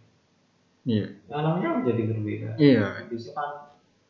Iya. 0.83 1.07
Yang 1.31 1.41
namanya 1.47 1.69
menjadi 1.81 2.03
berbeda. 2.13 2.49
Iya. 2.61 2.81
Habis 3.05 3.23
itu 3.33 3.45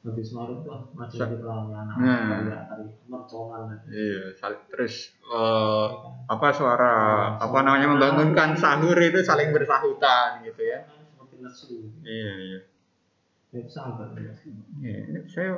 kan 0.02 0.10
habis 0.10 0.34
malam 0.34 0.66
tuh 0.66 0.90
masih 0.98 1.18
pelangi 1.38 1.70
anak 1.78 1.94
Nah. 1.94 2.66
tari 2.66 2.86
mercongan 3.06 3.70
Iya, 3.86 4.34
sal- 4.34 4.66
terus 4.66 5.14
eh, 5.22 5.86
apa 6.26 6.48
suara 6.50 6.94
apa 7.38 7.58
namanya 7.62 7.94
membangunkan 7.94 8.58
sahur 8.58 8.98
itu 8.98 9.22
saling 9.22 9.54
bersahutan 9.54 10.42
gitu 10.42 10.62
ya. 10.66 10.82
seperti 10.82 11.36
lesu. 11.38 11.76
Iya, 12.02 12.32
iya. 12.34 12.60
Itu 13.54 13.70
sahabat 13.70 14.18
ya. 14.18 14.34
Iya, 14.82 15.22
saya 15.30 15.50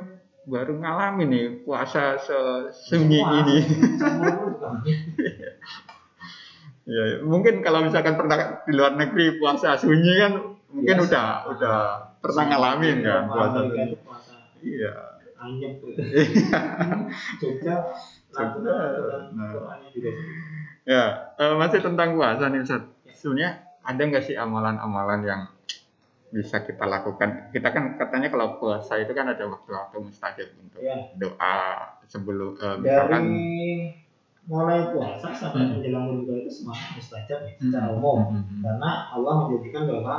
baru 0.45 0.77
ngalamin 0.77 1.27
nih 1.33 1.45
puasa 1.65 2.21
sesunyi 2.21 3.25
ini. 3.25 3.57
Iya, 6.85 7.01
iya. 7.09 7.17
mungkin 7.25 7.65
kalau 7.65 7.81
misalkan 7.81 8.13
pernah 8.13 8.61
di 8.61 8.73
luar 8.77 8.93
negeri 8.93 9.41
puasa 9.41 9.73
sunyi 9.73 10.21
kan 10.21 10.33
mungkin 10.69 10.95
Biasa. 11.01 11.05
udah 11.09 11.25
udah 11.49 11.77
pernah 12.21 12.43
ngalamin 12.45 12.97
kan 13.01 13.21
puasa 13.25 13.59
sunyi. 13.65 13.97
Iya. 14.65 14.91
anyep 15.37 15.77
gitu. 15.77 15.99
Iya. 16.01 16.59
Jogja 17.37 17.75
Jogja, 18.31 18.75
nah. 19.31 19.51
Juga 19.91 20.09
Ya, 20.85 21.03
eh, 21.35 21.53
masih 21.55 21.81
tentang 21.81 22.13
puasa 22.13 22.47
nih 22.47 22.61
Ustaz. 22.61 22.81
Sebenarnya 23.11 23.51
ada 23.81 24.01
nggak 24.01 24.23
sih 24.23 24.33
amalan-amalan 24.33 25.21
yang 25.21 25.41
bisa 26.29 26.61
kita 26.61 26.83
lakukan? 26.83 27.49
Kita 27.49 27.67
kan 27.69 27.95
katanya 27.95 28.29
kalau 28.29 28.57
puasa 28.57 28.97
itu 28.97 29.11
kan 29.11 29.27
ada 29.27 29.43
waktu-waktu 29.45 29.97
mustajab 29.99 30.49
untuk 30.55 30.79
ya 30.79 30.93
doa 31.15 31.57
sebelum 32.05 32.53
eh, 32.55 32.75
misalkan 32.79 33.23
dari 33.23 33.43
mulai 34.45 34.93
puasa 34.93 35.33
sampai 35.33 35.57
Hmm. 35.59 35.69
menjelang 35.73 36.05
berbuka 36.07 36.33
itu 36.37 36.51
semua 36.53 36.77
mustajab 36.93 37.39
ya 37.41 37.51
secara 37.55 37.87
umum 37.91 38.17
Hmm. 38.29 38.61
karena 38.61 38.91
Allah 39.09 39.33
menjadikan 39.41 39.83
bahwa 39.89 40.15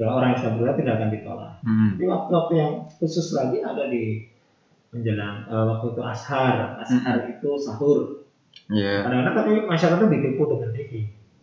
doa 0.00 0.10
orang 0.18 0.34
yang 0.34 0.56
berdoa 0.56 0.74
tidak 0.80 0.94
akan 0.98 1.10
ditolak. 1.12 1.52
Hmm. 1.62 1.90
Tapi 1.96 2.04
waktu-waktu 2.08 2.52
yang 2.56 2.72
khusus 2.96 3.26
lagi 3.36 3.58
ada 3.60 3.84
di 3.92 4.24
menjelang 4.92 5.48
eh, 5.48 5.64
waktu 5.72 5.86
itu 5.96 6.02
ashar, 6.04 6.80
ashar 6.80 7.16
itu 7.28 7.50
sahur. 7.60 8.22
Iya. 8.68 9.04
Kadang-kadang 9.08 9.36
tapi 9.36 9.50
masyarakat 9.64 9.98
itu 10.00 10.08
ditipu 10.12 10.42
dengan 10.48 10.70
TV. 10.76 10.92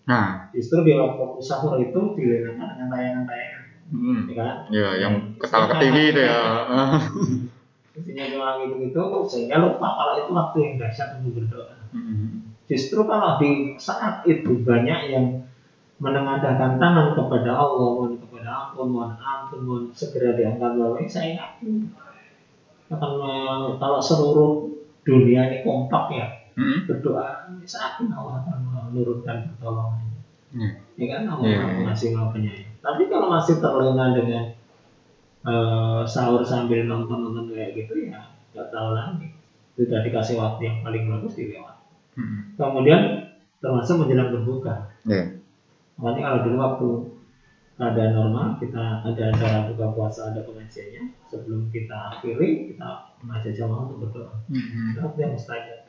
Nah, 0.09 0.49
Justru 0.53 0.81
di 0.85 0.93
waktu 0.97 1.41
sahur 1.45 1.77
itu 1.77 2.01
dilenakan 2.17 2.69
dengan 2.73 2.87
tayangan-tayangan, 2.89 3.63
hmm. 3.93 4.21
ya 4.25 4.33
kan? 4.41 4.55
ya 4.73 4.89
yang 4.97 5.13
ketawa 5.37 5.65
ke 5.69 5.75
TV 5.85 5.95
itu 6.13 6.21
ya. 6.25 6.39
Isinya 7.99 8.25
cuma 8.31 8.47
gitu-gitu, 8.63 9.01
sehingga 9.27 9.59
lupa 9.59 9.87
kalau 9.91 10.13
itu 10.17 10.31
waktu 10.31 10.57
yang 10.63 10.73
dahsyat 10.81 11.09
untuk 11.21 11.43
berdoa. 11.43 11.77
Hmm. 11.93 12.49
Justru 12.65 13.01
kalau 13.05 13.37
di 13.41 13.75
saat 13.77 14.25
itu 14.29 14.61
banyak 14.61 14.99
yang 15.09 15.25
menengadahkan 15.99 16.79
tangan 16.79 17.17
kepada 17.17 17.51
Allah, 17.53 18.13
kepada 18.15 18.28
ampun, 18.59 18.87
mohon 18.91 19.15
ampun, 19.15 19.59
mohon 19.63 19.83
segera 19.95 20.35
diangkat 20.35 20.75
bawah 20.75 20.99
saya 21.07 21.39
yakin 21.39 21.87
akan 22.89 23.11
me- 23.21 23.75
kalau 23.77 24.01
seluruh 24.01 24.65
dunia 25.05 25.47
ini 25.47 25.63
kompak 25.63 26.05
ya 26.11 26.27
Hmm. 26.59 26.83
berdoa, 26.83 27.47
saya 27.63 27.95
yakin 27.95 28.11
Allah 28.11 28.43
akan 28.43 28.57
menurunkan 28.91 29.47
pertolongannya. 29.55 30.19
Hmm. 30.51 30.71
Ya 30.99 31.05
kan 31.07 31.21
Allah 31.31 31.47
yeah. 31.47 31.87
masih 31.87 32.11
maha 32.11 32.35
penyayang. 32.35 32.67
Tapi 32.83 33.07
kalau 33.07 33.31
masih 33.31 33.63
terlena 33.63 34.11
dengan 34.11 34.43
eh, 35.47 36.01
sahur 36.03 36.43
sambil 36.43 36.83
nonton-nonton 36.83 37.55
kayak 37.55 37.79
gitu 37.79 38.11
ya 38.11 38.19
nggak 38.51 38.67
tahu 38.75 38.91
lagi. 38.91 39.31
Sudah 39.79 40.03
dikasih 40.03 40.35
waktu 40.35 40.67
yang 40.67 40.77
paling 40.83 41.07
bagus 41.07 41.39
dilewat. 41.39 41.79
Hmm. 42.19 42.51
Kemudian 42.59 43.31
termasuk 43.63 44.03
menjelang 44.03 44.35
berbuka. 44.35 44.91
Iya. 45.07 45.39
Makanya 45.95 46.23
kalau 46.27 46.39
dulu 46.43 46.57
waktu 46.59 46.89
keadaan 47.79 48.11
normal 48.11 48.59
kita 48.59 49.07
ada 49.07 49.23
acara 49.31 49.71
buka 49.71 49.87
puasa 49.95 50.35
ada 50.35 50.43
pengajiannya 50.43 51.15
sebelum 51.31 51.71
kita 51.71 51.95
akhiri 52.11 52.75
kita 52.75 53.15
mengajak 53.23 53.55
jamaah 53.55 53.87
untuk 53.87 53.97
berdoa. 54.03 54.35
Hmm. 54.51 54.91
Itu 54.91 54.99
waktu 54.99 55.19
yang 55.23 55.33
mustajab. 55.39 55.79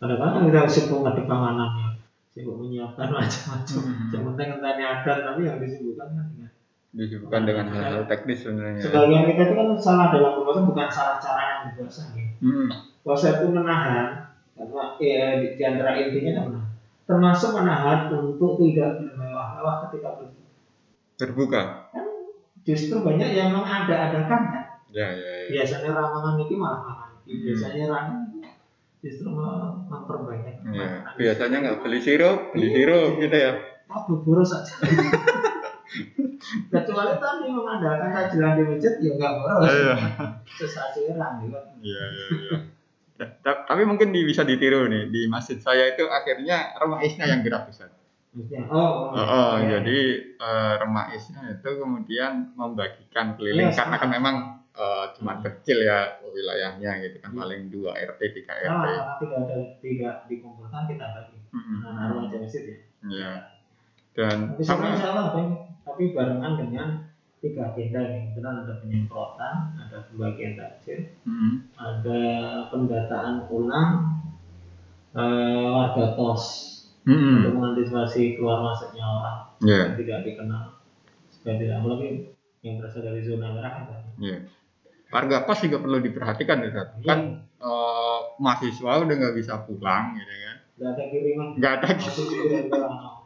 Kadang-kadang 0.00 0.44
kita 0.48 0.60
sibuk 0.72 1.04
ngadep 1.04 1.28
panganannya, 1.28 2.00
sibuk 2.32 2.56
menyiapkan 2.64 3.12
macam-macam. 3.20 3.80
Hmm. 3.84 4.08
Yang 4.08 4.22
penting 4.32 4.48
entahnya 4.56 4.86
ada 5.04 5.12
tapi 5.20 5.40
yang 5.44 5.60
disibukkan 5.60 6.08
kan 6.16 6.26
dengan 6.32 6.50
Disibukkan 6.92 7.42
dengan 7.44 7.66
hal-hal 7.72 8.04
teknis 8.08 8.38
sebenarnya. 8.44 8.80
sebagian 8.80 9.24
kita 9.28 9.40
itu 9.48 9.54
kan 9.56 9.68
salah 9.76 10.06
dalam 10.16 10.32
berpuasa 10.40 10.60
bukan 10.64 10.88
salah 10.88 11.16
cara 11.20 11.42
yang 11.44 11.60
berpuasa 11.76 12.02
ya. 12.16 12.24
Hmm. 12.40 12.68
Puasa 13.04 13.26
itu 13.36 13.52
menahan 13.52 14.32
karena 14.56 14.84
ya, 14.96 15.24
di, 15.44 15.60
antara 15.60 15.92
intinya 16.00 16.32
adalah 16.40 16.64
termasuk 17.04 17.50
menahan 17.52 18.08
untuk 18.08 18.56
tidak 18.64 18.96
bermewah-mewah 18.96 19.76
ketika 19.88 20.08
berbuka. 20.16 20.31
Terbuka. 21.22 21.62
Justru 22.62 22.98
banyak 22.98 23.30
yang 23.30 23.54
mengada-adakan 23.54 24.26
kan. 24.50 24.64
Ya, 24.90 25.06
ya, 25.08 25.30
ya. 25.46 25.50
Biasanya 25.54 25.94
ramangan 25.94 26.34
itu 26.36 26.54
malah 26.54 26.82
makan. 26.82 27.10
Hmm. 27.22 27.42
Biasanya 27.46 27.84
ramangan 27.86 28.18
justru 28.98 29.28
mem- 29.28 29.86
memperbanyak. 29.86 30.54
Ya, 30.68 30.90
biasanya 31.14 31.56
nggak 31.62 31.78
beli 31.80 31.98
sirup, 31.98 32.50
beli 32.50 32.68
sirup 32.70 33.18
gitu 33.18 33.36
ya. 33.36 33.52
Oh, 33.86 34.02
berburu 34.08 34.42
saja. 34.42 34.72
Kecuali 36.72 37.12
tadi 37.14 37.46
mengadakan 37.46 38.08
takjilan 38.10 38.52
di 38.56 38.62
masjid 38.64 38.92
ya 38.98 39.12
nggak 39.12 39.32
boros. 39.36 39.62
Iya. 39.68 39.94
Sesaji 40.48 41.00
orang 41.10 41.34
gitu. 41.40 41.58
Iya, 41.82 42.02
iya, 42.04 42.26
iya. 42.32 42.56
Ya, 43.20 43.26
ta- 43.40 43.62
Tapi 43.64 43.82
mungkin 43.84 44.10
di- 44.10 44.24
bisa 44.24 44.42
ditiru 44.42 44.88
nih 44.88 45.06
di 45.06 45.28
masjid 45.28 45.54
saya 45.56 45.92
itu 45.92 46.02
akhirnya 46.04 46.74
remaisnya 46.74 47.26
yang 47.28 47.40
gerak 47.42 47.68
Ustaz. 47.68 47.92
Oh, 48.32 49.12
Oh, 49.12 49.12
oh, 49.12 49.52
iya. 49.60 49.76
jadi 49.76 49.98
eh, 50.40 50.74
remaisnya 50.80 51.52
itu 51.52 51.68
kemudian 51.76 52.56
membagikan 52.56 53.36
keliling 53.36 53.68
Iya, 53.68 53.76
karena 53.76 53.96
kan 54.00 54.08
memang 54.08 54.36
eh, 54.72 55.04
cuma 55.12 55.36
kecil 55.38 55.84
ya 55.84 56.16
wilayahnya 56.24 56.96
gitu 57.04 57.20
kan 57.20 57.28
Iya. 57.30 57.40
paling 57.44 57.62
2 57.68 57.92
RT 57.92 58.20
3 58.32 58.48
Nah, 58.48 58.56
RT. 58.56 58.64
karena 58.64 58.88
tidak 59.20 59.38
ada 59.38 59.56
tidak 59.78 60.14
dikumpulkan 60.26 60.82
kita 60.88 61.06
bagi. 61.12 61.36
Mm-mm. 61.52 61.78
Nah, 61.78 61.90
naruh 61.92 62.24
aja 62.24 62.36
masjid 62.40 62.62
ya. 62.64 62.76
Iya. 63.04 63.32
dan 64.12 64.36
Tapi 64.50 64.62
sama 64.62 64.92
sama 64.94 65.22
tapi 65.82 66.12
barengan 66.12 66.52
dengan 66.56 66.88
tiga 67.38 67.68
agenda 67.68 68.00
ini. 68.06 68.32
Kemudian 68.32 68.64
ada 68.64 68.74
penyemprotan, 68.78 69.54
ada 69.76 70.08
pembagian 70.08 70.56
takjil, 70.56 71.04
Mm, 71.24 71.68
ada 71.74 72.20
pendataan 72.68 73.44
ulang 73.50 73.90
eh, 75.12 75.66
warga 75.68 76.16
tos 76.16 76.71
mm, 77.06 77.34
untuk 77.42 77.52
mengantisipasi 77.58 78.22
keluar 78.38 78.58
masuknya 78.62 79.04
orang 79.04 79.38
ya 79.62 79.82
yang 79.90 79.98
tidak 79.98 80.18
dikenal. 80.26 80.62
Supaya 81.32 81.54
tidak 81.58 81.76
apalagi 81.82 82.08
yang 82.62 82.74
berasal 82.78 83.02
dari 83.02 83.20
zona 83.26 83.48
merah 83.50 83.72
kan. 83.74 83.84
ya 84.22 84.38
warga 85.12 85.44
kos 85.44 85.60
juga 85.66 85.78
perlu 85.82 85.98
diperhatikan 86.00 86.56
ya. 86.62 86.68
Iya. 86.72 86.82
kan 87.04 87.20
eh, 87.60 88.18
mahasiswa 88.40 88.92
udah 89.04 89.14
nggak 89.18 89.36
bisa 89.36 89.60
pulang 89.68 90.16
gitu 90.16 90.32
kan? 90.32 90.56
Nggak 90.72 90.90
ada 90.96 91.04
kiriman. 91.10 91.46
Nggak 91.58 91.72
ada 91.78 91.88
daerah 91.92 93.22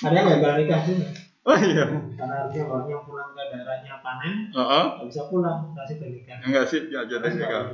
ada 0.00 0.20
gagal 0.24 0.52
nikah 0.64 0.80
juga 0.88 1.06
oh 1.40 1.56
iya. 1.56 1.84
Karena 2.16 2.34
harusnya 2.44 2.62
orang 2.68 2.86
yang 2.88 3.02
pulang 3.04 3.30
ke 3.32 3.42
daerahnya 3.48 3.94
panen 4.04 4.34
Heeh. 4.52 4.84
nggak 4.96 5.08
bisa 5.08 5.22
pulang 5.28 5.58
kasih 5.76 5.96
nikah 6.00 6.38
enggak 6.44 6.64
sih 6.68 6.80
ya 6.92 7.00
jadi 7.08 7.28
nggak 7.28 7.64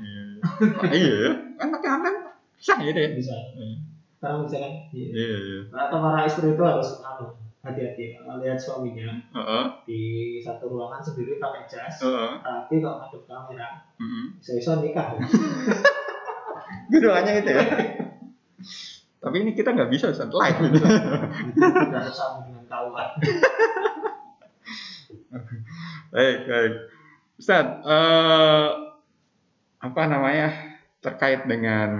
iya. 0.00 0.24
Ah, 0.60 0.92
iya 0.92 1.12
ya. 1.12 1.32
Kan 1.56 1.68
pakai 1.72 1.90
online 2.00 2.18
sah 2.60 2.78
gitu 2.80 2.98
ya 2.98 3.10
bisa. 3.12 3.34
Hmm. 3.56 3.76
Sekarang 4.24 4.48
bisa 4.48 4.56
kan 4.56 4.72
Iya. 4.88 5.06
iya 5.12 5.36
iya 5.36 5.60
atau 5.68 5.98
para 6.00 6.24
istri 6.24 6.48
itu 6.48 6.62
harus 6.64 6.88
anu, 6.98 7.36
hati-hati 7.60 8.16
kalau 8.16 8.40
lihat 8.40 8.56
suaminya 8.56 9.20
Heeh. 9.30 9.64
di 9.84 10.00
satu 10.40 10.64
ruangan 10.66 11.04
sendiri 11.04 11.36
pakai 11.36 11.68
jas 11.68 12.00
Heeh. 12.00 12.40
tapi 12.40 12.80
kalau 12.80 13.04
ngadep 13.04 13.22
kamera 13.28 13.68
Mm-mm. 14.00 14.40
bisa-bisa 14.40 14.80
nikah 14.80 15.12
Gitu 16.84 17.08
hanya 17.08 17.32
itu 17.34 17.48
ya. 17.48 17.64
Tapi 19.18 19.36
ini 19.40 19.52
kita 19.52 19.72
nggak 19.72 19.88
bisa 19.88 20.08
Ustaz 20.08 20.28
live 20.28 20.58
gitu. 20.68 20.84
ada 20.84 22.08
sama 22.08 22.44
dengan 22.44 22.64
kawan 22.68 23.08
baik, 26.12 26.38
baik. 26.44 26.72
Ustaz, 27.34 27.66
eh, 27.82 28.68
apa 29.80 30.02
namanya 30.06 30.48
terkait 31.00 31.44
dengan 31.44 31.90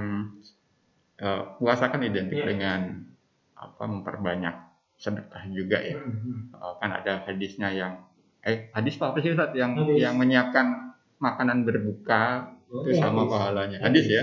eh, 1.16 1.42
puasa 1.58 1.88
kan 1.88 2.00
identik 2.00 2.40
Iya. 2.40 2.46
dengan 2.48 2.80
apa 3.54 3.84
memperbanyak 3.84 4.54
sedekah 4.94 5.42
juga 5.50 5.78
ya. 5.78 5.98
Eh, 5.98 6.74
kan 6.78 6.90
ada 6.90 7.22
hadisnya 7.24 7.70
yang 7.70 7.92
eh 8.44 8.68
hadis 8.70 9.00
apa 9.00 9.16
sih 9.18 9.32
Ustaz 9.32 9.56
yang 9.56 9.72
Hadis. 9.72 9.96
yang 9.98 10.14
menyiapkan 10.14 10.92
makanan 11.16 11.64
berbuka 11.64 12.52
itu 12.68 12.92
Oke, 12.92 12.98
sama 12.98 13.24
hadis. 13.24 13.32
pahalanya. 13.32 13.78
Hadis 13.80 14.06
ya. 14.06 14.22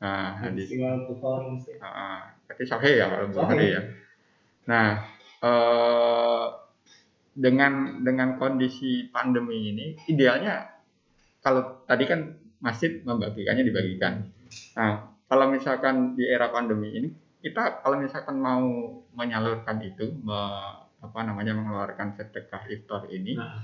Nah, 0.00 0.32
hadis 0.38 0.68
hadis. 0.70 0.78
riwayat 0.78 1.02
Bukhari 1.10 1.46
mesti. 1.52 1.72
Ah, 1.82 2.30
berarti 2.46 2.64
sahih 2.64 2.94
ya 2.96 3.06
kalau. 3.10 3.26
Bukhari 3.28 3.66
ya. 3.74 3.80
Nah, 4.64 4.88
eh, 5.42 6.46
dengan 7.30 7.72
dengan 8.00 8.36
kondisi 8.36 9.08
pandemi 9.08 9.72
ini, 9.72 9.86
idealnya 10.06 10.66
kalau 11.40 11.82
tadi 11.84 12.04
kan 12.04 12.20
masjid 12.60 13.00
membagikannya 13.00 13.64
dibagikan. 13.64 14.28
Nah, 14.76 15.09
kalau 15.30 15.46
misalkan 15.46 16.18
di 16.18 16.26
era 16.26 16.50
pandemi 16.50 16.90
ini, 16.90 17.08
kita 17.38 17.80
kalau 17.80 18.02
misalkan 18.02 18.34
mau 18.36 18.66
menyalurkan 19.14 19.78
itu, 19.80 20.10
me- 20.20 20.90
apa 21.00 21.18
namanya 21.22 21.54
mengeluarkan 21.56 22.12
sedekah 22.12 22.66
iftar 22.68 23.08
ini, 23.08 23.38
Nah, 23.38 23.62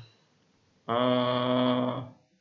eh, 0.87 1.93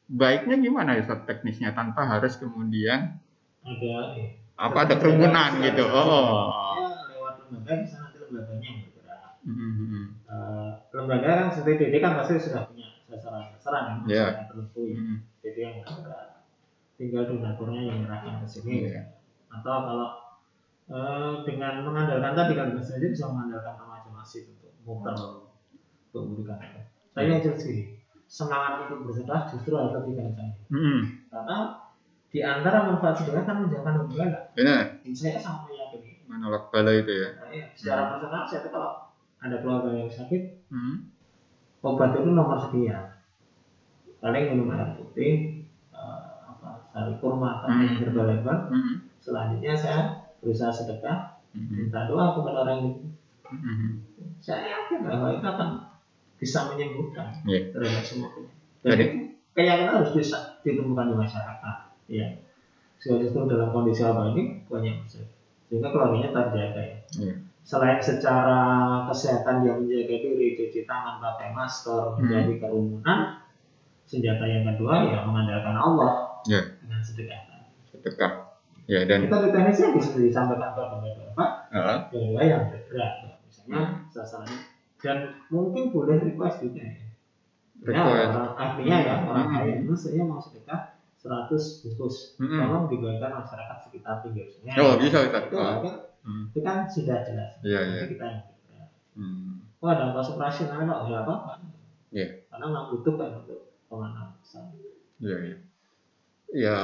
baiknya 0.05 0.55
gimana 0.61 0.93
ya 0.95 1.03
teknisnya 1.25 1.73
tanpa 1.73 2.05
harus 2.05 2.37
kemudian 2.37 3.17
ada 3.65 3.93
eh, 4.13 4.37
apa 4.55 4.77
ada 4.85 4.95
kerumunan 4.95 5.57
gitu. 5.59 5.83
Oh. 5.83 6.45
Ya, 6.77 7.11
lewat 7.11 7.33
lembaga 7.49 7.73
bisa 7.81 7.97
nanti 7.99 8.17
lembaganya 8.21 8.67
yang 8.69 8.79
bergerak. 8.85 9.21
Mhm. 9.41 10.03
Eh, 10.29 10.69
lembaga 10.93 11.29
kan 11.33 11.47
seperti 11.49 11.73
DD 11.89 11.95
kan 11.99 12.11
pasti 12.21 12.33
sudah 12.39 12.61
punya 12.69 12.87
sasaran-sasaran 13.09 13.83
yang 13.83 13.99
Iya. 14.05 14.27
yang 14.37 14.47
tertentu 14.53 14.81
ya. 14.85 14.95
Mhm. 15.01 15.15
DD 15.41 15.57
yang 15.59 15.75
bergerak. 15.81 16.27
Tinggal 16.95 17.23
donaturnya 17.27 17.81
yang 17.83 17.97
menyerahkan 18.05 18.33
ke 18.39 18.47
sini. 18.47 18.71
Iya. 18.87 19.01
Atau 19.55 19.75
kalau 19.87 20.09
eh, 20.91 21.33
dengan 21.47 21.81
mengandalkan 21.87 22.33
tadi 22.35 22.53
kan 22.53 22.67
masjid 22.75 22.99
bisa 23.01 23.25
mengandalkan 23.31 23.73
nama 23.79 24.03
masjid 24.11 24.43
untuk 24.51 24.71
muter 24.83 25.15
untuk 26.11 26.23
memberikan. 26.27 26.59
Tapi 27.15 27.31
yang 27.31 27.41
jelas 27.41 27.63
gini, 27.63 27.83
semangat 28.27 28.85
untuk 28.85 29.07
bersedekah 29.07 29.41
justru 29.53 29.73
harus 29.79 29.93
lebih 30.01 30.13
kencang. 30.19 30.51
Karena 31.31 31.57
di 32.27 32.39
antara 32.43 32.91
manfaat 32.91 33.15
sedekah 33.23 33.43
kan 33.47 33.55
menjauhkan 33.63 33.95
hubungan. 34.03 34.29
Benar, 34.51 34.99
Saya 35.15 35.39
sangat 35.39 35.71
meyakini 35.71 36.19
menolak 36.27 36.67
bala 36.73 36.91
itu 36.91 37.13
ya. 37.13 37.29
Nah, 37.39 37.49
iya, 37.53 37.65
secara 37.71 38.01
personal 38.11 38.43
saya 38.43 38.59
tuh 38.67 38.71
kalau 38.75 38.91
ada 39.39 39.55
keluarga 39.61 39.93
yang 39.93 40.09
sakit 40.09 40.41
Mhm. 40.73 40.95
obat 41.85 42.17
itu 42.17 42.29
nomor 42.33 42.57
sekian 42.57 43.13
paling 44.17 44.43
minum 44.57 44.73
air 44.73 44.97
putih 44.97 45.61
eh, 45.93 46.25
apa 46.49 46.89
sari 46.89 47.13
kurma 47.21 47.61
atau 47.61 47.77
yang 47.77 48.09
berlebar 48.09 48.73
Mhm. 48.73 49.05
Selanjutnya 49.25 49.73
saya 49.73 49.99
berusaha 50.37 50.69
sedekah 50.69 51.41
Mhm. 51.57 51.89
minta 51.89 52.05
doa 52.05 52.37
kepada 52.37 52.61
orang 52.61 52.77
itu 52.85 53.01
Mhm. 53.49 53.87
saya 54.37 54.61
yakin 54.69 55.01
bahwa 55.01 55.33
itu 55.33 55.41
akan 55.41 55.69
bisa 56.37 56.69
menyembuhkan 56.69 57.33
Iya. 57.41 57.73
terhadap 57.73 58.03
semua 58.05 58.29
penyakit 58.29 58.85
Jadi- 58.85 59.09
keyakinan 59.55 59.93
harus 59.97 60.11
bisa 60.13 60.37
ditemukan 60.61 61.09
di 61.09 61.15
masyarakat 61.17 61.75
ya 62.05 62.27
sehingga 63.01 63.25
justru 63.25 63.49
dalam 63.49 63.73
kondisi 63.73 64.05
apa 64.05 64.35
ini 64.35 64.61
banyak 64.67 65.07
sehingga 65.09 65.89
keluarganya 65.89 66.29
terjaga 66.29 66.81
ya 66.83 66.97
Iya. 67.17 67.33
selain 67.65 67.97
secara 67.97 68.59
kesehatan 69.09 69.65
dia 69.65 69.73
menjaga 69.73 70.15
diri 70.21 70.53
cuci 70.53 70.85
tangan 70.85 71.17
pakai 71.17 71.49
masker 71.49 72.13
Hmm. 72.13 72.17
menjadi 72.21 72.53
kerumunan 72.61 73.41
senjata 74.05 74.45
yang 74.45 74.69
kedua 74.69 75.01
ya 75.09 75.25
mengandalkan 75.25 75.73
Allah 75.73 76.13
Iya. 76.45 76.61
dengan 76.85 77.01
sedekah 77.01 77.41
Sedekah. 77.89 78.44
Ya 78.85 79.01
dan 79.09 79.25
kita 79.25 79.37
di 79.41 79.49
teknisnya 79.49 79.89
bisa 79.97 80.09
disampaikan 80.13 80.77
kepada 80.77 80.95
bapak 81.01 81.51
Heeh. 81.73 81.97
kedua 82.13 82.41
yang 82.45 82.63
bergerak 82.69 83.13
misalnya 83.41 84.05
sasarannya 84.13 84.61
dan 85.01 85.17
mungkin 85.49 85.89
boleh 85.89 86.21
request 86.21 86.61
juga 86.65 86.81
ya 86.85 86.93
Ya, 87.85 87.91
Request. 87.91 88.29
orang 88.33 88.49
artinya 88.55 88.97
ya 89.03 89.15
orang 89.25 89.45
Hmm. 89.45 89.55
kaya 89.57 89.73
itu 89.83 89.93
saya 89.93 90.23
mau 90.25 90.39
sedekah 90.39 90.81
100 91.17 91.81
bungkus 91.81 92.15
Hmm. 92.37 92.57
tolong 92.57 92.83
dibagikan 92.87 93.31
masyarakat 93.35 93.77
sekitar 93.83 94.15
pinggir 94.21 94.45
sungai 94.47 94.77
Oh, 94.79 94.95
bisa, 94.97 95.17
Ustaz. 95.21 95.43
itu, 95.45 95.55
Oh. 95.57 95.81
kan, 95.81 95.95
Hmm. 96.21 96.43
itu 96.49 96.59
kan 96.61 96.77
sudah 96.85 97.17
jelas 97.21 97.51
Iya, 97.61 97.79
iya. 97.83 98.03
kita 98.05 98.25
yang 98.25 98.41
bergerak 98.47 98.89
Hmm. 99.13 99.53
oh 99.81 99.89
ada 99.89 100.03
ongkos 100.09 100.29
operasional 100.33 100.77
nggak 100.81 100.99
ya 101.05 101.17
apa 101.21 101.33
apa 101.35 101.53
Iya. 102.13 102.27
karena 102.47 102.63
memang 102.69 102.85
butuh 102.93 103.13
kan 103.17 103.29
untuk 103.41 103.59
pengenalan 103.89 104.29
Iya, 105.19 105.37
iya. 105.41 105.57
Ya 106.55 106.77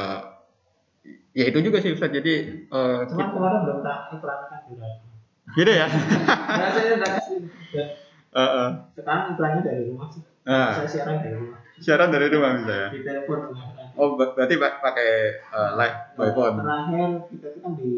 ya 1.32 1.44
itu 1.46 1.60
juga 1.62 1.78
sih 1.78 1.92
Ustaz. 1.92 2.10
Jadi 2.10 2.34
eh, 2.64 3.00
cuman 3.06 3.20
kita- 3.20 3.34
kemarin 3.34 3.60
belum 3.64 3.80
tak 3.82 3.98
iklankan 4.12 4.60
di 4.64 4.74
radio 4.76 5.10
gitu 5.52 5.72
ya. 5.74 5.88
nah, 5.88 6.70
saya 6.70 6.96
udah 6.96 7.10
kasih 7.14 7.38
Dan 7.70 7.88
Heeh. 8.32 8.70
sekarang 8.94 9.24
iklannya 9.30 9.62
dari 9.62 9.84
rumah 9.86 10.08
sih 10.08 10.24
Nah, 10.42 10.74
saya 10.74 10.88
siaran 10.88 11.18
dari 11.20 11.36
rumah 11.36 11.60
siaran 11.76 12.10
dari 12.10 12.28
rumah 12.28 12.52
bisa 12.56 12.72
ya. 12.72 12.88
di 12.90 13.00
telepon. 13.02 13.40
Oh, 13.94 14.16
ber- 14.16 14.32
berarti 14.32 14.56
pa- 14.56 14.80
pakai 14.80 15.10
eh, 15.38 15.72
live 15.76 15.98
by 16.14 16.30
phone. 16.32 16.56
terakhir 16.58 17.10
kita 17.28 17.48
itu 17.48 17.60
kan 17.60 17.74
di 17.74 17.94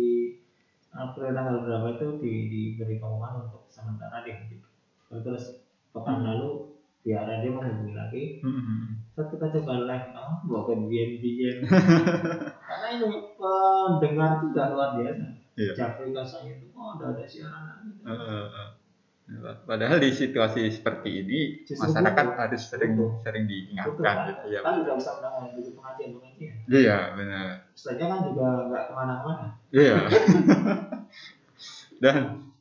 April 0.89 1.29
tanggal 1.31 1.57
berapa 1.59 1.87
itu 1.91 2.07
di, 2.17 2.33
diberi 2.47 2.97
pengumuman 2.97 3.43
untuk 3.43 3.65
sementara 3.67 4.21
dihentikan 4.21 4.69
terus 5.11 5.61
pekan 5.89 6.21
lalu 6.21 6.73
pihak 7.01 7.21
radio 7.21 7.49
menghubungi 7.51 7.93
lagi 7.93 8.23
Hmm. 8.39 8.97
saat 9.11 9.29
kita 9.29 9.45
coba 9.51 9.85
live 9.85 10.07
oh 10.11 10.33
bukan 10.43 10.85
bian 10.85 11.11
bian 11.17 11.57
karena 12.73 12.87
ini 12.91 13.05
pendengar 13.37 14.29
itu 14.35 14.45
udah 14.49 14.65
luar 14.73 14.89
biasa 14.97 15.25
Iya. 15.53 15.71
Jafri 15.77 16.09
kasanya 16.09 16.51
itu 16.57 16.65
oh 16.73 16.97
udah 16.97 17.07
ada 17.13 17.23
siaran 17.23 17.85
Heeh, 18.01 18.17
heeh. 18.49 18.67
Ya, 19.23 19.55
Padahal 19.63 19.97
di 19.97 20.09
situasi 20.11 20.67
seperti 20.67 21.09
ini 21.21 21.39
Justru 21.63 21.85
masyarakat 21.87 22.25
butuh. 22.27 22.35
harus 22.35 22.61
sering 22.65 22.91
Butuh. 22.97 23.09
sering 23.23 23.43
Betul, 23.45 23.53
diingatkan 23.53 24.03
kan? 24.03 24.17
gitu 24.27 24.45
ya. 24.49 24.59
kan 24.59 24.73
juga 24.81 24.91
bisa 24.97 25.09
menangani 25.15 25.49
dulu 25.55 25.69
pengajian 25.77 26.09
pengajian 26.17 26.55
Iya, 26.67 26.97
benar. 27.13 27.47
setelahnya 27.71 28.05
kan 28.09 28.19
juga 28.27 28.45
nggak 28.67 28.83
ke 28.83 28.91
mana-mana 28.93 29.45
Iya. 29.69 29.95
Dan 32.03 32.15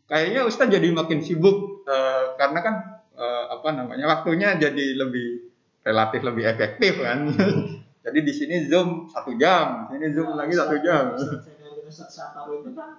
kayaknya 0.06 0.40
Ustaz 0.44 0.68
jadi 0.68 0.88
makin 0.92 1.18
sibuk 1.18 1.82
eh, 1.84 2.24
karena 2.36 2.58
kan 2.60 2.74
eh, 3.16 3.44
apa 3.50 3.68
namanya 3.72 4.04
waktunya 4.06 4.54
jadi 4.54 4.84
lebih 4.96 5.50
relatif 5.82 6.20
lebih 6.22 6.44
efektif 6.46 6.94
kan. 7.00 7.26
jadi 8.02 8.18
di 8.18 8.32
sini 8.32 8.66
zoom 8.66 9.06
satu 9.06 9.34
jam, 9.34 9.86
di 9.86 9.94
sini 9.94 10.06
zoom 10.10 10.34
lagi 10.34 10.52
satu 10.52 10.76
jam. 10.78 11.14
tahu 11.14 12.52
itu 12.58 12.70
kan 12.72 12.90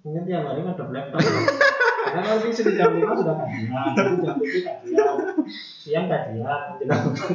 mungkin 0.00 0.22
tiap 0.24 0.42
hari 0.46 0.60
ada 0.62 0.84
laptop 0.88 1.20
karena 1.20 2.20
kalau 2.22 2.40
di 2.40 2.50
sini 2.50 2.70
jam 2.74 2.90
lima 2.92 3.12
sudah 3.12 3.34
kajian 3.36 3.68
nanti 3.68 4.14
jam 4.16 4.34
tujuh 4.34 4.62
kajian 4.62 5.16
siang 5.76 6.06
kajian 6.06 6.46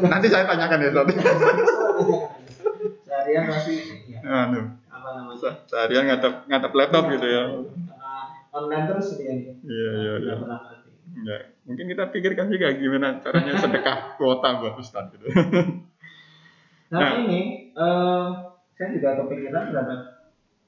Nanti 0.03 0.27
saya 0.27 0.43
tanyakan 0.45 0.79
ya 0.79 0.89
Ustaz. 0.89 1.07
seharian 3.03 3.43
masih 3.45 3.77
ya, 4.09 4.19
Aduh, 4.23 4.65
apa 4.87 5.07
namanya 5.13 5.37
se- 5.37 5.59
seharian 5.67 6.03
ngatap 6.07 6.33
ngatap 6.47 6.71
laptop 6.73 7.03
gitu 7.11 7.27
ya. 7.27 7.43
karena 7.45 8.13
online 8.49 8.85
terus 8.89 9.07
dia 9.15 9.31
nih 9.31 9.53
Iya 9.61 9.89
iya 9.93 10.13
iya. 10.19 10.35
Ya, 11.13 11.37
mungkin 11.63 11.85
kita 11.85 12.09
pikirkan 12.09 12.49
juga 12.49 12.73
gimana 12.73 13.21
caranya 13.21 13.53
sedekah 13.55 14.17
kuota 14.17 14.57
buat 14.57 14.73
Ustadz 14.75 15.13
gitu. 15.13 15.29
Nah, 16.91 16.99
Nah. 16.99 17.11
ini 17.23 17.39
eh, 17.73 18.27
saya 18.73 18.87
juga 18.91 19.09
kepikiran 19.23 19.71
terhadap 19.71 19.99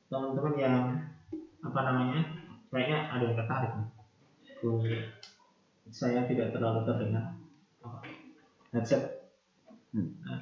teman-teman 0.08 0.54
yang 0.56 0.76
apa 1.60 1.80
namanya 1.82 2.20
kayaknya 2.70 2.98
ada 3.10 3.24
yang 3.26 3.38
tertarik 3.38 3.72
nih. 3.76 3.90
Saya 5.86 6.26
tidak 6.26 6.50
terlalu 6.54 6.82
terdengar 6.86 7.38
headset. 8.74 9.04
Hmm. 9.94 10.12
Nah, 10.26 10.40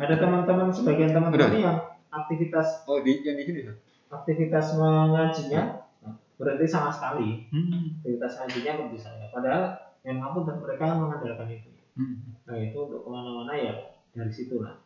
ada 0.00 0.14
teman-teman 0.16 0.72
sebagian 0.72 1.12
teman-teman 1.12 1.52
yang 1.60 1.78
aktivitas 2.10 2.88
Oh, 2.88 3.04
di 3.04 3.20
yang 3.22 3.36
di 3.36 3.44
sini. 3.44 3.60
Aktivitas 4.10 4.74
mengajinya 4.74 5.78
berhenti 6.40 6.64
sama 6.64 6.88
sekali 6.88 7.44
Hmm. 7.52 8.00
aktivitas 8.00 8.40
ngajinya 8.40 8.72
berhenti 8.80 8.98
saya 8.98 9.28
padahal 9.28 9.76
yang 10.00 10.16
mampu 10.16 10.48
dan 10.48 10.56
mereka 10.56 10.96
mengandalkan 10.96 11.52
itu 11.52 11.68
Hmm. 11.92 12.32
Nah 12.48 12.56
itu 12.56 12.76
untuk 12.80 13.04
ke 13.04 13.08
mana-mana 13.12 13.52
ya 13.52 13.89
dari 14.14 14.32
situ 14.32 14.60
lah. 14.62 14.76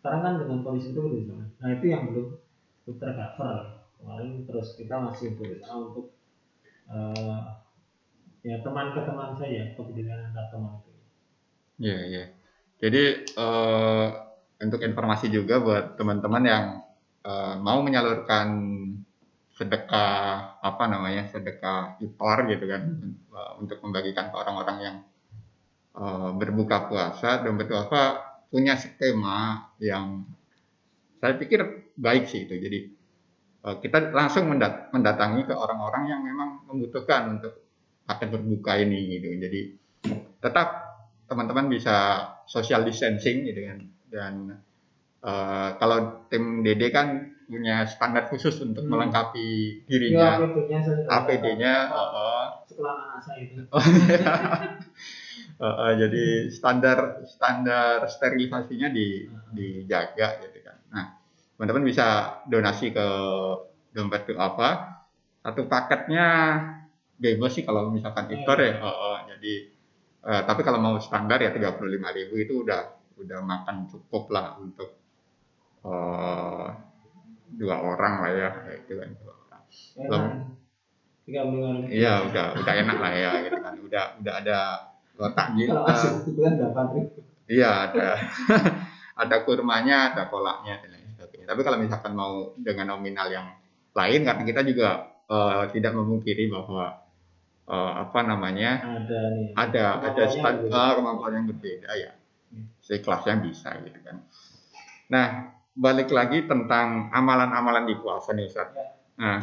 Sekarang 0.00 0.20
kan 0.24 0.34
dengan 0.42 0.58
kondisi 0.66 0.90
itu 0.90 1.00
berusaha. 1.00 1.44
Nah 1.62 1.68
itu 1.70 1.84
yang 1.86 2.10
belum 2.10 2.26
belum 2.84 2.96
tercover. 2.98 3.56
Kemarin 4.02 4.30
terus 4.42 4.74
kita 4.74 4.98
masih 4.98 5.38
berusaha 5.38 5.74
untuk 5.78 6.10
eh, 6.90 7.42
ya 8.42 8.58
teman 8.58 8.90
ke 8.90 9.00
teman 9.06 9.38
saja 9.38 9.62
kepentingan 9.78 10.32
antar 10.32 10.50
teman 10.50 10.82
itu. 10.82 10.90
Iya, 11.78 11.98
iya. 12.10 12.24
Jadi 12.82 13.02
eh, 13.30 14.08
untuk 14.62 14.80
informasi 14.82 15.30
juga 15.30 15.62
buat 15.62 15.94
teman-teman 15.94 16.42
yang 16.42 16.64
eh, 17.22 17.54
mau 17.62 17.78
menyalurkan 17.86 18.48
sedekah 19.52 20.58
apa 20.58 20.84
namanya 20.88 21.28
sedekah 21.28 22.00
iftar 22.00 22.48
gitu 22.48 22.64
kan 22.66 22.82
untuk 23.60 23.78
membagikan 23.84 24.32
ke 24.32 24.34
orang-orang 24.34 24.78
yang 24.82 24.96
eh, 25.94 26.30
berbuka 26.34 26.90
puasa 26.90 27.46
dan 27.46 27.54
berpuasa 27.54 28.31
punya 28.52 28.76
skema 28.76 29.72
yang 29.80 30.28
saya 31.18 31.40
pikir 31.40 31.60
baik 31.96 32.28
sih 32.28 32.44
itu. 32.44 32.54
Jadi 32.54 32.78
eh, 33.64 33.76
kita 33.80 34.12
langsung 34.12 34.46
mendat- 34.46 34.92
mendatangi 34.92 35.48
ke 35.48 35.54
orang-orang 35.56 36.04
yang 36.06 36.20
memang 36.20 36.68
membutuhkan 36.68 37.40
untuk 37.40 37.56
akan 38.04 38.28
berbuka 38.28 38.76
ini 38.76 39.16
gitu. 39.16 39.32
Jadi 39.40 39.60
tetap 40.38 40.68
teman-teman 41.24 41.72
bisa 41.72 42.28
social 42.44 42.84
distancing 42.84 43.48
gitu 43.48 43.60
kan 43.64 43.78
dan 44.12 44.34
eh, 45.22 45.68
kalau 45.78 46.26
tim 46.28 46.60
DD 46.60 46.92
kan 46.92 47.08
punya 47.46 47.84
standar 47.84 48.26
khusus 48.26 48.58
untuk 48.60 48.84
Hmm. 48.84 48.92
melengkapi 48.92 49.48
Ya 49.84 49.86
dirinya 49.86 50.28
APD-nya 50.40 50.80
APD-nya 51.08 51.74
eh, 51.88 52.46
sekolah 52.66 52.92
anak 52.98 53.20
saya 53.22 53.38
itu. 53.40 53.60
eh, 55.62 55.76
eh, 55.86 55.92
jadi 56.02 56.24
standar 56.50 56.98
standar 57.26 58.10
sterilisasinya 58.10 58.88
di 58.90 59.30
dijaga 59.54 60.42
gitu 60.42 60.58
kan. 60.66 60.76
Nah, 60.90 61.04
teman-teman 61.56 61.84
bisa 61.86 62.06
donasi 62.50 62.90
ke 62.90 63.06
dompet 63.94 64.26
itu 64.26 64.34
apa? 64.40 64.68
Satu 65.42 65.66
paketnya 65.66 66.26
bebas 67.18 67.54
sih 67.54 67.64
kalau 67.66 67.90
misalkan 67.94 68.26
iftar 68.34 68.58
ya. 68.58 68.72
Eh, 68.82 68.96
eh, 69.06 69.18
jadi 69.34 69.54
eh, 70.30 70.42
tapi 70.48 70.60
kalau 70.66 70.78
mau 70.82 70.96
standar 70.98 71.38
ya 71.38 71.50
35.000 71.54 72.34
itu 72.44 72.54
udah 72.66 72.82
udah 73.22 73.38
makan 73.44 73.86
cukup 73.86 74.24
lah 74.34 74.58
untuk 74.58 74.90
eh, 75.86 76.66
dua 77.52 77.76
orang 77.84 78.14
lah 78.26 78.30
ya 78.34 78.50
gitu 78.82 78.98
kan. 78.98 79.10
dua 79.18 79.34
orang. 79.46 79.62
Iya, 81.86 82.12
udah 82.28 82.46
udah 82.60 82.74
enak 82.82 82.98
lah 82.98 83.12
ya 83.14 83.32
gitu 83.46 83.58
kan. 83.62 83.74
Udah 83.78 84.04
udah 84.18 84.34
ada 84.42 84.58
kotak 85.16 85.46
gitu. 85.56 85.72
Kalau 85.72 86.24
itu 86.26 86.40
kan 86.40 86.54
dapat 86.58 86.86
Iya 87.50 87.70
ada 87.90 88.06
ada 89.22 89.36
kurmanya, 89.44 90.14
ada 90.14 90.22
kolaknya 90.32 90.80
dan 90.80 90.90
lain 90.96 91.08
sebagainya. 91.12 91.46
Tapi 91.52 91.60
kalau 91.66 91.78
misalkan 91.78 92.12
mau 92.16 92.54
dengan 92.56 92.96
nominal 92.96 93.28
yang 93.28 93.48
lain, 93.92 94.20
karena 94.24 94.42
kita 94.46 94.60
juga 94.64 94.88
eh, 95.28 95.64
tidak 95.74 95.92
memungkiri 95.92 96.48
bahwa 96.48 96.96
eh, 97.68 97.92
apa 98.08 98.20
namanya 98.24 98.70
ada 98.80 99.20
nih. 99.36 99.46
ada 99.52 99.84
ada 100.00 100.22
Kemampuannya 100.24 100.32
stand, 100.32 100.58
berbeda. 100.64 100.80
eh, 100.80 100.92
kemampuan 100.96 101.32
yang 101.36 101.46
berbeda 101.50 101.90
ya, 101.98 102.12
seikhlasnya 102.80 103.34
bisa 103.44 103.68
gitu 103.84 103.98
kan. 104.00 104.16
Nah 105.12 105.26
balik 105.72 106.12
lagi 106.12 106.44
tentang 106.44 107.08
amalan-amalan 107.12 107.88
di 107.88 107.96
puasa 108.00 108.32
nih 108.32 108.48
Ustaz. 108.48 108.72
Ya. 108.72 108.86
Nah 109.20 109.40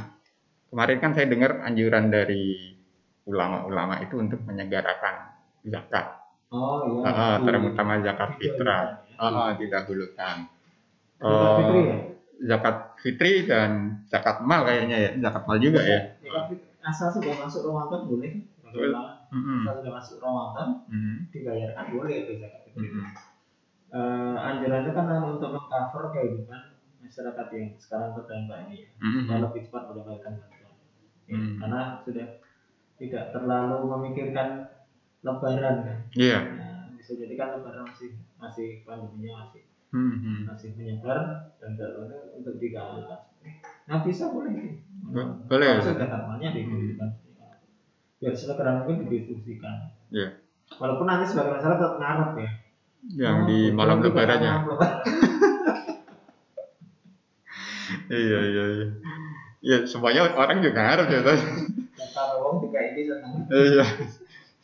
kemarin 0.69 0.97
kan 1.01 1.11
saya 1.13 1.25
dengar 1.29 1.61
anjuran 1.61 2.09
dari 2.09 2.73
ulama-ulama 3.29 4.01
itu 4.01 4.17
untuk 4.17 4.41
menyegarakan 4.45 5.38
zakat. 5.65 6.05
Oh 6.49 6.81
iya. 7.03 7.37
Di- 7.37 7.45
terutama 7.45 7.93
zakat 8.01 8.29
fitrah. 8.37 9.03
Ah, 9.19 9.27
ah, 9.27 9.49
didahulukan. 9.53 10.37
Zakat 11.19 11.51
fitri 11.59 11.79
Eh, 11.79 11.85
ya? 11.85 11.97
zakat 12.39 12.75
fitri 12.97 13.31
dan 13.43 13.71
zakat 14.07 14.39
mal 14.47 14.63
kayaknya 14.63 14.97
ya, 14.97 15.11
zakat 15.19 15.43
mal 15.43 15.59
juga 15.59 15.83
ya. 15.83 16.15
Zakat 16.23 16.43
fitri 16.49 16.67
asal 16.79 17.11
sudah 17.11 17.35
masuk 17.35 17.61
Ramadan 17.67 18.01
boleh. 18.07 18.31
Betul. 18.63 18.95
Asal 18.95 19.73
sudah 19.83 19.91
masuk 19.91 20.17
Ramadan 20.23 20.67
Mm-mm. 20.87 21.15
dibayarkan 21.29 21.85
boleh 21.91 22.15
itu 22.23 22.31
zakat 22.39 22.61
fitri. 22.65 22.87
Mm-mm. 22.87 23.05
Eh, 23.89 24.35
anjuran 24.37 24.85
itu 24.87 24.91
kan 24.95 25.05
untuk 25.27 25.49
mengcover 25.51 26.03
kehidupan 26.15 26.61
masyarakat 27.01 27.47
yang 27.51 27.67
sekarang 27.75 28.15
terdampak 28.15 28.57
ini 28.71 28.87
ya. 28.87 28.89
Mm-mm. 29.03 29.27
Supaya 29.27 29.39
lebih 29.43 29.61
cepat 29.67 29.83
mendapatkan 29.91 30.31
bantuan. 30.39 30.73
Ya. 31.27 31.37
Karena 31.59 31.81
sudah 32.01 32.27
tidak 32.95 33.23
terlalu 33.35 33.77
memikirkan 33.85 34.49
lebaran 35.19 35.75
kan. 35.83 35.97
Iya. 36.13 36.39
Nah, 36.39 36.95
bisa 36.95 37.11
jadi 37.15 37.33
kan 37.35 37.59
lebaran 37.59 37.83
masih 37.85 38.09
masih 38.35 38.67
pandeminya 38.83 39.45
masih 39.45 39.63
Mm-mm. 39.89 40.45
masih 40.45 40.77
menyebar 40.77 41.49
dan 41.57 41.73
terlalu 41.73 42.13
untuk 42.37 42.61
digalakkan. 42.61 43.25
Nah 43.85 43.97
bisa 44.01 44.29
boleh. 44.29 44.77
Bo- 45.09 45.41
boleh. 45.49 45.81
Maksud 45.81 45.97
zakat-malnya 45.97 46.53
diberikan. 46.53 47.09
Biar 48.19 48.35
segera 48.35 48.83
mungkin 48.83 49.07
didistribusikan. 49.07 49.89
Iya. 50.11 50.37
Walaupun 50.77 51.07
nanti 51.07 51.25
sebagai 51.25 51.57
masalah 51.57 51.79
tetap 51.81 51.95
ngarep 51.97 52.31
ya. 52.37 52.49
Yang 53.17 53.35
Oh, 53.39 53.45
di 53.47 53.59
malam 53.71 53.97
juga 53.99 54.11
lebarannya. 54.13 54.53
Iya 58.09 58.39
iya 58.45 58.63
iya. 58.69 58.85
Iya 59.59 59.77
semuanya 59.85 60.29
orang 60.33 60.61
juga 60.61 60.81
harus 60.93 61.07
ya. 61.09 61.19
Kalau 62.13 62.35
wong 62.45 62.55
tiga 62.67 62.79
ini 62.93 63.01
senang. 63.05 63.33
Iya. 63.49 63.85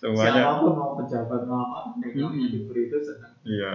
Semuanya. 0.06 0.38
Siapa 0.38 0.62
pun 0.62 0.72
mau 0.72 0.92
pejabat 0.96 1.42
mau 1.44 1.66
apa, 1.66 1.90
yang 2.06 2.30
Mm-mm. 2.30 2.50
diberi 2.52 2.82
itu 2.86 2.98
senang. 3.02 3.34
Iya. 3.42 3.74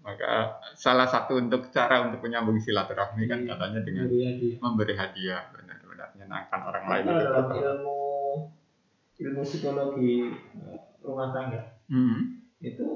Maka 0.00 0.32
salah 0.72 1.04
satu 1.04 1.34
untuk 1.36 1.66
cara 1.68 2.04
untuk 2.04 2.20
menyambung 2.20 2.54
silaturahmi 2.56 3.24
kan 3.24 3.42
Iya. 3.42 3.50
katanya 3.50 3.80
dengan 3.82 4.06
Diberi 4.06 4.22
hadiah. 4.28 4.56
memberi 4.60 4.94
hadiah 4.94 5.40
benar-benar 5.50 6.08
menyenangkan 6.12 6.60
orang 6.62 6.84
lain 6.86 7.02
itu. 7.02 7.14
dalam 7.18 7.46
ilmu 7.50 7.98
ilmu 9.16 9.42
psikologi 9.42 10.14
eh, 10.60 10.78
rumah 11.00 11.30
tangga 11.30 11.62
Mm-mm. 11.86 12.20
itu 12.60 12.86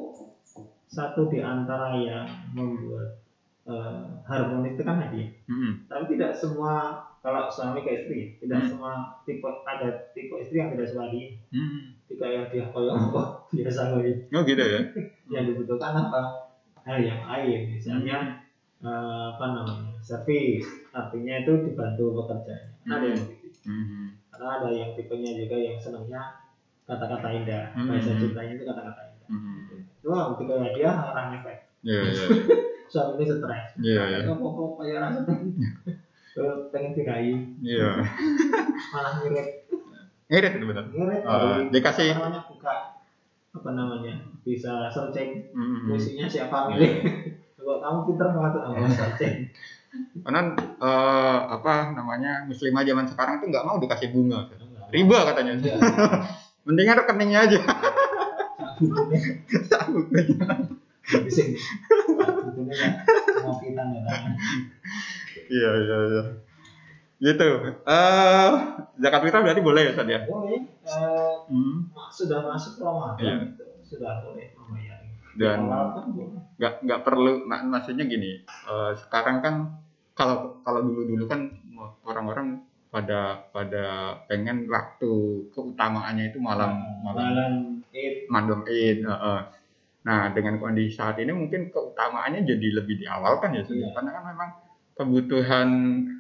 satu 0.85 1.27
di 1.27 1.41
antara 1.41 1.93
yang 1.95 2.29
membuat 2.53 3.19
eh, 3.65 4.01
harmonis 4.25 4.77
itu 4.77 4.83
kan 4.83 4.97
hadiah. 4.99 5.29
Mm-mm. 5.47 5.73
Tapi 5.87 6.05
tidak 6.13 6.33
semua 6.33 6.97
kalau 7.19 7.49
suami 7.49 7.83
ke 7.83 7.91
istri, 7.97 8.39
tidak 8.39 8.63
Hmm. 8.63 8.71
semua 8.71 8.93
tipe 9.25 9.43
ada 9.65 9.89
tipe 10.13 10.31
istri 10.39 10.57
yang 10.57 10.71
tidak 10.71 10.87
suka 10.87 11.03
hadiah. 11.05 11.35
Mm-mm. 11.51 11.98
Jika 12.09 12.25
yang 12.25 12.45
dia 12.49 12.65
koyong 12.73 13.13
kok 13.13 13.29
biasa 13.53 13.81
koyong. 13.93 14.19
Oh 14.33 14.43
gitu 14.43 14.65
ya. 14.65 14.81
Yang 15.33 15.45
dibutuhkan 15.53 15.93
apa? 15.93 16.23
Hal 16.89 17.05
yang 17.05 17.21
lain, 17.21 17.77
misalnya 17.77 18.41
eh, 18.81 19.25
apa 19.37 19.45
namanya 19.53 19.93
servis, 20.01 20.65
artinya 20.89 21.45
itu 21.45 21.53
dibantu 21.69 22.17
pekerjaannya. 22.17 22.89
Ada 22.89 23.07
yang 23.13 23.21
begitu. 23.29 23.59
Mhm. 23.69 24.05
Karena 24.33 24.49
ada 24.57 24.69
yang 24.73 24.91
tipenya 24.97 25.37
juga 25.37 25.57
yang 25.61 25.77
senangnya 25.77 26.23
kata-kata 26.89 27.29
indah, 27.29 27.77
Hmm. 27.77 27.93
bahasa 27.93 28.17
cintanya 28.17 28.57
itu 28.57 28.65
kata-kata 28.65 29.01
indah. 29.05 29.29
Mhm. 29.29 30.09
Wah, 30.09 30.33
ketika 30.33 30.73
dia 30.73 30.91
orang 30.97 31.37
efek. 31.37 31.59
Iya 31.85 32.01
iya. 32.09 32.25
suami 32.89 33.21
ini 33.21 33.25
stres. 33.37 33.67
Iya 33.85 34.03
iya. 34.09 34.19
Kok 34.25 34.41
kok 34.41 34.71
kayak 34.81 34.99
rasa 35.05 35.21
pengen 36.73 36.93
dirayu, 36.97 37.37
Iya. 37.61 38.01
malah 38.97 39.13
ngirit, 39.21 39.68
Ngirit 40.29 40.53
itu 40.55 40.67
benar. 40.67 40.85
ngirit. 40.87 41.21
Ah, 41.25 41.59
Jadi, 41.59 41.73
dikasih- 41.73 42.13
apa 42.13 42.21
namanya 42.21 42.43
buka 42.47 42.73
apa 43.49 43.71
namanya 43.73 44.13
bisa 44.45 44.73
searching 44.89 45.51
Mhm. 45.51 45.89
musiknya 45.89 46.27
siapa 46.29 46.69
milih. 46.69 46.91
Kalau 47.57 47.81
kamu 47.81 47.99
pinter 48.07 48.27
banget 48.31 48.51
tuh 48.55 48.63
sama 48.63 48.89
searching. 48.89 49.35
Karena 50.21 50.41
eh, 50.79 51.39
apa 51.49 51.75
namanya 51.93 52.45
muslimah 52.45 52.85
zaman 52.85 53.07
sekarang 53.09 53.35
itu 53.41 53.47
nggak 53.49 53.65
mau 53.65 53.77
dikasih 53.79 54.09
bunga. 54.13 54.47
Riba 54.89 55.19
katanya. 55.27 55.53
Iya. 55.57 55.75
Mendingan 56.63 56.97
rekeningnya 56.99 57.41
aja. 57.45 57.59
Ya. 57.59 57.63
Iya 65.49 65.71
iya 65.79 65.97
iya. 66.07 66.23
Gitu. 67.19 67.47
Eh 67.83 68.51
zakat 68.97 69.21
fitrah 69.23 69.43
berarti 69.43 69.61
boleh 69.61 69.83
ya 69.83 69.91
Ustaz 69.93 70.07
ya? 70.07 70.21
Boleh. 70.25 70.59
eh, 70.83 71.35
Hmm. 71.49 71.89
sudah 72.09 72.41
masuk 72.45 72.79
Ramadan 72.79 73.19
Iya. 73.21 73.35
sudah 73.83 74.13
boleh 74.23 74.53
membayar. 74.55 74.99
Dan 75.35 75.59
kan 75.67 76.05
nggak 76.59 76.73
nggak 76.83 77.01
perlu 77.03 77.45
mak- 77.45 77.65
maksudnya 77.65 78.05
gini 78.05 78.43
eh, 78.45 78.91
sekarang 78.97 79.39
kan 79.39 79.55
kalau 80.13 80.59
kalau 80.61 80.83
dulu 80.83 81.07
dulu 81.07 81.25
kan 81.25 81.47
orang-orang 82.03 82.59
pada 82.89 83.45
pada 83.49 83.85
pengen 84.25 84.65
waktu 84.67 85.13
keutamaannya 85.53 86.33
itu 86.33 86.41
malam 86.41 86.73
malam 87.01 87.21
malam 87.29 87.53
Id. 87.93 88.27
malam 88.27 88.61
Id 88.65 88.99
eh, 89.01 89.13
eh. 89.13 89.41
nah 90.03 90.33
dengan 90.33 90.57
kondisi 90.57 90.97
saat 90.97 91.21
ini 91.21 91.31
mungkin 91.31 91.69
keutamaannya 91.69 92.43
jadi 92.43 92.69
lebih 92.81 92.99
diawalkan 92.99 93.55
ya 93.55 93.63
Sudah. 93.63 93.87
Iya. 93.87 93.95
karena 93.95 94.11
kan 94.11 94.25
memang 94.27 94.51
kebutuhan 94.99 95.69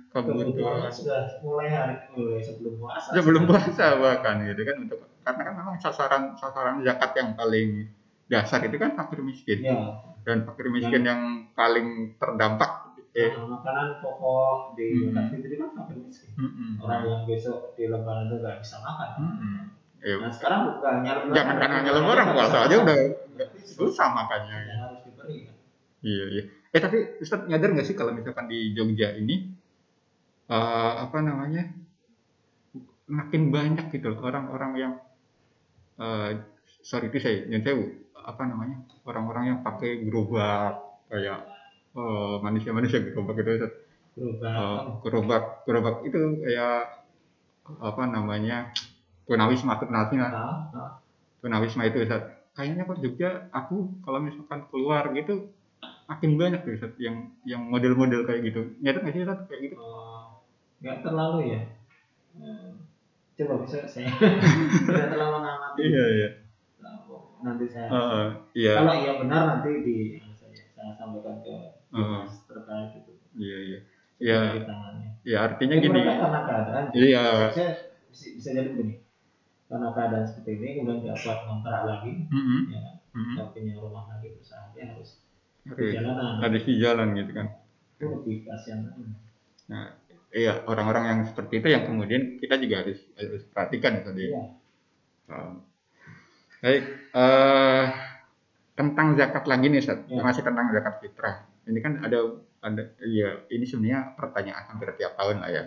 kebutuhan 0.08 0.88
sudah 0.88 1.20
mulai 1.42 1.68
hari 1.68 1.94
mulai 2.14 2.40
sebelum 2.40 2.74
puasa. 2.78 3.08
sebelum 3.12 3.42
puasa 3.44 3.86
bahkan 3.98 4.36
gitu 4.46 4.62
kan 4.64 4.76
untuk 4.86 4.98
karena 5.20 5.42
kan 5.44 5.54
memang 5.58 5.76
sasaran 5.76 6.22
sasaran 6.38 6.80
zakat 6.80 7.10
yang 7.18 7.30
paling 7.36 7.90
dasar 8.28 8.60
itu 8.64 8.76
kan 8.78 8.94
fakir 8.94 9.20
miskin 9.20 9.60
Ya, 9.60 9.76
dan 10.24 10.44
fakir 10.44 10.68
miskin 10.68 11.02
yang 11.02 11.20
paling 11.52 12.16
terdampak 12.16 12.70
eh, 13.16 13.32
nah, 13.34 13.58
makanan 13.58 13.98
pokok 13.98 14.76
di 14.76 14.86
Hmm. 14.94 15.16
Zakat 15.16 15.24
Fitri 15.34 15.54
kan 15.56 15.70
fakir 15.74 15.96
miskin. 15.98 16.28
mm-mm. 16.36 16.70
Orang 16.78 17.02
yang 17.02 17.22
besok 17.24 17.72
di 17.74 17.88
lebaran 17.88 18.28
itu 18.28 18.36
nggak 18.38 18.56
bisa 18.62 18.76
makan. 18.78 19.08
Mm-mm. 19.18 19.54
Ya, 19.98 20.14
Nah 20.22 20.30
sekarang 20.30 20.60
bukan 20.70 20.92
hanya 21.02 21.12
lebaran. 21.18 21.34
jangan 21.34 21.56
kan 21.58 21.70
hanya 21.82 21.90
lebaran 21.98 22.26
puasa 22.36 22.56
aja 22.68 22.76
udah 22.78 22.98
susah 23.66 24.08
makannya 24.14 24.58
Dan 24.62 24.78
harus 24.78 25.00
diberi 25.02 25.36
kan. 25.48 25.56
iya 26.04 26.24
iya 26.30 26.44
eh 26.74 26.80
tapi 26.80 26.98
Ustadz 27.22 27.48
nyadar 27.48 27.72
nggak 27.72 27.86
sih 27.88 27.96
kalau 27.96 28.12
misalkan 28.12 28.46
di 28.48 28.76
Jogja 28.76 29.16
ini 29.16 29.52
eh, 30.48 30.92
apa 31.04 31.18
namanya 31.24 31.64
makin 33.08 33.48
banyak 33.48 33.88
gitu 33.88 34.12
loh 34.12 34.20
orang-orang 34.20 34.72
yang 34.76 34.92
eh, 35.96 36.30
sorry 36.84 37.08
itu 37.08 37.18
saya 37.20 37.48
nyun 37.48 37.64
sewu, 37.64 37.84
apa 38.14 38.42
namanya 38.44 38.84
orang-orang 39.08 39.44
yang 39.56 39.58
pakai 39.64 40.04
gerobak 40.04 40.76
kayak 41.08 41.40
eh, 41.96 42.36
manusia-manusia 42.44 43.00
gerobak 43.00 43.40
itu 43.40 43.50
Ustadz. 43.56 43.76
Berubah. 44.18 44.50
Eh, 44.50 44.80
gerobak 45.06 45.44
gerobak 45.64 45.96
itu 46.04 46.20
kayak 46.44 46.98
apa 47.68 48.02
namanya 48.08 48.72
tunawisma 49.28 49.76
tunawisma 49.76 50.26
Nah, 50.32 50.56
nah, 50.72 50.90
tunawisma 51.44 51.84
itu 51.84 52.00
Ustaz. 52.02 52.24
kayaknya 52.56 52.88
kok 52.88 52.98
Jogja 52.98 53.46
aku 53.54 54.02
kalau 54.02 54.18
misalkan 54.24 54.66
keluar 54.72 55.06
gitu 55.14 55.52
makin 56.08 56.30
banyak 56.34 56.60
tuh 56.64 56.72
Ustaz 56.74 56.92
yang 56.96 57.16
yang 57.44 57.68
model-model 57.68 58.24
kayak 58.24 58.40
gitu 58.42 58.60
nyata 58.80 59.04
nggak 59.04 59.12
sih 59.12 59.22
Ustaz 59.22 59.40
kayak 59.44 59.60
gitu 59.68 59.76
eh, 59.76 60.24
nggak 60.80 60.98
terlalu 61.02 61.38
ya. 61.52 61.60
Eh, 62.38 62.70
Coba 63.38 63.62
bisa 63.62 63.86
saya 63.86 64.10
tidak 64.88 65.14
terlalu 65.14 65.36
mengamati. 65.38 65.80
iya 65.84 66.04
iya 66.10 66.28
Nanti 67.38 67.70
saya. 67.70 67.86
Heeh, 67.86 68.26
iya 68.52 68.72
Kalau 68.74 68.94
iya 68.98 69.12
benar 69.14 69.42
nanti 69.46 69.70
di 69.86 69.96
saja 70.34 70.58
saya 70.74 70.90
sampaikan 70.92 71.38
ke 71.38 71.54
Heeh. 71.94 72.22
dinas 72.26 72.34
terkait 72.50 72.90
itu. 72.98 73.12
iya 73.38 73.58
iya 73.62 73.78
ya 74.18 74.38
Di 74.58 74.66
tangannya. 74.66 75.10
ya 75.22 75.38
artinya 75.46 75.76
Jadi 75.78 75.84
gini 75.86 76.00
karena 76.02 76.40
keadaan. 76.42 76.84
Iya. 76.90 77.24
Saya 77.54 77.70
bisa, 78.10 78.26
bisa 78.34 78.48
jadi 78.50 78.68
begini. 78.74 78.94
Karena 79.70 79.88
keadaan 79.92 80.24
seperti 80.26 80.50
ini 80.58 80.68
kemudian 80.80 80.98
nggak 81.04 81.18
kuat 81.20 81.38
kontrak 81.44 81.82
lagi, 81.84 82.12
Mm-mm, 82.26 82.60
ya 82.72 82.80
kan? 82.82 82.96
mm-mm. 83.14 83.34
Nggak 83.38 83.48
punya 83.54 83.74
rumah 83.78 84.04
lagi 84.08 84.28
usaha 84.34 84.72
dia 84.74 84.90
harus 84.90 85.22
Perjalanan. 85.68 86.40
ada 86.40 86.56
di 86.56 86.72
jalan 86.76 87.08
gitu 87.14 87.32
kan 87.32 87.46
Itu 87.96 88.04
lebih 88.14 88.36
kasihan. 88.44 88.78
lagi. 88.84 89.02
nah 89.68 89.86
iya 90.30 90.64
orang-orang 90.64 91.04
yang 91.06 91.20
seperti 91.24 91.58
itu 91.58 91.68
yang 91.68 91.84
kemudian 91.84 92.38
kita 92.38 92.56
juga 92.56 92.84
harus 92.84 93.00
harus 93.14 93.42
perhatikan 93.44 94.00
tadi 94.02 94.28
Iya. 94.28 94.42
Um, 95.28 95.60
baik, 96.58 96.82
eh, 97.12 97.84
tentang 98.72 99.12
zakat 99.12 99.44
lagi 99.44 99.68
nih, 99.68 99.78
Ustaz. 99.78 100.00
Ya. 100.08 100.24
Masih 100.24 100.40
tentang 100.40 100.72
zakat 100.72 101.04
fitrah. 101.04 101.36
Ini 101.68 101.78
kan 101.78 102.00
ada 102.00 102.18
ada 102.58 102.82
ya 103.04 103.44
ini 103.46 103.62
sebenarnya 103.62 104.16
pertanyaan 104.16 104.64
hampir 104.66 104.88
tiap 104.96 105.20
tahun 105.20 105.44
lah 105.44 105.50
ya. 105.50 105.62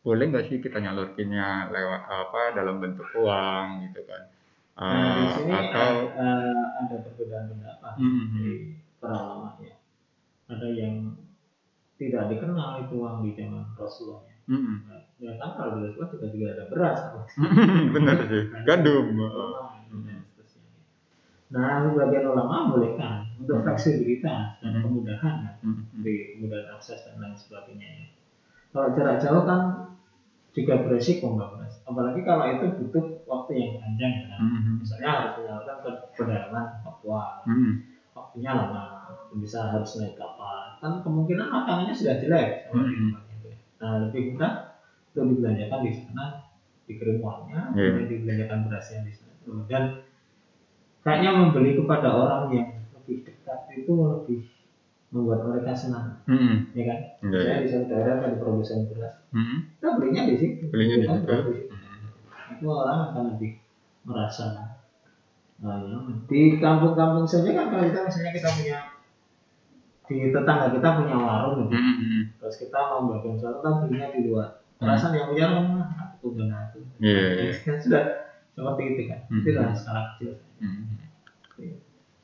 Boleh 0.00 0.28
nggak 0.28 0.46
sih 0.46 0.60
kita 0.60 0.78
nyalurkinnya 0.78 1.72
lewat 1.72 2.02
apa 2.04 2.40
dalam 2.52 2.76
bentuk 2.76 3.08
uang 3.16 3.88
gitu 3.88 4.04
kan? 4.04 4.22
Nah, 4.76 4.92
di 5.16 5.24
Eh, 5.24 5.32
sini 5.34 5.52
atau 5.54 5.92
eh, 6.10 6.64
ada 6.76 6.96
perbedaan 7.00 7.44
pendapat 7.48 7.92
Mhm. 7.96 8.20
dari 8.20 8.20
para 8.20 8.89
ulama 9.02 9.56
ya. 9.60 9.74
Ada 10.50 10.66
yang 10.70 11.16
tidak 11.96 12.32
dikenal 12.32 12.84
itu 12.84 12.94
uang 12.96 13.24
di 13.24 13.30
zaman 13.36 13.64
Rasulullah. 13.76 14.24
ya. 14.26 14.36
Mm-mm. 14.50 14.76
Nah, 14.88 15.00
ya 15.20 15.32
kan 15.36 15.50
kalau 15.54 15.72
di 15.78 15.92
Rasulullah 15.94 16.10
juga, 16.10 16.26
juga 16.32 16.46
ada 16.56 16.64
beras. 16.66 16.98
benar 17.94 18.16
sih, 18.26 18.44
gandum. 18.66 19.06
dan 19.14 20.18
seterusnya. 20.26 20.64
Nah, 21.50 21.86
sebagian 21.86 22.24
ulama 22.26 22.72
bolehkan 22.72 23.30
untuk 23.38 23.62
fleksibilitas 23.62 24.58
dan 24.58 24.72
kemudahan 24.80 25.34
ya, 25.46 25.52
Mm-mm. 25.62 26.02
di 26.02 26.34
kemudahan 26.36 26.66
akses 26.74 27.04
dan 27.06 27.20
lain 27.20 27.36
sebagainya. 27.36 27.88
ya. 28.00 28.06
Kalau 28.70 28.88
jarak 28.94 29.18
jauh 29.18 29.44
kan 29.46 29.60
juga 30.50 30.82
beresiko 30.82 31.36
mbak 31.38 31.48
beras. 31.54 31.74
Apalagi 31.86 32.20
kalau 32.26 32.44
itu 32.50 32.66
butuh 32.80 33.04
waktu 33.26 33.50
yang 33.54 33.72
panjang 33.78 34.12
ya. 34.18 34.24
kan. 34.34 34.40
Mm-mm. 34.46 34.74
Misalnya 34.82 35.10
harus 35.14 35.32
menyalurkan 35.38 35.76
ke 35.84 35.90
pedalaman 36.18 36.66
Papua, 36.82 37.44
Mm-mm. 37.46 37.72
Waktunya 38.30 38.54
lama, 38.54 39.10
bisa 39.34 39.74
harus 39.74 39.98
naik 39.98 40.14
kapal. 40.14 40.78
Kan 40.78 41.02
kemungkinan 41.02 41.50
makanannya 41.50 41.90
sudah 41.90 42.22
jelek. 42.22 42.70
sama 42.70 42.86
itu. 42.86 43.50
Nah, 43.82 44.06
lebih 44.06 44.38
mudah 44.38 44.78
untuk 45.10 45.34
dibelanjakan 45.34 45.80
di 45.82 45.90
sana, 45.90 46.24
dikirim 46.86 47.18
uangnya, 47.18 47.74
Iya. 47.74 47.90
kemudian 47.98 48.06
dibelanjakan 48.06 48.58
berasnya 48.70 48.98
di 49.02 49.10
sana. 49.10 49.34
Dan 49.66 49.82
kayaknya 51.02 51.30
membeli 51.34 51.74
kepada 51.74 52.08
orang 52.14 52.54
yang 52.54 52.68
lebih 52.94 53.26
dekat 53.26 53.58
itu 53.74 53.90
lebih 53.90 54.40
membuat 55.10 55.42
mereka 55.42 55.74
senang, 55.74 56.22
Mm-mm. 56.30 56.70
ya 56.70 56.82
kan? 56.86 56.98
Iya, 57.26 57.34
Saya 57.34 57.50
iya. 57.50 57.62
di 57.66 57.68
saudara 57.68 58.12
ada 58.22 58.38
produsen 58.38 58.86
beras, 58.86 59.26
Mm-mm. 59.34 59.58
kita 59.74 59.98
belinya 59.98 60.22
di 60.30 60.34
situ. 60.38 60.64
Belinya 60.70 60.96
di 61.02 61.06
Kan 61.10 61.18
situ. 61.18 61.34
Itu 62.54 62.66
orang 62.70 63.10
akan 63.10 63.22
lebih 63.34 63.58
merasa 64.06 64.69
nah, 65.60 65.76
nyaman. 65.84 66.16
Di 66.26 66.56
kampung-kampung 66.56 67.28
saja 67.28 67.50
kan 67.52 67.66
kalau 67.68 67.84
kita 67.88 68.00
misalnya 68.08 68.32
kita 68.32 68.48
punya 68.56 68.78
di 70.10 70.16
tetangga 70.34 70.66
kita 70.74 70.88
punya 70.98 71.16
warung 71.16 71.70
gitu. 71.70 71.78
Mm-mm. 71.78 72.22
Terus 72.42 72.56
kita 72.66 72.78
mau 72.90 73.06
bagian 73.14 73.38
sesuatu 73.38 73.62
kita 73.62 73.70
belinya 73.86 74.08
di 74.10 74.20
luar. 74.26 74.48
Perasaan 74.80 75.14
yang 75.14 75.28
punya 75.30 75.46
rumah 75.54 75.86
aku 75.94 76.34
dan 76.34 76.50
aku. 76.50 76.80
Iya, 76.98 77.22
iya. 77.46 77.52
Kan 77.62 77.76
sudah 77.84 78.02
seperti 78.56 78.82
itu 78.90 79.02
kan. 79.06 79.20
Hmm. 79.30 79.40
Itu 79.44 79.48
dalam 79.54 79.74
skala 79.76 80.00
kecil. 80.16 80.32
Mm-mm. 80.58 80.98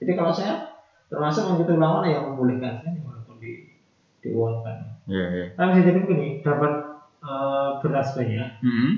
Jadi 0.03 0.12
kalau 0.18 0.32
saya 0.34 0.82
termasuk 1.07 1.47
yang 1.47 1.59
kita 1.62 1.72
ulama 1.78 2.03
yang 2.03 2.34
membolehkan 2.34 2.82
saya 2.82 2.99
walaupun 3.07 3.39
di 3.39 3.70
diuangkan. 4.26 4.76
Iya, 5.07 5.26
iya. 5.30 5.47
Tapi 5.55 5.68
bisa 5.78 5.87
jadi 5.87 5.99
begini, 6.03 6.28
dapat 6.43 6.72
eh, 7.22 7.70
beras 7.78 8.09
banyak, 8.18 8.51
Mm-mm. 8.66 8.91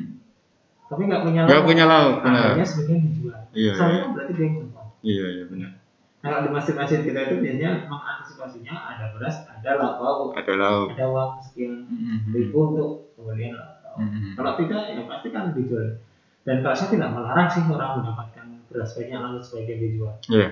Tapi 0.89 1.03
nggak 1.05 1.23
punya 1.23 1.41
Nggak 1.45 1.65
punya 1.65 1.85
lauk, 1.85 2.17
benar. 2.25 2.43
Akhirnya 2.53 2.67
sebagian 2.67 3.01
dijual. 3.05 3.41
Iya, 3.53 3.73
Soalnya 3.77 3.93
iya. 3.93 4.03
kan 4.03 4.11
berarti 4.17 4.33
dia 4.33 4.45
yang 4.45 4.57
tempat. 4.65 4.87
Iya, 5.05 5.27
iya 5.29 5.45
benar. 5.47 5.71
Kalau 6.19 6.39
di 6.43 6.49
masjid-masjid 6.51 6.99
kita 7.07 7.21
itu 7.31 7.35
biasanya 7.39 7.71
mengantisipasinya 7.87 8.75
ada 8.75 9.05
beras, 9.15 9.37
ada 9.47 9.71
lauk 9.79 10.35
Ada 10.35 10.53
lauk. 10.59 10.89
ada 10.91 11.05
uang 11.07 11.31
sekian 11.39 11.87
Mm-mm. 11.87 12.35
ribu 12.35 12.59
untuk 12.75 12.91
pembelian 13.15 13.55
lauk. 13.55 14.03
Mm-mm. 14.03 14.35
Kalau 14.35 14.53
tidak, 14.59 14.83
ya 14.91 15.03
pasti 15.07 15.29
kan 15.31 15.55
dijual. 15.55 16.03
Dan 16.43 16.65
kalau 16.65 16.75
saya 16.75 16.91
tidak 16.91 17.11
melarang 17.15 17.49
sih 17.49 17.63
orang 17.63 18.03
mendapatkan 18.03 18.47
beras 18.67 18.91
banyak 18.99 19.21
lalu 19.23 19.39
sebagian 19.39 19.79
dijual. 19.79 20.15
Iya. 20.27 20.49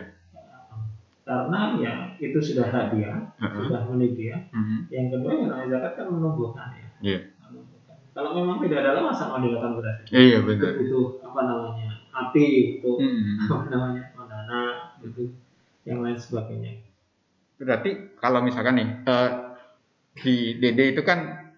Karena 1.26 1.60
ya 1.74 1.92
itu 2.22 2.38
sudah 2.38 2.70
hak 2.70 2.94
dia, 2.94 3.10
Heeh. 3.42 3.66
sudah 3.66 3.82
milik 3.90 4.12
dia. 4.14 4.36
Mm-mm. 4.54 4.86
Yang 4.86 5.06
kedua 5.18 5.30
yang 5.34 5.48
namanya 5.50 5.68
zakat 5.74 5.92
kan 5.98 6.06
menumbuhkan 6.14 6.68
ya. 6.78 6.86
Iya. 7.02 7.18
Menumbuhkan. 7.18 7.35
Kalau 8.16 8.32
memang 8.32 8.64
tidak 8.64 8.80
ada 8.80 8.96
alasan 8.96 9.28
mau 9.28 9.44
dilakukan 9.44 9.76
beras. 9.76 9.96
Iya 10.08 10.40
Itu 10.40 10.48
benar. 10.48 10.72
butuh 10.80 11.06
apa 11.20 11.40
namanya 11.44 11.88
api, 12.16 12.46
butuh 12.80 12.96
Mm-mm. 13.04 13.52
apa 13.52 13.64
namanya 13.68 14.02
menana, 14.16 14.62
itu 15.04 15.36
yang 15.84 16.00
lain 16.00 16.16
sebagainya. 16.16 16.80
Berarti 17.60 18.16
kalau 18.16 18.40
misalkan 18.40 18.80
nih 18.80 18.88
eh, 19.04 19.30
di 20.16 20.36
DD 20.56 20.96
itu 20.96 21.04
kan 21.04 21.52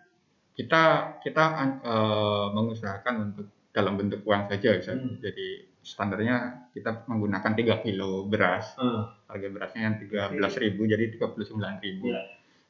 kita 0.59 1.15
kita 1.23 1.45
eh, 1.79 2.47
mengusahakan 2.51 3.15
untuk 3.31 3.47
dalam 3.71 3.95
bentuk 3.95 4.27
uang 4.27 4.51
saja 4.51 4.75
bisa. 4.75 4.99
Hmm. 4.99 5.23
Jadi 5.23 5.71
standarnya 5.79 6.67
kita 6.75 7.07
menggunakan 7.07 7.55
3 7.55 7.85
kilo 7.87 8.27
beras. 8.27 8.75
Hmm. 8.75 9.15
Harga 9.31 9.49
berasnya 9.55 9.81
yang 9.87 9.97
13.000 10.03 10.75
jadi 10.75 11.05
39.000. 11.15 12.03
Iya. 12.03 12.21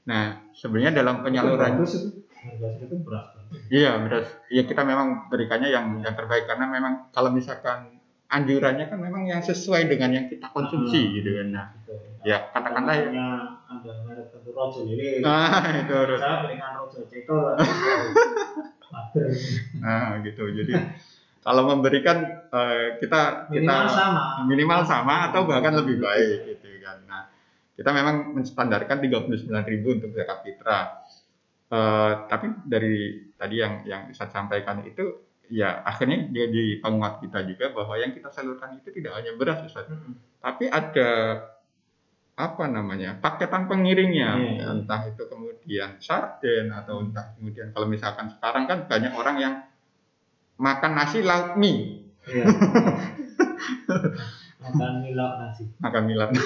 Nah, 0.04 0.24
sebenarnya 0.52 0.92
dalam 1.00 1.24
penyaluran 1.24 1.80
itu. 1.80 2.20
Segitu 2.28 2.96
beras. 3.00 3.37
Iya 3.68 3.96
beras. 4.00 4.28
Ya 4.48 4.62
kita 4.62 4.82
memang 4.82 5.28
berikannya 5.28 5.68
yang 5.68 6.00
yang 6.00 6.12
terbaik 6.12 6.44
karena 6.44 6.66
memang 6.66 7.08
kalau 7.10 7.30
misalkan 7.30 7.96
anjurannya 8.28 8.86
kan 8.86 9.00
memang 9.00 9.24
yang 9.24 9.40
sesuai 9.40 9.88
dengan 9.88 10.12
yang 10.12 10.26
kita 10.26 10.52
konsumsi 10.52 11.00
Hmm. 11.00 11.12
gitu 11.16 11.30
kan. 11.32 11.48
Nah, 11.48 11.66
Gitu. 11.80 11.92
ya 12.24 12.38
katakanlah 12.50 12.94
ya. 12.94 13.08
Ada 13.68 13.92
merek 14.04 14.26
tentu 14.28 14.50
rojo 14.52 14.84
lili. 14.84 15.20
Nah, 15.20 15.48
itu 15.76 15.92
harus. 15.92 16.20
Saya 16.20 16.36
berikan 16.44 16.70
rojo 16.76 17.00
cekol. 17.04 17.56
mager. 18.88 19.26
Nah, 19.80 20.20
gitu. 20.24 20.42
Jadi 20.48 20.72
kalau 21.38 21.62
memberikan 21.68 22.16
eh, 22.48 22.98
kita 23.00 23.48
kita 23.48 23.74
Minimal 23.76 23.88
sama. 23.88 24.22
minimal 24.44 24.80
sama 24.84 25.14
atau 25.32 25.44
bahkan 25.44 25.72
lebih 25.76 26.00
baik 26.00 26.38
gitu 26.48 26.68
kan. 26.80 26.98
Nah, 27.04 27.22
kita 27.76 27.90
memang 27.94 28.34
menstandarkan 28.34 28.96
39.000 28.98 29.48
untuk 29.86 30.10
zakat 30.12 30.38
fitrah. 30.42 31.04
Eh, 31.68 32.12
tapi 32.26 32.48
dari 32.64 32.96
tadi 33.36 33.60
yang 33.60 33.84
yang 33.84 34.02
saya 34.10 34.32
sampaikan 34.32 34.80
itu 34.82 35.04
ya 35.48 35.84
akhirnya 35.84 36.24
jadi 36.28 36.80
penguat 36.80 37.20
kita 37.20 37.44
juga 37.44 37.68
bahwa 37.72 37.92
yang 37.94 38.12
kita 38.12 38.28
salurkan 38.28 38.72
itu 38.74 38.88
tidak 38.88 39.12
hanya 39.16 39.36
beras 39.36 39.60
Ustaz, 39.64 39.84
Mm-mm. 39.84 40.16
tapi 40.40 40.64
ada 40.64 41.08
apa 42.32 42.64
namanya 42.68 43.16
paketan 43.16 43.68
pengiringnya 43.68 44.30
Iya. 44.36 44.64
entah 44.70 45.08
itu 45.08 45.24
kemudian 45.24 46.00
sarden 46.00 46.72
atau 46.72 47.04
entah 47.04 47.36
kemudian 47.36 47.68
kalau 47.70 47.84
misalkan 47.84 48.30
sekarang 48.30 48.64
kan 48.64 48.88
banyak 48.88 49.12
orang 49.12 49.36
yang 49.36 49.54
makan 50.56 50.96
nasi 50.96 51.20
lauk 51.20 51.56
mie 51.56 52.08
Iya. 52.24 52.44
Makan 54.58 54.92
mie 55.00 55.12
lauk 55.12 55.34
nasi. 55.38 55.64
makan 55.80 56.02
mie 56.04 56.16
lauk 56.16 56.30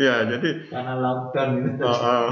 ya 0.00 0.14
jadi 0.26 0.48
Karena 0.68 0.92
lockdown 0.96 1.50
gitu. 1.64 1.84
uh, 1.84 1.92
uh, 1.92 2.28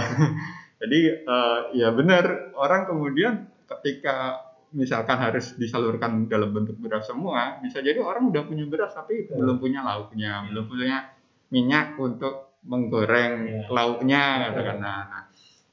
jadi 0.78 1.00
uh, 1.26 1.58
ya 1.74 1.90
benar 1.90 2.54
orang 2.54 2.86
kemudian 2.86 3.50
ketika 3.66 4.46
misalkan 4.72 5.16
harus 5.16 5.56
disalurkan 5.56 6.28
dalam 6.28 6.52
bentuk 6.52 6.76
beras 6.76 7.08
semua 7.08 7.56
bisa 7.64 7.80
jadi 7.80 7.98
orang 8.04 8.28
udah 8.28 8.44
punya 8.44 8.68
beras 8.68 8.92
tapi 8.92 9.24
Betul. 9.24 9.36
belum 9.40 9.56
punya 9.58 9.80
lauknya 9.80 10.32
belum 10.52 10.64
punya 10.68 10.96
minyak 11.48 11.96
untuk 11.96 12.60
menggoreng 12.68 13.34
Iya. 13.48 13.60
lauknya 13.72 14.22
Betul. 14.22 14.44
katakan 14.52 14.78
nah, 14.82 15.00
nah, 15.08 15.22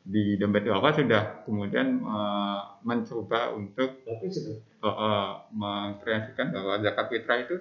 di 0.06 0.38
dompet 0.38 0.70
apa 0.70 0.90
sudah 0.94 1.24
kemudian 1.44 1.88
uh, 2.06 2.78
mencoba 2.86 3.52
untuk 3.58 4.06
uh, 4.06 4.88
uh, 4.88 5.30
mengkreasikan 5.50 6.54
bahwa 6.54 6.78
zakat 6.80 7.06
fitrah 7.10 7.42
itu 7.42 7.56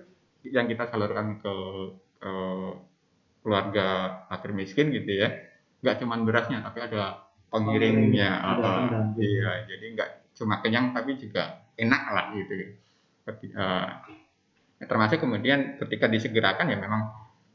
yang 0.52 0.68
kita 0.68 0.84
salurkan 0.92 1.40
ke, 1.40 1.54
ke 2.20 2.32
keluarga 3.40 3.88
fakir 4.28 4.52
miskin 4.52 4.92
gitu 4.92 5.24
ya 5.24 5.32
nggak 5.80 6.04
cuman 6.04 6.28
berasnya 6.28 6.60
tapi 6.60 6.84
ada 6.84 7.23
pengiringnya 7.54 8.30
Pengiring, 8.42 8.58
ada 8.58 8.70
uh, 8.90 9.14
iya 9.14 9.52
jadi 9.70 9.84
nggak 9.94 10.10
cuma 10.34 10.58
kenyang 10.58 10.90
tapi 10.90 11.14
juga 11.14 11.62
enak 11.78 12.02
lah 12.10 12.26
gitu 12.34 12.74
uh, 13.54 13.86
termasuk 14.82 15.22
kemudian 15.22 15.78
ketika 15.78 16.10
disegerakan 16.10 16.74
ya 16.74 16.76
memang 16.76 17.14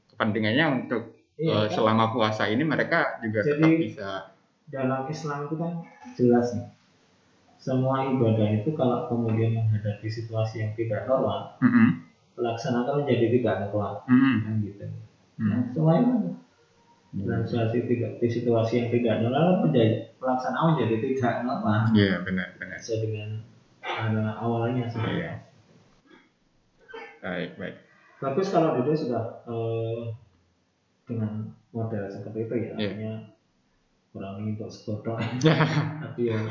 kepentingannya 0.09 0.65
untuk 0.79 1.19
Iya, 1.39 1.55
uh, 1.55 1.65
kan? 1.67 1.71
selama 1.71 2.11
puasa 2.11 2.51
ini 2.51 2.67
mereka 2.67 3.19
juga 3.23 3.39
Jadi- 3.39 3.55
tetap 3.55 3.71
bisa 3.79 4.09
dalam 4.67 5.07
Islam 5.07 5.47
itu 5.47 5.55
kan 5.55 5.71
jelas 6.13 6.51
nih. 6.51 6.67
Semua 7.59 8.07
ibadah 8.07 8.59
itu 8.59 8.75
kalau 8.75 9.07
kemudian 9.07 9.55
menghadapi 9.55 10.07
situasi 10.07 10.63
yang 10.63 10.71
tidak 10.75 11.07
normal, 11.07 11.55
Mm-mm. 11.63 12.07
pelaksanakan 12.35 13.03
menjadi 13.03 13.39
tidak 13.39 13.55
normal. 13.67 14.03
Mm-mm. 14.07 14.35
Kan 14.43 14.53
gitu. 14.67 14.85
Mm. 15.39 15.47
Nah, 15.47 15.59
semuanya 15.71 16.11
dalam 17.09 17.41
situasi 17.41 17.89
tidak 17.89 18.11
di 18.17 18.27
situasi 18.29 18.73
yang 18.77 18.89
tidak 18.91 19.13
normal 19.19 19.65
menjadi 19.65 20.13
pelaksanaan 20.15 20.77
menjadi 20.77 20.95
tidak 21.01 21.33
normal 21.41 21.79
Iya 21.91 22.15
benar 22.21 22.47
benar 22.55 22.77
sesuai 22.77 22.99
dengan 23.01 23.29
uh, 23.81 24.33
awalnya 24.37 24.85
Iya. 24.85 24.91
sebenarnya. 24.91 25.33
baik 27.19 27.51
baik 27.57 27.75
Bagus 28.19 28.51
kalau 28.51 28.75
Dede 28.75 28.93
sudah 28.93 29.23
eh, 29.47 30.11
dengan 31.07 31.47
model 31.71 32.03
seperti 32.05 32.39
itu 32.45 32.53
ya, 32.53 32.73
Iya. 32.75 32.89
artinya 32.91 33.13
kurang 34.09 34.41
ingin 34.41 34.59
untuk 34.59 35.15
Ya. 35.47 35.55
tapi 35.97 36.21
yang 36.27 36.43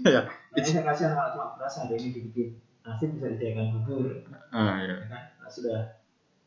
Iya. 0.00 0.20
Ini 0.52 0.64
saya 0.64 0.82
kasihan 0.84 1.12
kalau 1.14 1.30
cuma 1.32 1.46
beras 1.54 1.78
hari 1.78 1.96
ini 1.96 2.08
dibikin 2.12 2.48
nasi 2.82 3.08
bisa 3.08 3.30
dijadikan 3.30 3.72
bubur 3.78 4.20
ah 4.50 4.80
ya 4.80 4.96
ya 5.00 5.06
kan 5.06 5.22
Nah, 5.38 5.48
sudah 5.48 5.78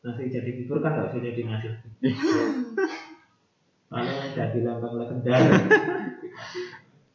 nasi 0.02 0.28
jadi 0.28 0.50
bubur 0.62 0.78
kan 0.78 0.94
nggak 0.94 1.10
usah 1.10 1.20
jadi 1.22 1.40
nasi 1.42 1.66
Lalu 3.92 4.12
jadi 4.32 4.58
lambang 4.64 4.94
legendar 4.96 5.40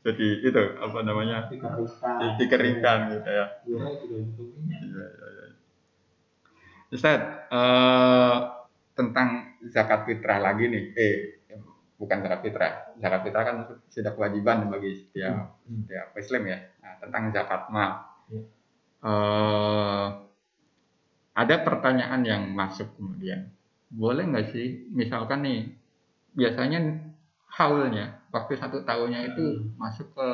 jadi 0.07 0.27
itu 0.39 0.61
apa 0.79 0.99
namanya 1.03 1.51
dikeringkan 1.51 2.37
dikeringkan 2.39 2.97
gitu 3.11 3.27
ya 3.29 3.45
juga 3.67 3.87
butuh 3.99 4.45
minyak 4.55 4.79
Iya, 4.87 5.05
iya, 5.09 5.27
iya. 5.27 5.45
Ustaz, 6.87 7.19
eh, 7.51 8.37
tentang 8.95 9.29
zakat 9.67 10.07
fitrah 10.07 10.39
lagi 10.39 10.71
nih. 10.71 10.83
Eh, 10.95 11.13
bukan 11.99 12.23
zakat 12.23 12.39
fitrah. 12.39 12.73
Zakat 12.95 13.21
fitrah 13.27 13.43
kan 13.43 13.55
sudah 13.91 14.15
kewajiban 14.15 14.71
bagi 14.71 14.95
setiap, 14.95 15.59
Hmm. 15.67 15.83
setiap 15.83 16.15
muslim 16.15 16.47
ya. 16.47 16.57
Nah, 16.79 16.93
tentang 17.03 17.23
zakat 17.35 17.61
mal. 17.67 17.91
Iya. 18.31 18.41
Eh, 19.03 20.07
ada 21.35 21.55
pertanyaan 21.61 22.21
yang 22.23 22.43
masuk 22.55 22.95
kemudian. 22.95 23.51
Boleh 23.91 24.23
nggak 24.23 24.55
sih, 24.55 24.87
misalkan 24.95 25.43
nih, 25.43 25.59
biasanya 26.37 26.79
haulnya, 27.57 28.05
waktu 28.29 28.53
satu 28.55 28.85
tahunnya 28.85 29.33
itu 29.33 29.43
Hmm. 29.43 29.73
masuk 29.81 30.07
ke 30.13 30.27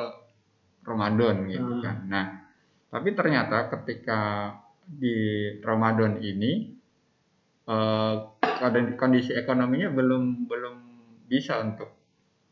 Ramadan 0.84 1.48
gitu 1.48 1.64
Hmm. 1.64 1.82
kan. 1.82 1.96
Nah, 2.12 2.24
tapi 2.92 3.16
ternyata 3.16 3.72
ketika 3.72 4.20
di 4.84 5.16
Ramadan 5.64 6.20
ini 6.20 6.76
eh, 7.64 8.14
kondisi 9.00 9.32
ekonominya 9.32 9.88
belum 9.88 10.44
belum 10.44 10.76
bisa 11.24 11.64
untuk 11.64 11.88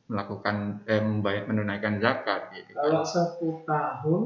melakukan 0.09 0.80
eh, 0.88 1.00
membayar 1.05 1.44
menunaikan 1.48 2.00
zakat 2.00 2.48
gitu. 2.57 2.72
kalau 2.72 3.05
satu 3.05 3.61
tahun 3.68 4.22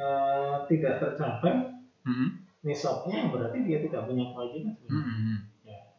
eh, 0.00 0.56
tidak 0.72 0.94
tercapai 1.00 1.76
Hmm, 2.04 2.44
nisabnya 2.60 3.32
berarti 3.32 3.64
dia 3.64 3.80
tidak 3.80 4.04
punya 4.04 4.28
kewajiban 4.36 4.76
hmm, 4.88 5.04
hmm. 5.04 5.38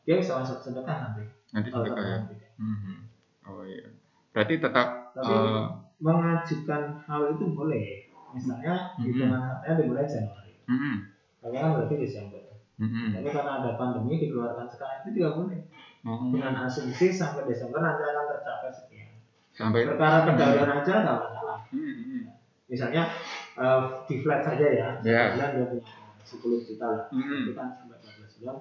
dia 0.05 0.15
bisa 0.21 0.37
masuk 0.37 0.61
sedekah 0.61 0.97
nanti 1.09 1.23
Nanti 1.49 1.69
sedekah 1.73 1.97
ya. 2.05 2.17
tercapai. 2.29 2.44
Hmm, 2.55 2.77
hmm. 2.81 2.97
Oh 3.45 3.61
iya. 3.67 3.87
Berarti 4.35 4.59
tetap 4.59 4.87
tapi 5.15 5.31
eh, 5.31 5.65
mengajukan 6.03 6.81
hal 7.07 7.21
itu 7.31 7.45
boleh. 7.55 8.11
Misalnya 8.35 8.91
Mhm. 8.99 9.03
hitungan 9.07 9.39
haknya 9.39 9.71
dimulai 9.79 10.03
Januari. 10.03 10.53
Hmm, 10.67 10.79
hmm, 10.79 10.95
kalian 11.39 11.61
kan 11.61 11.71
berarti 11.79 11.95
Desember. 12.03 12.41
Hmm, 12.75 12.91
hmm. 12.91 13.09
tapi 13.15 13.29
karena 13.31 13.51
ada 13.63 13.69
pandemi 13.79 14.19
dikeluarkan 14.19 14.67
sekarang 14.67 15.07
itu 15.07 15.23
juga 15.23 15.29
boleh. 15.39 15.61
Oh, 16.05 16.27
dengan 16.29 16.67
asumsi 16.67 17.07
sampai 17.09 17.47
Desember 17.47 17.79
nanti 17.79 18.03
akan 18.03 18.25
tercapai 18.27 18.71
sekian. 18.75 19.15
Sampai 19.55 19.87
perkara 19.87 20.27
pendalian 20.27 20.69
aja 20.83 20.93
nggak 21.07 21.17
masalah. 21.23 21.59
Hmm, 21.71 21.95
hmm, 21.95 22.21
misalnya 22.67 23.07
eh, 23.55 23.81
di 24.03 24.15
flat 24.19 24.43
saja 24.43 24.65
ya. 24.67 24.87
Ya. 24.99 25.21
bulan 25.39 25.49
dia 25.55 25.65
punya 25.71 25.87
10 26.25 26.67
juta 26.67 26.85
lah. 26.91 27.05
Hmm. 27.07 27.47
itu 27.47 27.53
kan 27.55 27.71
sampai 27.71 27.95
12 28.03 28.43
bulan 28.43 28.57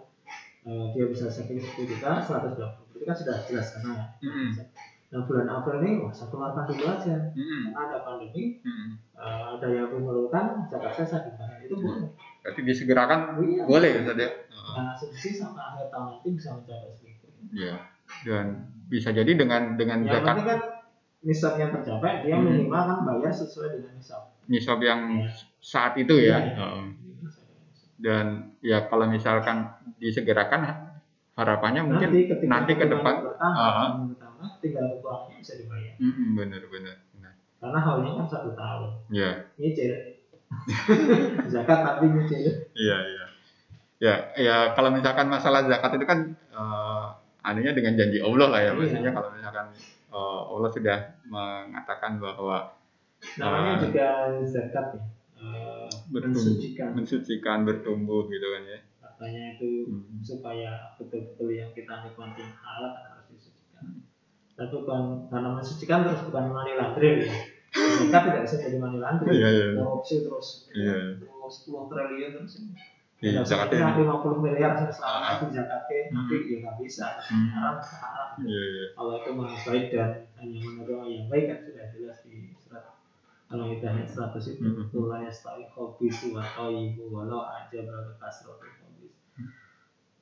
eh, 0.70 0.84
dia 0.94 1.04
bisa 1.10 1.26
saving 1.26 1.58
10 1.58 1.90
juta 1.90 2.10
120 2.22 2.83
berarti 2.94 3.04
kan 3.04 3.16
sudah 3.18 3.36
jelas 3.44 3.66
karena 3.74 3.90
ya 3.92 4.04
Hmm, 4.22 4.50
nah 5.10 5.20
bulan 5.26 5.46
April 5.48 5.76
ini 5.82 5.92
wah 5.98 6.10
saya 6.10 6.26
keluarkan 6.28 6.64
dulu 6.66 6.84
aja 6.86 7.16
hmm, 7.34 7.62
karena 7.68 7.80
ada 7.84 7.98
pandemi 8.02 8.44
hmm. 8.62 8.88
eh, 9.14 9.44
ada 9.54 9.66
yang 9.68 9.88
memerlukan 9.90 10.46
zakat 10.66 10.92
saya 10.96 11.26
gunakan 11.26 11.58
itu 11.60 11.74
boleh 11.76 12.06
Berarti 12.44 12.60
disegerakan 12.62 13.20
Iya. 13.40 13.62
boleh 13.64 13.90
ya? 13.90 14.00
Oh. 14.00 14.06
dengan 14.06 14.86
asumsi 14.90 15.28
sampai 15.32 15.62
akhir 15.64 15.86
tahun 15.88 16.06
nanti 16.14 16.28
bisa 16.30 16.48
mencapai 16.52 16.90
segitu 16.92 17.26
Iya. 17.50 17.74
Dan 18.22 18.44
bisa 18.86 19.10
jadi 19.10 19.32
dengan 19.32 19.74
dengan 19.74 20.04
yang 20.04 20.12
zakat 20.12 20.36
kan 20.44 20.60
nisabnya 21.20 21.66
tercapai 21.72 22.20
dia 22.22 22.36
Hmm. 22.36 22.46
minimal 22.46 22.82
kan 22.84 22.98
bayar 23.04 23.32
sesuai 23.32 23.68
dengan 23.74 23.92
nisab 23.96 24.22
nisab 24.44 24.78
yang 24.78 25.00
Iya. 25.24 25.30
saat 25.58 25.96
itu 25.96 26.14
ya. 26.20 26.36
Iya. 26.38 26.58
Oh. 26.60 26.84
Dan 27.94 28.26
ya 28.60 28.84
kalau 28.84 29.06
misalkan 29.06 29.70
disegerakan 29.96 30.83
harapannya 31.34 31.82
mungkin 31.82 32.08
nanti 32.08 32.20
ketika 32.26 32.46
nanti 32.48 32.72
ke 32.74 32.86
depan 32.86 33.14
bertambah, 33.20 33.42
Ah. 33.42 33.90
kebutuhan 33.90 33.92
bertambah 34.08 34.48
tinggal 34.58 34.84
bisa 35.34 35.52
dibayar 35.56 35.94
Mm-mm, 35.98 36.28
bener 36.34 36.62
bener. 36.66 36.96
bener. 37.10 37.32
karena 37.58 37.78
haunya 37.80 38.10
kan 38.14 38.26
satu 38.26 38.50
tahun 38.52 38.90
Iya 39.08 39.30
nyicil 39.56 39.92
zakat 41.50 41.78
tapi 41.80 42.04
nyicil 42.08 42.40
iya 42.74 42.98
iya. 43.02 43.24
Ya 43.98 44.14
ya 44.36 44.56
kalau 44.72 44.90
misalkan 44.90 45.26
masalah 45.26 45.64
zakat 45.64 45.96
itu 45.96 46.04
kan 46.04 46.18
eh, 46.50 47.04
anunya 47.42 47.72
dengan 47.72 47.94
janji 47.94 48.18
Allah 48.18 48.48
lah 48.48 48.60
ya. 48.60 48.70
Iya. 48.70 48.76
Maksudnya 48.76 49.10
kalau 49.10 49.30
misalkan 49.32 49.66
eh, 50.10 50.40
Allah 50.44 50.70
sudah 50.70 50.98
mengatakan 51.24 52.12
bahwa 52.18 52.56
namanya 53.38 53.72
Ah. 53.72 53.80
juga 53.80 54.06
zakat 54.44 54.86
ya 54.92 55.02
eh, 55.40 55.88
Bertumbuh. 56.10 56.36
mensucikan 56.36 56.88
mensucikan 56.92 57.58
bertumbuh 57.64 58.28
gitu 58.28 58.46
kan 58.46 58.62
ya. 58.66 58.78
Katanya 59.14 59.54
itu 59.54 59.86
Hmm. 59.86 60.18
supaya 60.20 60.70
betul-betul 60.96 61.48
yang 61.50 61.70
kita 61.70 62.02
nikmati 62.02 62.42
halal 62.42 62.90
kan 62.92 63.14
harus 63.14 63.26
disucikan 63.30 64.02
tapi 64.52 64.74
bukan 64.74 65.02
karena 65.28 65.48
mensucikan 65.52 66.02
terus 66.02 66.22
bukan 66.26 66.44
money 66.50 66.74
laundering 66.74 67.22
ya 67.22 67.34
zakat 68.04 68.22
tidak 68.24 68.42
bisa 68.42 68.56
jadi 68.60 68.76
money 68.76 68.98
laundering 68.98 69.34
Iya, 69.34 69.48
iya. 69.48 69.66
korupsi 69.76 70.22
terus 70.22 70.48
Iya. 70.70 71.18
terus 71.18 71.54
10 71.62 71.86
triliun 71.86 72.30
terus 72.34 72.54
Iya, 73.18 73.40
zakatnya 73.40 73.88
zakatnya 73.88 74.04
50 74.04 74.42
miliar 74.42 74.72
selama 74.84 75.26
itu 75.32 75.46
zakatnya 75.54 76.00
nanti 76.10 76.36
ya 76.44 76.56
nggak 76.60 76.76
bisa 76.76 77.06
Hmm. 77.24 77.48
haram 77.48 77.76
haram 77.78 78.28
Iya 78.42 78.62
iya. 78.68 78.84
kalau 78.92 79.12
itu 79.16 79.30
maha 79.32 79.56
baik 79.64 79.86
dan 79.88 80.10
hanya 80.36 80.58
menerima 80.60 81.04
yang 81.06 81.26
baik 81.26 81.44
kan 81.48 81.58
sudah 81.62 81.86
jelas 81.94 82.18
di 82.22 82.52
surat 82.58 82.84
kalau 83.44 83.70
kita 83.70 83.86
ayat 83.86 84.08
100 84.08 84.44
itu 84.50 84.66
Mhm. 84.66 84.84
Tula 84.90 85.16
yastawi 85.20 85.64
khobisu 85.68 86.32
wa 86.32 86.42
thayyibu 86.42 87.06
walau 87.08 87.44
aja 87.44 87.78
berapa 87.80 88.12
kasrotul 88.18 88.66
khobis 88.68 88.83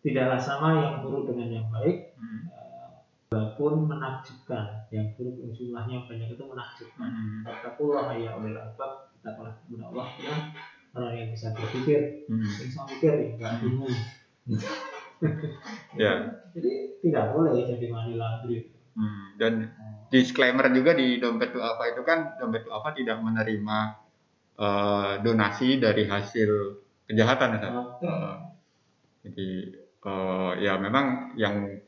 tidaklah 0.03 0.37
sama 0.37 0.69
yang 0.77 0.95
buruk 1.01 1.31
dengan 1.31 1.49
yang 1.53 1.69
baik 1.71 2.13
Hmm. 2.15 2.43
eh, 2.51 2.91
walaupun 3.31 3.87
menakjubkan 3.87 4.87
yang 4.91 5.15
buruk 5.15 5.39
yang 5.39 5.53
jumlahnya 5.53 5.97
banyak 6.05 6.29
itu 6.31 6.45
menakjubkan 6.45 7.09
Hmm. 7.09 7.41
Katakullah 7.43 8.13
ya 8.15 8.35
ulil 8.35 8.55
albab 8.55 9.09
kita 9.15 9.31
kepada 9.33 9.55
Allah 9.87 10.09
ya 10.19 10.35
orang 10.93 11.15
yang 11.17 11.29
bisa 11.31 11.51
berpikir 11.53 12.27
Hmm. 12.27 12.43
yang 12.43 12.67
bisa 12.67 12.81
mikir 12.85 13.13
ya 13.15 13.29
nggak 13.37 13.53
bingung 13.61 13.95
Ya. 15.95 16.13
jadi 16.51 16.71
tidak 16.99 17.25
boleh 17.31 17.55
jadi 17.57 17.87
money 17.89 18.19
laundry 18.19 18.69
Hmm. 18.93 19.33
Dan 19.35 19.73
disclaimer 20.11 20.69
juga 20.69 20.93
di 20.93 21.17
dompet 21.17 21.49
duafa 21.49 21.89
itu 21.89 22.03
kan 22.03 22.37
dompet 22.37 22.67
duafa 22.67 22.93
tidak 22.93 23.17
menerima 23.19 23.79
eh, 24.53 25.13
donasi 25.25 25.81
dari 25.81 26.05
hasil 26.05 26.51
kejahatan 27.09 27.57
ya. 27.57 27.73
Eh, 27.73 28.37
jadi 29.25 29.49
eh, 30.03 30.51
ya 30.63 30.79
memang 30.79 31.37
yang 31.39 31.81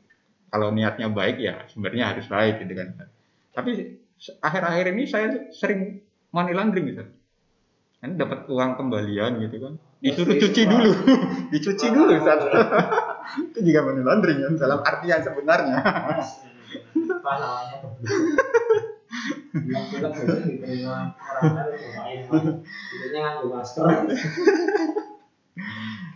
kalau 0.50 0.70
niatnya 0.70 1.10
baik 1.10 1.36
ya 1.42 1.66
sebenarnya 1.66 2.14
harus 2.14 2.26
baik 2.30 2.62
gitu 2.62 2.74
kan. 2.78 2.88
Tapi 3.54 3.70
akhir-akhir 4.38 4.84
ini 4.94 5.04
saya 5.06 5.26
sering 5.50 6.02
money 6.30 6.54
laundering 6.54 6.86
gitu. 6.94 7.04
Kan 7.98 8.20
dapat 8.20 8.46
uang 8.46 8.78
kembalian 8.78 9.42
gitu 9.42 9.56
kan. 9.58 9.74
Disuruh 9.98 10.36
Pasti 10.36 10.44
cuci 10.46 10.62
dulu. 10.68 10.90
Dicuci 11.54 11.86
dulu 11.90 12.12
itu 13.50 13.58
juga 13.64 13.80
money 13.88 14.02
laundering 14.04 14.38
kan 14.46 14.54
dalam 14.60 14.80
artian 14.84 15.20
sebenarnya. 15.24 15.80
pahalanya 17.24 17.80
yang 19.54 19.84
kita 19.88 20.08
biasanya 20.10 20.44
diterima 20.44 21.14
orang 21.14 21.52
lain 23.14 23.46
masker 23.48 23.84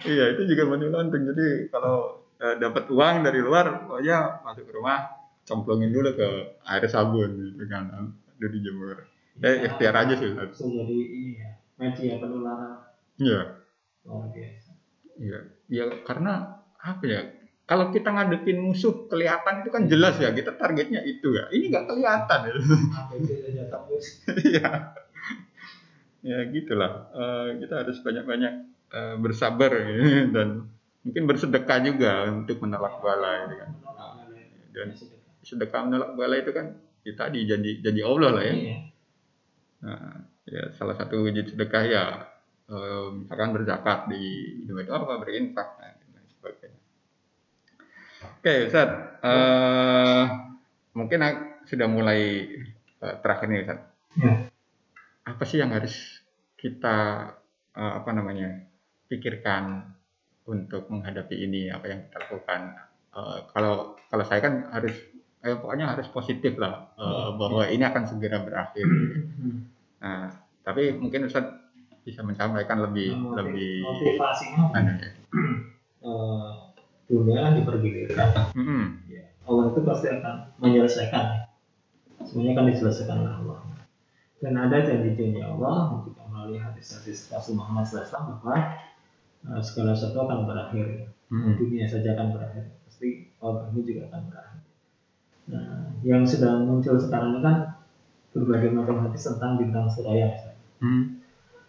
Iya, 0.09 0.25
itu 0.35 0.43
juga 0.49 0.63
laundering. 0.73 1.25
Jadi 1.35 1.47
kalau 1.69 2.25
eh, 2.41 2.57
dapat 2.57 2.89
uang 2.89 3.17
dari 3.27 3.41
luar, 3.45 3.85
pokoknya 3.85 4.43
masuk 4.47 4.65
ke 4.65 4.73
rumah, 4.73 4.99
cemplungin 5.45 5.93
dulu 5.93 6.11
ke 6.17 6.29
air 6.65 6.85
sabun 6.89 7.31
gitu 7.57 7.65
kan, 7.69 7.93
udah 8.41 8.51
dijemur. 8.51 8.97
Eh, 9.39 9.69
ikhtiar 9.69 9.95
aja 9.95 10.15
sih. 10.19 10.33
Langsung 10.35 10.75
jadi 10.75 10.97
ini 10.99 11.33
ya 11.39 11.51
media 11.79 12.19
penularan 12.19 12.75
Iya, 13.19 13.41
luar 14.07 14.31
biasa 14.35 14.71
iya, 15.19 15.39
ya 15.67 15.85
karena 16.07 16.63
apa 16.79 17.05
ya? 17.07 17.23
Kalau 17.69 17.93
kita 17.93 18.09
ngadepin 18.15 18.65
musuh 18.65 19.11
kelihatan 19.13 19.61
itu 19.61 19.69
kan 19.69 19.83
jelas 19.91 20.17
ya, 20.17 20.33
kita 20.33 20.57
targetnya 20.57 21.05
itu 21.05 21.37
ya. 21.37 21.53
Ini 21.53 21.69
nggak 21.69 21.87
kelihatan 21.91 22.39
ya. 22.49 22.53
Iya. 24.49 24.71
ya 26.23 26.39
gitulah. 26.51 26.93
Eh, 27.13 27.49
kita 27.61 27.75
harus 27.85 27.99
banyak-banyak 28.01 28.55
eh, 28.93 29.17
bersabar 29.21 29.71
ya, 29.73 29.89
dan 30.37 30.69
mungkin 31.05 31.25
bersedekah 31.25 31.79
juga 31.85 32.29
untuk 32.29 32.61
menolak 32.61 33.01
bala 33.01 33.49
gitu 33.49 33.55
kan. 33.63 33.71
Dan 34.75 34.89
sedekah 35.41 35.81
menolak 35.89 36.13
bala 36.15 36.37
itu 36.37 36.53
kan 36.53 36.77
kita 37.01 37.33
di 37.33 37.49
janji 37.49 37.81
janji 37.81 38.03
Allah 38.05 38.31
lah 38.37 38.45
ya. 38.45 38.55
Iya. 38.55 38.79
Nah, 39.79 40.15
ya 40.45 40.63
salah 40.75 40.97
satu 40.99 41.23
wujud 41.25 41.55
sedekah 41.55 41.85
ya 41.89 42.05
eh, 42.69 43.07
misalkan 43.15 43.57
berzakat 43.57 44.13
di 44.13 44.23
dompet 44.69 44.93
apa 44.93 45.15
berinfak 45.23 45.69
nah, 45.81 45.95
dan 45.97 46.25
sebagainya. 46.29 46.81
Oke 48.39 48.53
Ustaz, 48.69 48.91
Eh, 49.19 50.25
mungkin 50.95 51.19
sudah 51.67 51.89
mulai 51.91 52.23
eh, 53.01 53.17
terakhir 53.25 53.47
nih 53.49 53.63
Ustaz. 53.65 53.81
Ya. 54.19 54.33
Apa 55.25 55.43
sih 55.49 55.59
yang 55.59 55.73
harus 55.73 56.23
kita 56.59 57.31
apa 57.79 58.11
namanya 58.11 58.68
pikirkan 59.09 59.89
untuk 60.45 60.89
menghadapi 60.89 61.35
ini 61.35 61.69
apa 61.69 61.85
yang 61.89 62.01
kita 62.07 62.17
lakukan? 62.23 62.61
Eh, 63.13 63.39
kalau 63.51 63.97
kalau 64.07 64.25
saya 64.25 64.41
kan 64.41 64.69
harus 64.71 64.95
eh, 65.41 65.57
pokoknya 65.57 65.97
harus 65.97 66.09
positif 66.09 66.57
lah 66.57 66.93
eh, 66.95 67.29
bahwa 67.35 67.65
ini 67.67 67.83
akan 67.83 68.05
segera 68.05 68.45
berakhir. 68.45 68.87
Nah, 69.99 70.31
tapi 70.63 70.95
mungkin 70.95 71.27
Ustaz 71.27 71.49
bisa 72.05 72.25
menyampaikan 72.25 72.81
lebih 72.81 73.13
Motiv- 73.13 73.37
lebih 73.53 73.73
motivasinya 73.85 74.63
anu 74.73 74.93
ya. 74.97 75.11
eh, 76.09 76.49
dunia 77.09 77.57
dipergilirkan 77.57 78.53
Mm-mm. 78.53 78.85
ya. 79.09 79.25
Allah 79.49 79.65
itu 79.73 79.81
pasti 79.81 80.07
akan 80.13 80.35
menyelesaikan 80.61 81.25
semuanya 82.21 82.61
akan 82.61 82.67
diselesaikan 82.69 83.17
oleh 83.25 83.33
Allah 83.33 83.59
dan 84.39 84.55
ada 84.55 84.77
janji-janji 84.85 85.41
Allah 85.41 85.99
juga 86.05 86.23
melalui 86.29 86.61
hadis-hadis 86.61 87.33
Rasul 87.33 87.57
Muhammad 87.57 87.89
SAW 87.89 88.39
bahwa 88.39 88.77
eh, 89.45 89.63
segala 89.63 89.93
sesuatu 89.93 90.27
akan 90.27 90.41
berakhir 90.45 90.87
Mm-mm. 91.29 91.55
dunia 91.57 91.85
saja 91.85 92.17
akan 92.17 92.33
berakhir 92.33 92.65
pasti 92.83 93.29
ini 93.31 93.81
juga 93.85 94.09
akan 94.09 94.23
berakhir 94.27 94.59
nah 95.49 95.93
yang 96.03 96.23
sedang 96.23 96.65
muncul 96.65 96.97
sekarang 96.97 97.37
ini 97.37 97.41
kan 97.41 97.57
berbagai 98.31 98.71
macam 98.71 99.05
hadis 99.05 99.25
tentang 99.27 99.57
bintang 99.57 99.87
suraya 99.87 100.27
misalnya 100.29 100.57
Mm. 100.79 101.03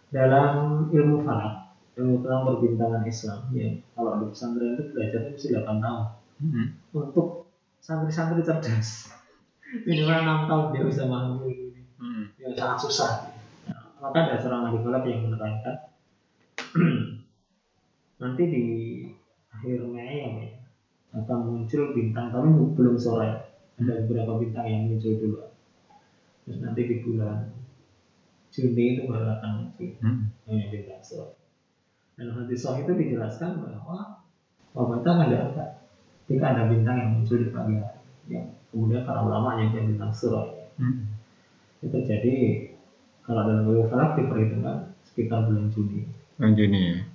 dalam 0.08 0.52
ilmu 0.86 1.22
falak 1.22 1.74
ilmu 1.94 2.22
tentang 2.22 2.46
perbintangan 2.46 3.02
Islam 3.02 3.40
ya 3.50 3.68
kalau 3.92 4.22
di 4.22 4.30
pesantren 4.30 4.78
itu 4.78 4.94
belajarnya 4.94 5.30
mesti 5.34 5.48
8 5.50 5.66
tahun 5.82 6.02
Mm-mm. 6.40 6.66
untuk 6.94 7.50
santri-santri 7.78 8.40
cerdas 8.40 9.10
minimal 9.88 10.18
enam 10.20 10.38
tahun 10.46 10.64
dia 10.70 10.82
bisa 10.84 11.02
memahami 11.04 11.34
ilmu 11.34 11.46
ini 11.50 11.82
Mm. 11.98 12.24
yang 12.38 12.52
sangat 12.54 12.78
susah 12.80 13.12
Nah, 13.66 13.82
maka 13.98 14.18
ada 14.24 14.36
seorang 14.38 14.62
ahli 14.66 14.78
falak 14.80 15.04
yang 15.04 15.20
menerangkan 15.26 15.76
nanti 18.20 18.42
di 18.52 18.64
akhir 19.50 19.88
Mei 19.88 20.14
ya 20.20 20.28
Mei, 20.36 20.50
akan 21.16 21.38
muncul 21.48 21.96
bintang. 21.96 22.30
Tapi 22.30 22.48
belum 22.52 22.94
sore 23.00 23.32
ada 23.80 23.92
beberapa 24.04 24.36
bintang 24.38 24.68
yang 24.68 24.92
muncul 24.92 25.16
dulu. 25.16 25.40
Terus 26.44 26.60
nanti 26.62 26.86
di 26.86 26.96
bulan 27.02 27.48
Juni 28.50 28.98
itu 28.98 29.02
baru 29.08 29.26
akan 29.40 29.50
muncul. 29.64 29.88
Mm. 30.04 30.22
hanya 30.46 30.66
bintang 30.74 31.02
sore 31.02 31.40
dan 32.20 32.36
hadis 32.36 32.60
sahih 32.60 32.84
itu 32.84 32.92
dijelaskan 32.92 33.64
bahwa 33.64 34.20
itu 34.76 35.08
akan 35.08 35.24
ada 35.24 35.40
ketika 36.28 36.52
ada 36.52 36.68
bintang 36.68 37.00
yang 37.00 37.10
muncul 37.16 37.40
di 37.40 37.48
pagi 37.48 37.80
hari. 37.80 37.96
Yang 38.28 38.46
kemudian 38.68 39.02
para 39.08 39.24
ulama 39.24 39.56
yang 39.56 39.72
jadi 39.72 39.88
bintang 39.88 40.12
sore 40.12 40.60
Mm. 40.80 40.96
itu 41.84 41.98
jadi 42.08 42.36
kalau 43.20 43.44
dalam 43.44 43.68
ilmu 43.68 43.84
falak 43.92 44.16
diperhitungkan 44.16 44.96
sekitar 45.04 45.44
bulan 45.44 45.68
Juni 45.68 46.08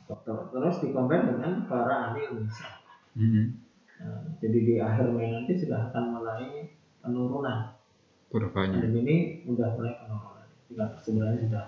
Oktober. 0.06 0.46
terus 0.54 0.76
dikompar 0.80 1.26
dengan 1.26 1.66
para 1.66 2.14
ahli 2.14 2.30
Islam. 2.30 2.76
Mm. 3.18 3.46
Nah, 3.96 4.20
jadi 4.38 4.58
di 4.62 4.74
akhir 4.78 5.08
Mei 5.10 5.34
nanti 5.34 5.56
sudah 5.56 5.90
akan 5.90 6.04
mulai 6.14 6.70
penurunan 7.02 7.74
Kurvanya. 8.30 8.78
pandemi 8.84 9.02
ini 9.02 9.16
sudah 9.48 9.74
mulai 9.74 9.94
penurunan 9.98 10.46
tingkat 10.68 10.90
sudah 11.02 11.66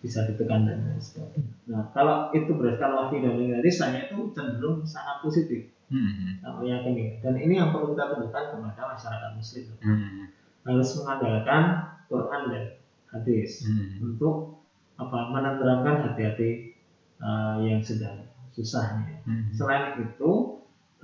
bisa 0.00 0.28
ditekan 0.28 0.68
dan 0.68 0.84
lain 0.84 1.00
sebagainya. 1.00 1.52
Nah 1.68 1.82
kalau 1.90 2.28
itu 2.30 2.52
berdasarkan 2.52 2.92
wahyu 3.08 3.24
dan 3.24 3.40
dari 3.56 3.72
saya 3.72 4.04
itu 4.04 4.32
cenderung 4.32 4.84
sangat 4.84 5.20
positif 5.20 5.72
Mm. 5.84 6.40
sangat 6.40 6.64
yakin 6.64 6.94
dan 7.20 7.34
ini 7.36 7.60
yang 7.60 7.68
perlu 7.68 7.92
kita 7.92 8.16
tunjukkan 8.16 8.44
kepada 8.56 8.82
masyarakat 8.96 9.30
muslim 9.36 9.64
Mm. 9.80 10.24
harus 10.64 10.88
mengandalkan 10.96 11.62
Quran 12.08 12.42
dan 12.48 12.64
hadis 13.12 13.50
Mm. 13.68 14.00
untuk 14.04 14.64
apa 14.94 15.18
menenteramkan 15.32 15.94
hati-hati 16.06 16.73
uh, 17.20 17.56
yang 17.62 17.82
sedang 17.82 18.26
susah 18.54 19.02
nih. 19.02 19.18
Mm. 19.26 19.44
Selain 19.54 19.98
itu 19.98 20.30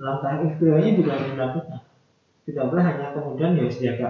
langkah 0.01 0.41
ikhtiarnya 0.43 0.91
juga 0.97 1.11
harus 1.15 1.29
dilakukan. 1.35 1.81
Tidak 2.47 2.63
boleh 2.67 2.83
hanya 2.83 3.07
kemudian 3.13 3.51
ya 3.59 3.67
siaga 3.69 4.09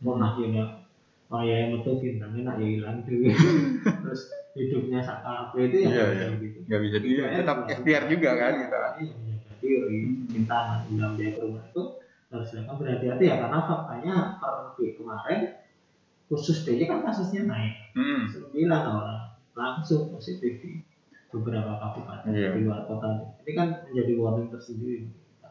punah 0.00 0.38
ya 0.40 0.86
oh 1.26 1.42
ya 1.42 1.66
yang 1.66 1.70
metu 1.74 1.98
bintang 1.98 2.30
enak 2.38 2.54
ya 2.62 2.66
hilang 2.78 3.02
dulu 3.02 3.26
terus 4.06 4.22
hidupnya 4.54 5.02
sakal 5.02 5.50
itu 5.58 5.82
ya 5.82 5.88
Iya, 5.90 6.04
iya. 6.06 6.06
bisa 6.14 6.26
begitu. 6.38 6.58
Nggak 6.70 6.80
bisa 6.86 6.96
di 7.02 7.08
Iya, 7.10 7.24
tetap 7.42 7.56
iya. 7.58 7.70
ikhtiar 7.74 8.02
juga 8.06 8.30
kan 8.38 8.52
kita. 8.62 8.80
Iya, 9.02 9.14
diri, 9.58 10.00
bintangan, 10.30 10.78
undang 10.92 11.10
menjaga 11.18 11.38
rumah 11.42 11.64
itu 11.66 11.82
harus 12.30 12.48
dilakukan 12.54 12.76
berhati-hati 12.78 13.24
ya 13.26 13.36
karena 13.42 13.58
faktanya 13.66 14.16
per 14.38 14.54
kemarin 14.76 15.40
khusus 16.26 16.66
DJ 16.66 16.80
kan 16.90 17.00
kasusnya 17.06 17.42
naik 17.46 17.74
Mm. 17.96 18.28
sembilan 18.28 18.82
orang 18.92 19.20
langsung 19.56 20.12
positif 20.12 20.60
di 20.60 20.84
beberapa 21.36 21.76
kabupaten 21.76 22.32
Iya. 22.32 22.56
di 22.56 22.60
luar 22.64 22.88
kota. 22.88 23.36
Ini 23.44 23.52
kan 23.52 23.68
menjadi 23.88 24.12
warning 24.16 24.48
tersendiri. 24.48 25.06
kita. 25.12 25.50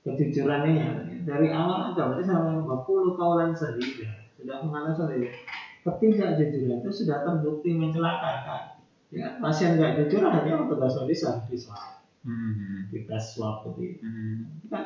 Kejujurannya 0.00 0.72
ya, 0.80 0.90
dari 1.28 1.52
awal 1.52 1.92
aja 1.92 2.08
berarti 2.08 2.24
sama 2.24 2.64
20 2.64 3.20
kaulan 3.20 3.52
sendiri 3.52 4.08
sudah 4.40 4.64
mengatakan 4.64 4.96
sendiri 4.96 5.28
ketidakjujuran 5.84 6.80
itu 6.80 6.90
sudah 6.90 7.20
terbukti 7.20 7.76
mencelakakan. 7.76 8.80
Ya, 9.10 9.36
pasien 9.42 9.76
nggak 9.76 10.06
jujur 10.06 10.22
hanya 10.24 10.64
petugas 10.64 10.94
medis 11.02 11.26
harus 11.26 11.44
di 11.50 11.58
swab, 11.58 11.98
Mm. 12.22 12.88
di 12.88 13.04
tes 13.04 13.24
swab 13.34 13.60
seperti 13.60 13.98
itu. 13.98 14.04
Mm. 14.06 14.70
kan 14.70 14.84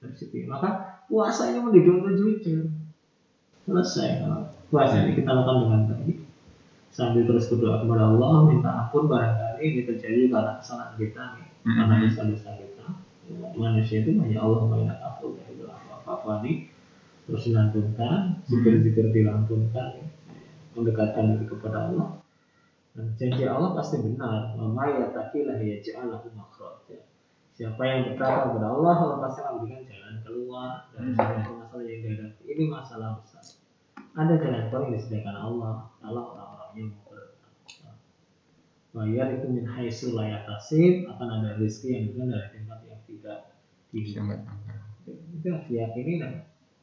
dari 0.00 0.14
situ. 0.16 0.48
Maka 0.48 0.68
puasanya 1.06 1.60
mendidik 1.60 1.92
untuk 1.92 2.14
jujur. 2.16 2.66
Selesai 3.66 4.22
kalau 4.22 4.46
puasa 4.70 5.02
ini 5.02 5.14
kita 5.14 5.30
lakukan 5.30 5.56
dengan 5.62 5.82
baik. 5.90 6.18
sambil 6.88 7.28
terus 7.28 7.52
berdoa 7.52 7.84
kepada 7.84 8.08
Allah 8.08 8.48
minta 8.48 8.70
ampun 8.72 9.04
barangkali 9.04 9.35
ini 9.60 9.84
terjadi 9.84 10.30
karena 10.30 10.52
kesalahan 10.60 10.94
kita 10.96 11.22
nih 11.40 11.46
Hmm. 11.66 11.76
karena 11.82 11.94
dosa-dosa 12.06 12.50
kita 12.62 12.86
manusia 13.58 14.06
itu 14.06 14.14
hanya 14.22 14.38
Allah 14.38 14.70
maha 14.70 14.94
ampun 15.02 15.34
itu 15.50 15.66
apa-apa 15.66 16.46
nih. 16.46 16.70
Terus 17.26 17.50
dilantunkan 17.50 18.38
zikir-zikir 18.46 19.10
dilantunkan 19.10 19.98
mendekatkan 20.78 21.34
diri 21.34 21.46
kepada 21.50 21.90
Allah. 21.90 22.22
Dan 22.94 23.10
janji 23.18 23.42
Allah 23.50 23.74
pasti 23.74 23.98
benar. 23.98 24.54
Mama 24.54 24.86
ya 24.94 25.10
takilah 25.10 25.58
ya 25.58 25.82
ja'alahu 25.82 26.30
makhraja. 26.38 27.02
Siapa 27.58 27.82
yang 27.82 28.14
bertakwa 28.14 28.54
kepada 28.54 28.66
Allah 28.70 28.94
Allah 28.94 29.18
pasti 29.26 29.38
akan 29.42 29.52
memberikan 29.58 29.82
jalan 29.90 30.14
keluar 30.22 30.70
dari 30.94 31.10
segala 31.10 31.50
masalah 31.66 31.82
yang 31.82 32.00
dihadapi. 32.06 32.42
Ini 32.46 32.64
masalah 32.70 33.08
besar. 33.18 33.42
Ada 34.14 34.34
jalan 34.38 34.62
keluar 34.70 34.82
yang 34.86 34.94
disediakan 34.94 35.34
Allah. 35.34 35.74
Kalau 35.98 36.22
orang-orangnya 36.30 36.82
mau 36.94 36.94
bertakwa 36.94 37.05
bayar 38.96 39.28
itu 39.36 39.46
min 39.52 39.68
haitsu 39.68 40.16
la 40.16 40.24
yahtasib 40.24 41.04
akan 41.12 41.28
ada 41.28 41.60
rezeki 41.60 41.88
yang 41.92 42.04
bukan 42.16 42.26
dari 42.32 42.48
tempat 42.56 42.78
yang 42.88 43.00
tidak 43.04 43.38
diinginkan. 43.92 44.56
Itu 45.36 45.46
harus 45.52 45.66
diyakini 45.68 46.12
dan 46.16 46.32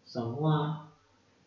semua 0.05 0.85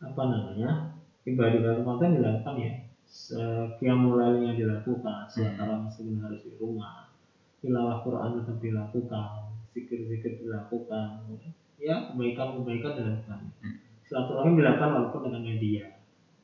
apa 0.03 0.23
namanya 0.27 0.99
ibadah 1.23 1.81
Ramadan 1.81 2.19
dilakukan 2.19 2.57
ya. 2.59 2.73
Sekian 3.07 4.03
mulai 4.03 4.43
yang 4.43 4.59
dilakukan 4.59 5.31
sementara 5.31 5.87
meskipun 5.87 6.19
harus 6.19 6.43
di 6.43 6.59
rumah. 6.59 7.15
Tilawah 7.63 8.03
Quran 8.03 8.43
tetap 8.43 8.59
dilakukan 8.59 9.47
zikir-zikir 9.71 10.43
dilakukan 10.43 11.29
ya 11.77 12.09
kebaikan-kebaikan 12.11 12.93
dilakukan 12.97 13.41
Hmm. 13.61 13.77
silaturahim 14.09 14.57
dilakukan 14.57 14.91
walaupun 14.97 15.21
dengan 15.29 15.43
media 15.45 15.85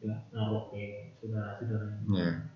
ya 0.04 0.14
naroke 0.34 1.16
saudara-saudara. 1.16 2.04
Iya. 2.12 2.51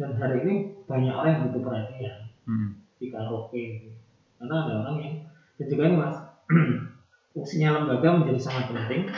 Dan 0.00 0.16
hari 0.16 0.36
ini 0.42 0.54
banyak 0.88 1.12
orang 1.12 1.30
yang 1.30 1.42
butuh 1.48 1.62
perhatian 1.62 2.16
Hmm. 2.48 2.80
di 2.96 3.12
karaoke 3.12 3.92
karena 4.40 4.54
ada 4.64 4.72
orang 4.80 4.96
yang 4.98 5.14
dan 5.54 5.66
juga 5.68 5.82
ini 5.86 5.96
mas 5.96 6.16
fungsinya 7.36 7.68
lembaga 7.78 8.08
menjadi 8.16 8.40
sangat 8.40 8.64
penting 8.72 9.12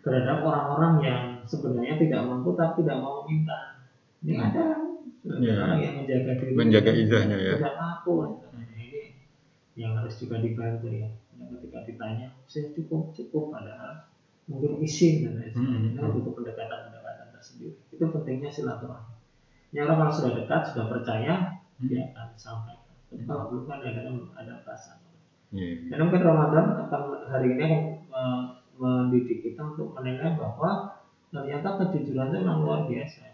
terhadap 0.00 0.38
orang-orang 0.40 0.94
yang 1.02 1.20
sebenarnya 1.42 1.98
tidak 1.98 2.22
mampu 2.22 2.54
tapi 2.54 2.80
tidak 2.80 3.02
mau 3.02 3.26
meminta 3.26 3.82
ini 4.22 4.32
Hmm. 4.32 4.46
ada 4.46 4.64
Iya. 5.26 5.58
orang 5.58 5.80
yang 5.82 5.94
menjaga 5.98 6.32
diri 6.38 6.52
Menjaga 6.54 6.92
izahnya 6.94 7.36
ya. 7.36 7.54
tidak 7.58 7.74
mampu 7.74 8.12
ini 8.54 8.86
yang 9.74 9.98
harus 9.98 10.14
juga 10.16 10.38
dibantu 10.38 10.86
ya 10.88 11.10
Dan 11.34 11.50
ketika 11.52 11.82
ditanya 11.82 12.30
saya 12.46 12.70
cukup 12.72 13.10
cukup 13.12 13.50
padahal 13.50 14.06
mungkin 14.46 14.78
izin 14.80 15.26
dan 15.26 15.32
lain 15.36 15.50
sebagainya 15.50 15.98
Hmm. 15.98 16.14
butuh 16.14 16.32
pendekatan 16.32 16.78
pendekatan 16.88 17.26
tersendiri 17.34 17.74
itu 17.90 18.04
pentingnya 18.06 18.48
silaturahmi 18.48 19.15
yang 19.70 19.88
orang 19.88 20.10
sudah 20.10 20.32
dekat 20.36 20.62
sudah 20.70 20.86
percaya 20.88 21.34
Hmm. 21.76 21.88
dia 21.92 22.08
akan 22.08 22.32
sampaikan 22.34 22.88
tapi 23.06 23.22
kalau 23.24 23.52
belum 23.52 23.64
kan 23.66 23.84
kadang 23.84 24.16
ada 24.32 24.64
perasaan 24.64 25.04
Iya. 25.52 25.92
dan 25.92 25.98
mungkin 26.02 26.22
Ramadan 26.24 26.66
akan 26.88 27.02
hari 27.28 27.48
ini 27.54 27.64
akan 27.68 28.32
mendidik 28.76 29.44
kita 29.44 29.62
untuk 29.62 29.94
menilai 29.94 30.34
bahwa 30.34 30.90
ternyata 31.28 31.76
kejujuran 31.78 32.32
itu 32.32 32.38
memang 32.42 32.64
luar 32.64 32.80
biasa 32.84 33.28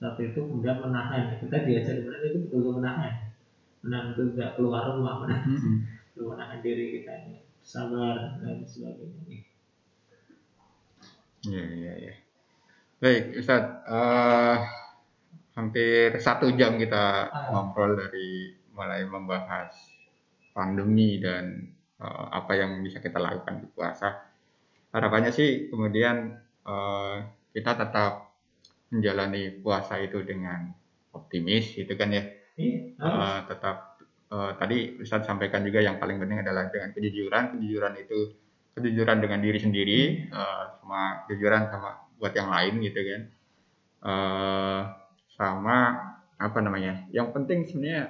saat 0.00 0.16
itu 0.16 0.40
kemudian 0.40 0.80
menahan 0.80 1.36
kita 1.36 1.56
diajar 1.62 2.00
benar 2.00 2.20
itu 2.24 2.38
betul 2.48 2.80
menahan 2.80 3.28
menahan 3.84 4.16
itu 4.16 4.32
tidak 4.32 4.56
keluar 4.56 4.96
rumah 4.96 5.20
menahan, 5.20 5.52
Hmm. 5.52 5.78
menahan 6.32 6.58
diri 6.60 6.96
kita 6.96 7.12
ini 7.28 7.38
sabar 7.60 8.40
dan 8.40 8.64
sebagainya 8.64 9.44
Iya, 11.40 11.64
iya, 11.72 11.92
iya. 11.96 12.14
Baik, 13.00 13.40
Ustaz. 13.40 13.64
eh, 13.88 14.56
hampir 15.60 16.16
satu 16.16 16.48
jam 16.56 16.80
kita 16.80 17.28
Ah. 17.28 17.52
ngobrol 17.52 17.92
dari 18.00 18.56
mulai 18.72 19.04
membahas 19.04 19.76
pandemi 20.56 21.20
dan 21.20 21.68
eh, 22.00 22.26
apa 22.32 22.56
yang 22.56 22.80
bisa 22.80 22.98
kita 23.04 23.20
lakukan 23.20 23.60
di 23.60 23.68
puasa. 23.68 24.08
Harapannya 24.90 25.30
sih 25.30 25.68
kemudian 25.68 26.32
eh, 26.64 27.16
kita 27.52 27.76
tetap 27.76 28.32
menjalani 28.90 29.60
puasa 29.60 30.00
itu 30.00 30.24
dengan 30.24 30.72
optimis, 31.12 31.76
gitu 31.76 31.92
kan 31.94 32.10
ya. 32.10 32.24
Iya. 32.56 32.80
Eh, 32.96 33.38
tetap 33.52 34.00
eh, 34.32 34.52
tadi 34.56 34.96
Ustadz 34.98 35.28
sampaikan 35.28 35.60
juga 35.62 35.84
yang 35.84 36.00
paling 36.00 36.16
penting 36.18 36.40
adalah 36.40 36.72
dengan 36.72 36.90
kejujuran. 36.96 37.60
Kejujuran 37.60 37.94
itu 38.00 38.18
kejujuran 38.74 39.18
dengan 39.20 39.38
diri 39.44 39.58
sendiri, 39.60 40.00
eh, 40.30 40.62
sama 40.80 41.28
kejujuran 41.28 41.68
sama 41.68 41.90
buat 42.16 42.32
yang 42.32 42.48
lain 42.48 42.74
gitu 42.80 43.00
kan. 43.04 43.22
Eh, 44.00 44.80
sama 45.40 45.78
apa 46.36 46.58
namanya? 46.60 47.08
Yang 47.08 47.28
penting 47.32 47.58
sebenarnya 47.64 48.02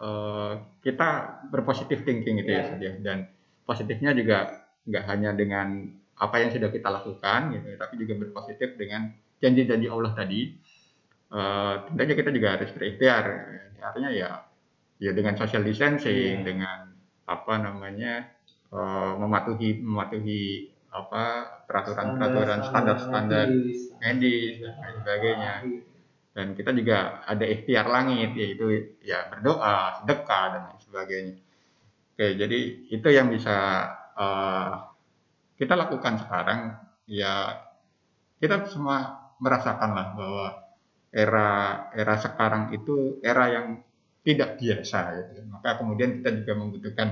eh, 0.00 0.52
kita 0.80 1.08
berpositif 1.52 2.00
thinking 2.08 2.40
gitu 2.40 2.52
ya, 2.56 2.64
Iya. 2.72 2.80
Ya. 2.80 2.92
Dan 3.04 3.18
positifnya 3.68 4.16
juga 4.16 4.64
nggak 4.88 5.04
hanya 5.12 5.30
dengan 5.36 5.92
apa 6.16 6.40
yang 6.40 6.48
sudah 6.48 6.72
kita 6.72 6.88
lakukan 6.88 7.52
gitu, 7.52 7.76
tapi 7.76 7.94
juga 8.00 8.14
berpositif 8.24 8.80
dengan 8.80 9.12
janji-janji 9.36 9.88
Allah 9.92 10.12
tadi. 10.16 10.56
Eh, 11.28 11.74
tentunya 11.92 12.14
kita 12.16 12.30
juga 12.32 12.48
harus 12.56 12.70
berikhtiar. 12.72 13.24
Artinya 13.84 14.10
ya 14.10 14.30
ya 14.96 15.12
dengan 15.12 15.36
social 15.36 15.60
distancing, 15.60 16.40
Iya. 16.40 16.44
dengan 16.44 16.78
apa 17.28 17.54
namanya 17.60 18.32
eh, 18.72 19.12
mematuhi 19.20 19.84
mematuhi 19.84 20.72
apa 20.88 21.24
peraturan-peraturan 21.68 22.60
standar-standar 22.72 23.46
medis, 23.52 23.92
medis 24.00 24.54
dan 24.64 24.72
lain 24.80 24.96
sebagainya. 25.04 25.54
Dan 26.36 26.52
kita 26.52 26.76
juga 26.76 27.24
ada 27.24 27.48
ikhtiar 27.48 27.88
langit 27.88 28.36
yaitu 28.36 28.92
ya 29.00 29.24
berdoa, 29.32 30.04
sedekah 30.04 30.44
dan 30.52 30.60
lain 30.68 30.80
sebagainya. 30.84 31.36
Oke, 32.12 32.26
jadi 32.36 32.58
itu 32.92 33.08
yang 33.08 33.32
bisa 33.32 33.56
eh, 34.12 34.72
kita 35.56 35.72
lakukan 35.80 36.20
sekarang 36.20 36.76
ya 37.08 37.56
kita 38.36 38.68
semua 38.68 39.32
merasakan 39.40 39.90
lah 39.96 40.08
bahwa 40.12 40.46
era 41.08 41.48
era 41.96 42.14
sekarang 42.20 42.76
itu 42.76 43.16
era 43.24 43.48
yang 43.48 43.80
tidak 44.20 44.60
biasa 44.60 45.00
gitu. 45.16 45.40
Maka 45.48 45.80
kemudian 45.80 46.20
kita 46.20 46.36
juga 46.36 46.52
membutuhkan 46.52 47.08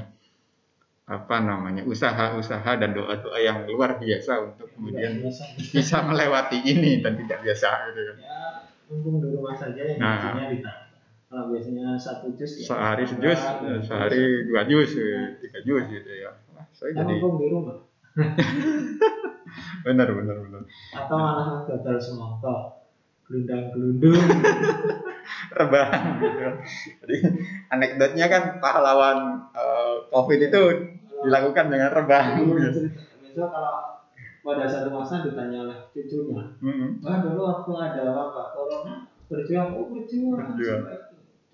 apa 1.05 1.37
namanya 1.41 1.85
usaha-usaha 1.89 2.77
dan 2.77 2.93
doa-doa 2.93 3.41
yang 3.41 3.64
luar 3.72 3.97
biasa 3.97 4.53
untuk 4.53 4.68
kemudian 4.77 5.25
biasa. 5.25 5.45
bisa 5.72 5.97
melewati 6.05 6.61
ini 6.64 7.01
dan 7.01 7.16
tidak 7.16 7.41
biasa 7.41 7.68
gitu 7.89 8.01
kan. 8.05 8.16
ya 8.20 8.64
mumpung 8.87 9.16
di 9.18 9.28
rumah 9.30 9.55
saja 9.55 9.80
yang 9.80 9.99
Nah. 9.99 10.12
biasanya 10.35 10.49
ditambah 10.53 10.82
kalau 11.26 11.45
biasanya 11.51 11.87
satu 11.97 12.26
jus 12.35 12.53
ya 12.59 12.64
Sehari 12.70 13.05
sejus, 13.05 13.41
tambah, 13.43 13.82
sehari 13.82 14.22
dua 14.47 14.62
jus, 14.64 14.91
eh, 14.95 15.35
tiga 15.41 15.59
jus 15.62 15.85
gitu 15.89 16.11
ya. 16.14 16.30
Wah, 16.53 16.62
saya 16.70 16.91
jadi 16.95 17.14
mumpung 17.16 17.35
di 17.39 17.47
rumah 17.49 17.76
benar 19.87 20.09
benar 20.11 20.37
benar. 20.41 20.62
atau 20.95 21.16
malah 21.18 21.49
gagal 21.66 21.99
semangka 22.01 22.78
gelundang 23.26 23.70
gelundung 23.70 24.14
Rebahan 25.57 26.20
gitu. 26.20 26.43
Jadi 27.01 27.16
anekdotnya 27.68 28.26
kan 28.28 28.43
pahlawan 28.61 29.18
eh, 29.51 29.97
COVID 30.11 30.41
itu 30.45 30.62
dilakukan 31.24 31.66
dengan 31.72 31.91
rebahan. 31.91 32.45
gitu. 32.45 32.93
besok 33.24 33.49
kalau 33.49 33.93
pada 34.45 34.68
satu 34.68 34.92
masa 34.92 35.24
ditanya 35.24 35.64
oleh 35.64 35.78
cucunya. 35.88 36.45
Wah 37.01 37.16
dulu 37.24 37.40
waktu 37.49 37.72
ada 37.80 38.01
wabah 38.12 38.47
corona. 38.53 38.95
Berjuang 39.32 39.72
oh 39.72 39.88
berjuang. 39.88 40.36
Berjuang. 40.53 40.84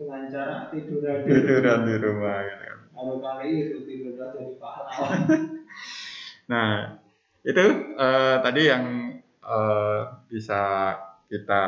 dengan 0.01 0.25
cara 0.33 0.73
tiduran 0.73 1.29
di 1.29 1.29
Tiduran 1.29 1.79
di 1.85 1.95
rumah 2.01 2.41
gitu 2.41 2.65
kan. 2.65 2.79
kalau 2.89 3.17
kali 3.21 3.69
itu 3.69 3.77
tidur 3.85 4.17
jadi 4.17 4.57
pahlawan. 4.57 5.21
Nah, 6.51 6.99
itu 7.47 7.65
eh, 7.95 8.37
tadi 8.43 8.63
yang 8.67 9.15
eh, 9.39 10.01
bisa 10.27 10.97
kita 11.31 11.63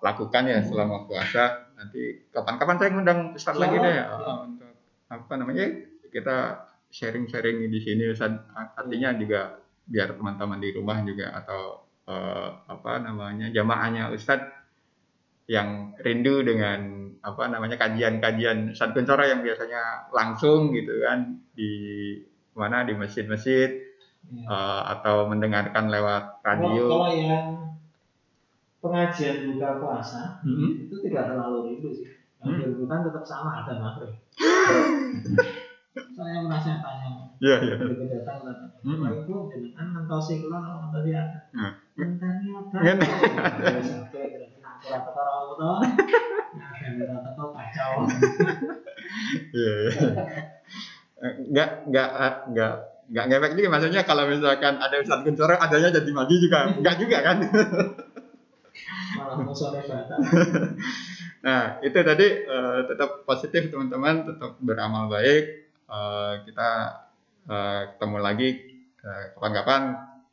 lakukan 0.00 0.48
ya 0.48 0.64
selama 0.64 1.04
puasa. 1.04 1.68
Nanti 1.76 2.24
kapan-kapan 2.32 2.76
saya 2.80 2.90
ngundang 2.96 3.20
Ustaz 3.36 3.60
lagi 3.60 3.76
deh. 3.76 3.92
Ya, 3.92 4.08
untuk 4.46 4.72
apa 5.12 5.32
namanya 5.36 5.68
kita 6.08 6.64
sharing-sharing 6.88 7.68
di 7.68 7.80
sini. 7.82 8.08
Artinya 8.78 9.12
juga 9.20 9.61
biar 9.92 10.16
teman-teman 10.16 10.56
di 10.56 10.72
rumah 10.72 11.04
juga 11.04 11.36
atau 11.36 11.84
eh, 12.08 12.48
apa 12.66 12.92
namanya 12.98 13.52
jamaahnya 13.52 14.08
Ustaz 14.10 14.40
yang 15.44 15.92
rindu 16.00 16.40
dengan 16.40 17.12
apa 17.20 17.44
namanya 17.46 17.76
kajian-kajian 17.76 18.72
Ustaz 18.72 18.96
Kuncoro 18.96 19.22
yang 19.22 19.44
biasanya 19.44 20.08
langsung 20.10 20.72
gitu 20.72 21.04
kan 21.04 21.36
di 21.52 21.70
mana 22.56 22.82
di 22.82 22.96
masjid-masjid 22.96 23.92
Ya. 24.22 24.46
eh, 24.46 24.82
atau 24.96 25.26
mendengarkan 25.26 25.90
lewat 25.90 26.46
radio. 26.46 26.86
kalau 26.86 27.10
yang 27.10 27.74
pengajian 28.78 29.50
buka 29.50 29.82
puasa 29.82 30.38
Mhm. 30.46 30.86
itu 30.86 30.94
tidak 31.10 31.26
terlalu 31.34 31.58
rindu 31.74 31.90
sih. 31.90 32.06
Hmm. 32.38 32.54
Yang 32.54 32.78
dirindukan 32.78 32.98
tetap 33.10 33.24
sama 33.26 33.66
ada 33.66 33.74
maghrib. 33.82 34.14
Iya, 37.42 37.56
iya. 37.58 37.74
datang 37.74 38.38
datang. 38.46 38.70
Hmm. 38.86 39.02
Ibu 39.02 39.50
jenengan 39.50 39.98
apa? 39.98 40.14
Nah 41.50 41.72
kacau 47.50 47.92
Iya. 49.52 49.72
iya. 49.82 49.90
Nggak 51.50 51.68
nggak 51.90 52.10
nggak 52.54 52.72
nggak 53.12 53.24
ngefek 53.28 53.52
juga 53.58 53.68
maksudnya 53.74 54.02
kalau 54.06 54.24
misalkan 54.30 54.74
ada 54.78 54.96
Ustadz 55.02 55.22
Kuncoro 55.26 55.54
adanya 55.58 55.90
jadi 55.92 56.10
maju 56.14 56.34
juga 56.34 56.58
nggak 56.78 56.96
juga 56.96 57.18
kan 57.20 57.36
malah 59.18 59.36
musuhnya 59.44 59.84
batal 59.84 60.18
nah 61.44 61.76
itu 61.84 61.98
tadi 62.00 62.26
eh, 62.46 62.78
tetap 62.88 63.26
positif 63.28 63.68
teman-teman 63.68 64.24
tetap 64.24 64.56
beramal 64.62 65.12
baik 65.12 65.62
Eh, 65.92 66.34
kita 66.48 66.70
eh, 67.46 67.80
ketemu 67.96 68.18
lagi 68.18 68.48
eh, 69.00 69.24
kapan-kapan 69.34 69.82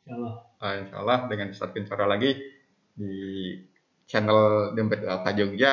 insyaallah 0.04 0.34
eh, 0.62 0.74
insya 0.84 0.96
Allah 1.00 1.18
dengan 1.26 1.46
Ustadz 1.50 1.74
Kuncoro 1.74 2.06
lagi 2.06 2.30
di 2.94 3.14
channel 4.04 4.74
Dompet 4.74 5.06
Alfa 5.06 5.30
Jogja 5.32 5.72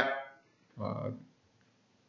Eh, 0.78 1.10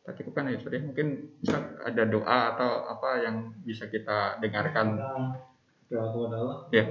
kita 0.04 0.10
cukupkan 0.20 0.52
ya 0.52 0.60
Ustadz 0.60 0.76
ya. 0.76 0.82
mungkin 0.84 1.06
Ustadz 1.40 1.88
ada 1.88 2.02
doa 2.04 2.38
atau 2.52 2.84
apa 2.84 3.24
yang 3.24 3.36
bisa 3.64 3.88
kita 3.88 4.36
dengarkan 4.44 5.00
doa 5.88 6.04
kepada 6.12 6.36
Allah 6.36 6.58
Ya. 6.68 6.84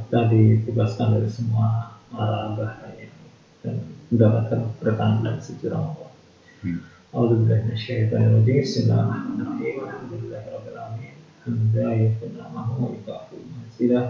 kita 0.00 0.20
ditugaskan 0.32 1.20
dari 1.20 1.28
semua 1.28 1.92
mara 2.08 2.56
bahaya 2.56 3.12
dan 3.60 3.84
mendapatkan 4.08 4.60
bertahan 4.80 5.20
dan 5.20 5.36
suci 5.44 5.68
Ramadan. 5.68 6.08
Hmm. 6.64 6.80
أعوذ 7.14 7.28
بالله 7.28 7.60
من 7.66 7.72
الشيطان 7.74 8.22
الرجيم. 8.22 8.62
بسم 8.62 8.80
الله 8.86 9.00
الرحمن 9.02 9.38
الرحيم. 9.42 9.76
الحمد 9.82 10.12
لله 10.22 10.42
رب 10.54 10.66
العالمين. 10.72 11.14
حمدا 11.42 11.86
يكون 12.06 12.30
نعمه 12.38 12.68
ويكافئ 12.82 13.40
منزله 13.50 14.02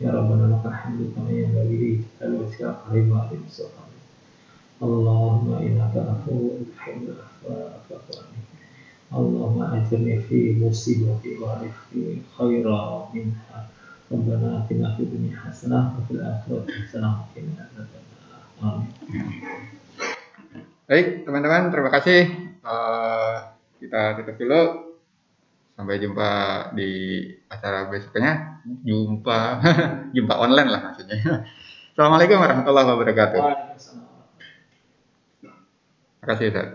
يا 0.00 0.10
ربنا 0.16 0.44
لك 0.52 0.64
الحمد 0.72 1.00
كما 1.16 1.30
ينبغي 1.30 1.76
لجلال 1.76 2.32
وجهك 2.40 2.76
قريب 2.88 3.12
وعظيم 3.12 3.44
سلطانك 3.48 4.04
اللهم 4.82 5.48
إنك 5.52 5.94
عفو 6.08 6.48
تحب 6.76 7.02
العفو 7.12 7.48
فاعف 7.88 8.08
عني. 8.24 8.42
اللهم 9.12 9.60
أجرني 9.62 10.16
في 10.24 10.38
مصيبتي 10.64 11.30
وأعرف 11.40 11.76
خيرا 12.38 12.80
منها. 13.14 13.58
ربنا 14.12 14.48
آتنا 14.58 14.96
في 14.96 15.02
الدنيا 15.02 15.36
حسنة 15.44 15.80
وفي 15.96 16.12
الآخرة 16.16 16.64
حسنة 16.88 17.08
وقنا 17.20 17.68
عذاب 17.68 17.88
النار. 18.00 18.42
آمين. 18.64 18.92
Baik, 20.90 21.22
teman-teman, 21.22 21.70
terima 21.70 21.86
kasih. 21.86 22.50
Eh, 22.66 23.36
kita 23.78 24.18
tutup 24.18 24.34
dulu. 24.42 24.62
Sampai 25.78 26.02
jumpa 26.02 26.30
di 26.74 26.90
acara 27.46 27.86
besoknya. 27.86 28.58
Jumpa, 28.82 29.38
jumpa 30.18 30.34
online 30.34 30.66
lah 30.66 30.90
maksudnya. 30.90 31.46
Assalamualaikum 31.94 32.42
warahmatullahi 32.42 32.90
wabarakatuh. 32.90 33.42
Terima 36.18 36.26
kasih, 36.26 36.50
Ustaz. 36.50 36.68